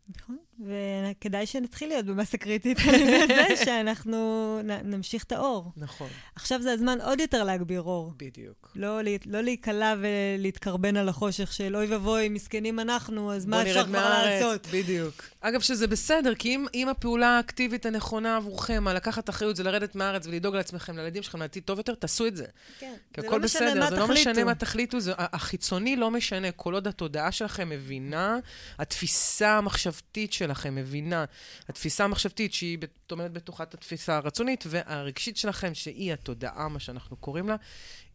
נכון, 0.08 0.38
וכדאי 0.66 1.46
שנתחיל 1.46 1.88
להיות 1.88 2.06
במסה 2.06 2.38
קריטית 2.38 2.78
על 2.88 2.98
זה 3.28 3.64
שאנחנו 3.64 4.60
נמשיך 4.84 5.24
את 5.24 5.32
האור. 5.32 5.72
נכון. 5.76 6.08
עכשיו 6.34 6.62
זה 6.62 6.72
הזמן 6.72 6.98
עוד 7.00 7.20
יותר 7.20 7.44
להגביר 7.44 7.82
אור. 7.82 8.12
בדיוק. 8.16 8.72
לא, 8.74 9.00
לא 9.26 9.40
להיקלע 9.40 9.94
ולהתקרבן 9.98 10.96
על 10.96 11.08
החושך 11.08 11.52
של 11.52 11.76
אוי 11.76 11.86
ואבוי, 11.86 12.28
מסכנים 12.28 12.80
אנחנו, 12.80 13.32
אז 13.32 13.46
מה 13.46 13.62
אפשר 13.62 13.84
כבר 13.86 14.10
לעשות? 14.10 14.66
בדיוק. 14.72 15.14
אגב, 15.40 15.60
שזה 15.60 15.86
בסדר, 15.86 16.34
כי 16.34 16.54
אם, 16.54 16.66
אם 16.74 16.88
הפעולה 16.88 17.36
האקטיבית 17.36 17.86
הנכונה 17.86 18.36
עבורכם, 18.36 18.88
על 18.88 18.96
לקחת 18.96 19.30
אחריות, 19.30 19.56
זה 19.56 19.62
לרדת 19.62 19.94
מהארץ 19.94 20.26
ולדאוג 20.26 20.56
לעצמכם, 20.56 20.96
לילדים 20.96 21.22
שלכם, 21.22 21.38
לעתיד 21.38 21.62
טוב 21.62 21.78
יותר, 21.78 21.94
תעשו 21.94 22.26
את 22.26 22.36
זה. 22.36 22.44
כן, 22.78 22.94
זה 23.16 23.26
לא 23.26 23.38
משנה 23.38 23.70
בסדר, 23.70 23.84
זה. 23.84 23.90
זה 23.90 24.00
לא 24.00 24.08
משנה 24.08 24.44
מה 24.44 24.54
תחליטו, 24.54 25.00
זה, 25.00 25.12
החיצוני 25.16 25.96
לא 25.96 26.10
משנה, 26.10 26.50
כל 26.52 26.74
עוד 26.74 26.88
התודעה 26.88 27.32
שלכם 27.32 27.68
מבינה, 27.68 28.38
התפיסה 28.78 29.50
המחשבתית 29.50 30.32
שלכם 30.48 30.74
מבינה, 30.74 31.24
התפיסה 31.68 32.04
המחשבתית, 32.04 32.54
שהיא 32.54 32.78
טומנת 33.06 33.32
בתוכה 33.32 33.62
את 33.62 33.74
התפיסה 33.74 34.16
הרצונית, 34.16 34.64
והרגשית 34.68 35.36
שלכם, 35.36 35.74
שהיא 35.74 36.12
התודעה, 36.12 36.68
מה 36.68 36.80
שאנחנו 36.80 37.16
קוראים 37.16 37.48
לה, 37.48 37.56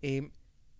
אה, 0.03 0.19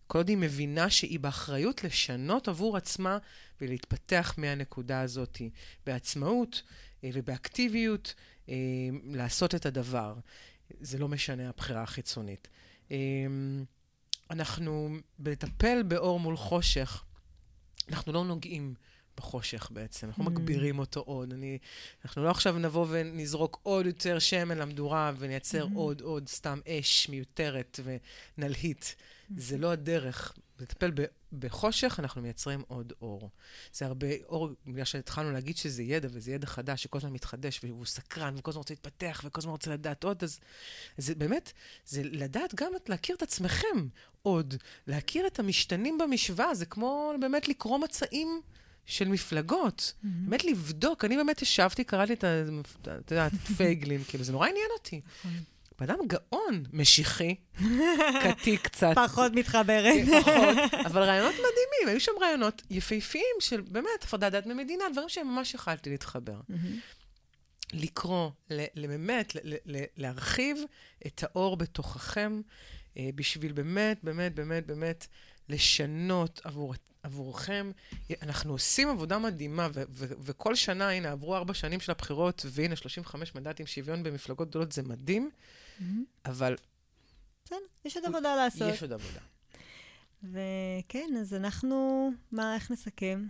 כל 0.08 0.18
עוד 0.18 0.30
היא 0.30 0.38
מבינה 0.38 0.90
שהיא 0.90 1.20
באחריות 1.20 1.84
לשנות 1.84 2.48
עבור 2.48 2.78
עצמה 2.78 3.18
ולהתפתח 3.62 4.34
מהנקודה 4.38 5.02
הזאת 5.02 5.42
בעצמאות 5.86 6.62
אה, 7.04 7.10
ובאקטיביות, 7.14 8.14
אה, 8.50 8.56
לעשות 9.06 9.56
את 9.56 9.66
הדבר. 9.66 10.16
זה 10.82 10.98
לא 10.98 11.08
משנה 11.08 11.50
הבחירה 11.50 11.84
החיצונית. 11.84 12.48
אנחנו, 14.32 14.98
בלטפל 15.20 15.84
באור 15.84 16.20
מול 16.20 16.38
חושך, 16.38 17.04
אנחנו 17.90 18.14
לא 18.14 18.26
נוגעים 18.26 18.74
בחושך 19.18 19.70
בעצם, 19.72 20.08
אנחנו 20.08 20.24
mm. 20.24 20.30
מגבירים 20.30 20.80
אותו 20.80 21.00
עוד. 21.00 21.34
אני, 21.34 21.58
אנחנו 22.06 22.24
לא 22.24 22.30
עכשיו 22.30 22.60
נבוא 22.60 22.86
ונזרוק 22.90 23.60
עוד 23.64 23.86
יותר 23.86 24.20
שמן 24.20 24.58
למדורה 24.58 25.12
ונייצר 25.18 25.66
mm. 25.66 25.76
עוד 25.76 26.02
עוד 26.02 26.30
סתם 26.30 26.60
אש 26.68 27.10
מיותרת 27.10 27.80
ונלהיט. 28.38 28.84
Mm. 28.84 29.34
זה 29.38 29.58
לא 29.58 29.72
הדרך. 29.72 30.34
לטפל 30.60 30.92
ב, 30.92 31.04
בחושך, 31.40 32.00
אנחנו 32.00 32.22
מייצרים 32.22 32.64
עוד 32.68 32.94
אור. 33.02 33.30
זה 33.74 33.86
הרבה 33.86 34.08
אור, 34.26 34.50
בגלל 34.66 34.86
שהתחלנו 34.86 35.32
להגיד 35.32 35.58
שזה 35.58 35.84
ידע, 35.84 36.08
וזה 36.12 36.32
ידע 36.32 36.48
חדש, 36.48 36.84
שכל 36.84 36.98
הזמן 36.98 37.14
מתחדש, 37.14 37.60
והוא 37.64 37.86
סקרן, 37.86 38.36
וכל 38.38 38.52
הזמן 38.52 38.60
רוצה 38.60 38.74
להתפתח, 38.74 39.22
וכל 39.26 39.42
הזמן 39.42 39.52
רוצה 39.52 39.72
לדעת 39.72 40.04
עוד, 40.04 40.24
אז, 40.24 40.40
אז 40.98 41.06
זה 41.06 41.16
באמת, 41.16 41.52
זה 41.86 42.02
לדעת 42.04 42.56
גם 42.56 42.72
להכיר 42.88 43.16
את 43.16 43.22
עצמכם 43.22 43.88
עוד, 44.22 44.56
להכיר 44.88 45.28
את 45.28 45.40
המשתנים 45.40 45.98
במשוואה, 45.98 46.56
זה 46.56 46.66
כמו 46.66 47.14
באמת 47.22 47.48
לקרוא 47.48 47.78
מצעים. 47.78 48.42
של 48.86 49.08
מפלגות. 49.08 49.94
Mm-hmm. 49.94 50.08
באמת 50.30 50.46
לבדוק. 50.46 51.06
אני 51.06 51.18
באמת 51.18 51.42
ישבתי, 51.42 51.84
קראתי 51.84 52.14
את 52.14 52.24
ה... 52.24 52.44
את 53.00 53.12
יודעת, 53.12 53.32
פייגלין, 53.58 54.04
כאילו, 54.08 54.24
זה 54.24 54.32
נורא 54.32 54.48
עניין 54.48 54.68
אותי. 54.78 55.02
נכון. 55.20 55.32
בן 55.80 55.90
אדם 55.90 56.08
גאון, 56.08 56.64
משיחי, 56.74 57.36
קטי 58.24 58.58
קצת. 58.58 58.94
פחות 58.96 59.32
מתחברת. 59.32 60.06
כן, 60.06 60.22
פחות, 60.22 60.58
אבל 60.88 61.04
רעיונות 61.04 61.34
מדהימים, 61.34 61.88
היו 61.88 62.00
שם 62.00 62.12
רעיונות 62.22 62.62
יפהפיים 62.70 63.36
של 63.40 63.62
באמת 63.62 64.04
הפרדת 64.04 64.32
דת 64.32 64.46
ממדינה, 64.46 64.84
דברים 64.92 65.10
שממש 65.10 65.54
יכלתי 65.54 65.90
להתחבר. 65.90 66.40
לקרוא, 67.74 68.30
באמת, 68.76 69.36
להרחיב 69.98 70.58
את 71.08 71.24
האור 71.24 71.58
בתוככם, 71.58 72.42
אה, 72.98 73.10
בשביל 73.16 73.52
באמת, 73.52 74.00
באמת, 74.04 74.36
באמת, 74.36 74.68
באמת 74.68 75.08
לשנות 75.50 76.42
עבור 76.44 76.74
עבורכם. 77.04 77.72
אנחנו 78.22 78.54
עושים 78.54 78.90
עבודה 78.90 79.20
מדהימה, 79.20 79.68
ו- 79.74 79.84
ו- 79.90 80.14
וכל 80.20 80.56
שנה, 80.56 80.90
הנה, 80.90 81.12
עברו 81.12 81.36
ארבע 81.36 81.54
שנים 81.54 81.80
של 81.80 81.92
הבחירות, 81.92 82.46
והנה, 82.50 82.76
35 82.76 83.36
מנדטים, 83.36 83.66
שוויון 83.66 84.04
במפלגות 84.04 84.50
גדולות, 84.50 84.72
זה 84.72 84.84
מדהים, 84.84 85.30
mm-hmm. 85.30 85.84
אבל... 86.26 86.56
בסדר, 87.46 87.58
יש 87.86 87.98
עוד 87.98 88.06
עבודה 88.06 88.36
לעשות. 88.36 88.74
יש 88.74 88.82
עוד 88.82 88.94
עבודה. 88.94 89.20
וכן, 90.24 91.10
אז 91.22 91.34
אנחנו, 91.34 92.10
מה, 92.32 92.56
איך 92.56 92.72
נסכם? 92.72 93.26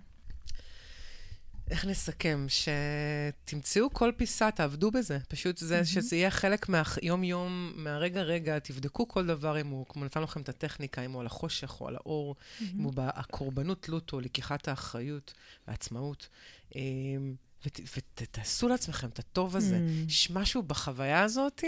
איך 1.71 1.85
נסכם? 1.85 2.45
שתמצאו 2.49 3.93
כל 3.93 4.11
פיסה, 4.17 4.51
תעבדו 4.51 4.91
בזה. 4.91 5.17
פשוט 5.27 5.57
זה, 5.57 5.81
mm-hmm. 5.81 5.85
שזה 5.85 6.15
יהיה 6.15 6.31
חלק 6.31 6.69
מהיום-יום, 6.69 7.73
מהרגע-רגע, 7.75 8.59
תבדקו 8.59 9.07
כל 9.07 9.25
דבר 9.25 9.61
אם 9.61 9.67
הוא, 9.67 9.85
כמו 9.89 10.05
נתן 10.05 10.21
לכם 10.21 10.41
את 10.41 10.49
הטכניקה, 10.49 11.01
אם 11.01 11.11
הוא 11.11 11.21
על 11.21 11.25
החושך 11.25 11.81
או 11.81 11.87
על 11.87 11.95
האור, 11.95 12.35
mm-hmm. 12.35 12.63
אם 12.79 12.83
הוא 12.83 12.93
הקורבנות 12.97 13.81
תלות 13.81 14.13
או 14.13 14.19
לקיחת 14.19 14.67
האחריות 14.67 15.33
והעצמאות. 15.67 16.29
אמ, 16.75 17.35
ותעשו 17.65 18.67
לעצמכם 18.67 19.07
את 19.07 19.19
הטוב 19.19 19.55
הזה. 19.55 19.75
Mm. 19.75 20.09
יש 20.09 20.31
משהו 20.31 20.63
בחוויה 20.63 21.21
הזאת, 21.21 21.63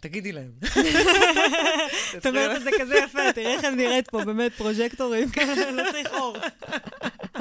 תגידי 0.00 0.32
להם. 0.32 0.52
זאת 2.12 2.26
אומרת, 2.26 2.62
זה 2.62 2.70
כזה 2.80 2.94
יפה, 3.04 3.32
תראה 3.34 3.54
איך 3.54 3.64
הם 3.64 3.76
נראית 3.76 4.10
פה, 4.10 4.24
באמת, 4.24 4.52
פרוז'קטורים, 4.52 5.28
לא 5.76 5.82
צריך 5.92 6.08
אור. 6.12 6.36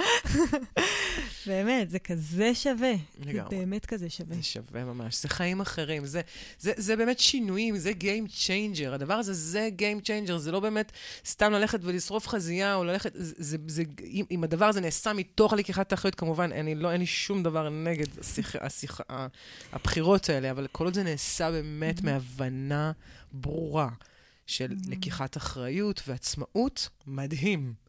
באמת, 1.47 1.89
זה 1.89 1.99
כזה 1.99 2.56
שווה. 2.56 2.93
לגמרי. 3.20 3.49
זה 3.49 3.56
באמת 3.56 3.86
כזה 3.86 4.10
שווה. 4.10 4.36
זה 4.36 4.43
שווה 4.43 4.86
ממש, 4.86 5.22
זה 5.22 5.30
חיים 5.30 5.62
אחרים, 5.62 6.06
זה, 6.06 6.22
זה, 6.60 6.72
זה 6.76 6.95
באמת 6.95 7.20
שינויים, 7.20 7.78
זה 7.78 7.91
Game 7.99 8.30
Changer. 8.30 8.93
הדבר 8.93 9.14
הזה 9.14 9.34
זה 9.34 9.70
Game 9.78 10.06
Changer, 10.06 10.38
זה 10.38 10.51
לא 10.51 10.60
באמת 10.60 10.91
סתם 11.26 11.51
ללכת 11.51 11.80
ולשרוף 11.84 12.28
חזייה, 12.28 12.76
או 12.76 12.84
ללכת, 12.84 13.12
זה, 13.16 13.34
זה, 13.38 13.58
זה, 13.68 13.84
אם, 14.03 14.26
אם 14.32 14.43
הדבר 14.43 14.66
הזה 14.66 14.82
נעשה 14.82 15.14
מתוך 15.14 15.53
לקיחת 15.53 15.91
האחריות, 15.91 16.16
כמובן, 16.16 16.51
אני, 16.51 16.76
לא, 16.76 16.91
אין 16.91 16.99
לי 16.99 17.08
שום 17.08 17.43
דבר 17.43 17.70
נגד 17.70 18.20
השיח, 18.20 18.56
השיח, 18.56 19.01
הבחירות 19.74 20.30
האלה, 20.30 20.51
אבל 20.51 20.68
כל 20.72 20.86
עוד 20.86 20.93
זה 20.93 21.03
נעשה 21.03 21.51
באמת 21.51 22.01
מהבנה 22.01 22.91
ברורה 23.32 23.89
של 24.47 24.76
לקיחת 24.88 25.38
אחריות 25.38 26.01
ועצמאות, 26.08 26.89
מדהים. 27.08 27.84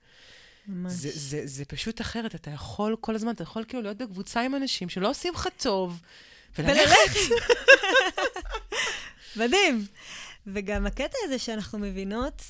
ממש. 0.68 0.92
זה, 0.92 1.10
זה, 1.14 1.46
זה 1.46 1.64
פשוט 1.64 2.00
אחרת, 2.00 2.34
אתה 2.34 2.50
יכול 2.50 2.96
כל 3.00 3.14
הזמן, 3.14 3.30
אתה 3.30 3.42
יכול 3.42 3.64
כאילו 3.68 3.82
להיות 3.82 3.96
בקבוצה 3.96 4.40
עם 4.40 4.54
אנשים 4.54 4.88
שלא 4.88 5.10
עושים 5.10 5.34
לך 5.34 5.48
טוב, 5.56 6.00
וללכת. 6.58 7.20
מדהים. 9.36 9.86
וגם 10.46 10.86
הקטע 10.86 11.16
הזה 11.24 11.38
שאנחנו 11.38 11.78
מבינות, 11.78 12.42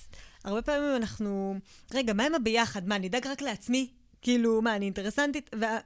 הרבה 0.45 0.63
פעמים 0.63 0.97
אנחנו, 0.97 1.59
רגע, 1.95 2.13
מה 2.13 2.27
עם 2.27 2.35
הביחד? 2.35 2.89
מה, 2.89 2.97
אני 2.97 3.07
אדאג 3.07 3.27
רק 3.27 3.43
לעצמי? 3.43 3.91
כאילו, 4.23 4.63
מה, 4.63 4.77
אני 4.77 4.85
אינטרסנטית? 4.85 5.51
וה... 5.61 5.79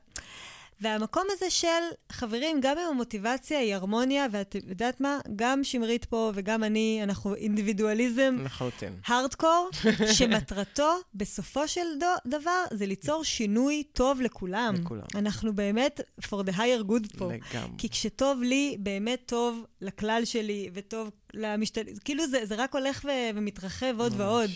והמקום 0.80 1.22
הזה 1.30 1.50
של, 1.50 1.66
חברים, 2.12 2.60
גם 2.60 2.78
אם 2.78 2.86
המוטיבציה 2.90 3.58
היא 3.58 3.74
הרמוניה, 3.74 4.26
ואת 4.30 4.56
יודעת 4.68 5.00
מה? 5.00 5.18
גם 5.36 5.64
שמרית 5.64 6.04
פה 6.04 6.32
וגם 6.34 6.64
אני, 6.64 7.00
אנחנו 7.02 7.34
אינדיבידואליזם 7.34 8.36
לחלוטין. 8.44 8.96
הארדקור, 9.06 9.70
שמטרתו, 10.18 10.92
בסופו 11.14 11.68
של 11.68 11.86
דו, 12.00 12.06
דבר, 12.26 12.64
זה 12.72 12.86
ליצור 12.86 13.24
שינוי 13.24 13.82
טוב 13.92 14.20
לכולם. 14.20 14.74
לכולם. 14.80 15.02
אנחנו 15.14 15.54
באמת 15.54 16.00
for 16.20 16.46
the 16.46 16.52
higher 16.52 16.88
good 16.88 17.18
פה. 17.18 17.30
לגמרי. 17.32 17.78
כי 17.78 17.88
כשטוב 17.88 18.42
לי, 18.42 18.76
באמת 18.78 19.22
טוב 19.26 19.64
לכלל 19.80 20.22
שלי, 20.24 20.70
וטוב 20.74 21.10
למשתל... 21.34 21.82
כאילו 22.04 22.26
זה, 22.26 22.46
זה 22.46 22.54
רק 22.54 22.74
הולך 22.74 23.04
ו... 23.04 23.08
ומתרחב 23.34 23.94
עוד 23.98 24.12
ממש. 24.12 24.20
ועוד. 24.20 24.50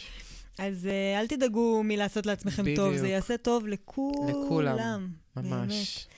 אז 0.58 0.88
uh, 0.90 1.20
אל 1.20 1.26
תדאגו 1.26 1.82
מלעשות 1.84 2.26
לעצמכם 2.26 2.74
טוב, 2.76 2.88
בדיוק. 2.88 3.00
זה 3.00 3.08
יעשה 3.08 3.36
טוב 3.36 3.66
לכולם. 3.66 4.28
לכולם, 4.28 5.08
באמת. 5.36 5.48
ממש. 5.50 6.08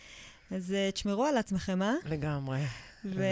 אז 0.50 0.70
uh, 0.70 0.92
תשמרו 0.92 1.24
על 1.24 1.36
עצמכם, 1.36 1.82
אה? 1.82 1.94
לגמרי. 2.04 2.60
ו... 3.04 3.22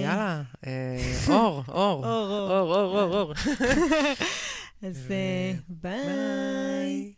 ויאללה, 0.00 0.42
אה, 0.66 0.96
אור, 1.34 1.62
אור. 1.68 2.06
אור, 2.06 2.30
אור. 2.30 2.50
אור, 2.50 2.74
אור, 2.74 3.00
אור, 3.00 3.14
אור. 3.14 3.32
אז 4.86 5.12
ביי. 5.82 7.12